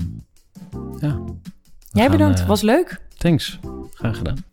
ja. 0.99 1.19
Jij 1.91 2.03
gaan, 2.03 2.11
bedankt, 2.11 2.39
eh, 2.39 2.47
was 2.47 2.61
leuk. 2.61 3.01
Thanks. 3.17 3.59
Graag 3.93 4.17
gedaan. 4.17 4.43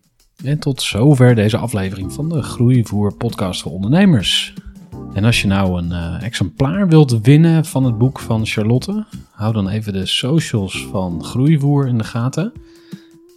En 0.44 0.58
tot 0.58 0.82
zover 0.82 1.34
deze 1.34 1.56
aflevering 1.56 2.12
van 2.12 2.28
de 2.28 2.42
Groeivoer 2.42 3.14
podcast 3.14 3.62
voor 3.62 3.72
ondernemers. 3.72 4.54
En 5.12 5.24
als 5.24 5.40
je 5.40 5.46
nou 5.46 5.82
een 5.82 5.92
eh, 5.92 6.22
exemplaar 6.22 6.88
wilt 6.88 7.20
winnen 7.20 7.64
van 7.64 7.84
het 7.84 7.98
boek 7.98 8.18
van 8.18 8.46
Charlotte, 8.46 9.06
hou 9.30 9.52
dan 9.52 9.68
even 9.68 9.92
de 9.92 10.06
socials 10.06 10.86
van 10.86 11.24
Groeivoer 11.24 11.88
in 11.88 11.98
de 11.98 12.04
gaten. 12.04 12.52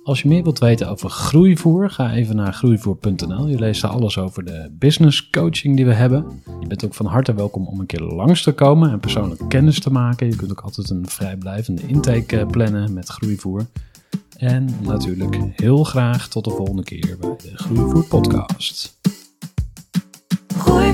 Als 0.09 0.21
je 0.21 0.27
meer 0.27 0.43
wilt 0.43 0.59
weten 0.59 0.89
over 0.89 1.09
groeivoer, 1.09 1.89
ga 1.89 2.11
even 2.11 2.35
naar 2.35 2.53
groeivoer.nl. 2.53 3.47
Je 3.47 3.59
leest 3.59 3.81
daar 3.81 3.91
alles 3.91 4.17
over 4.17 4.45
de 4.45 4.69
business 4.71 5.29
coaching 5.29 5.75
die 5.75 5.85
we 5.85 5.93
hebben. 5.93 6.41
Je 6.59 6.67
bent 6.67 6.85
ook 6.85 6.93
van 6.93 7.05
harte 7.05 7.33
welkom 7.33 7.67
om 7.67 7.79
een 7.79 7.85
keer 7.85 8.01
langs 8.01 8.43
te 8.43 8.51
komen 8.51 8.91
en 8.91 8.99
persoonlijk 8.99 9.41
kennis 9.47 9.79
te 9.79 9.91
maken. 9.91 10.27
Je 10.27 10.35
kunt 10.35 10.51
ook 10.51 10.61
altijd 10.61 10.89
een 10.89 11.07
vrijblijvende 11.07 11.81
intake 11.87 12.39
eh, 12.39 12.47
plannen 12.47 12.93
met 12.93 13.07
groeivoer. 13.07 13.65
En 14.37 14.69
natuurlijk 14.81 15.37
heel 15.55 15.83
graag 15.83 16.27
tot 16.27 16.43
de 16.43 16.51
volgende 16.51 16.83
keer 16.83 17.17
bij 17.19 17.35
de 17.37 17.57
Groeivoer 17.57 18.05
podcast. 18.05 18.99
Gooi 20.57 20.93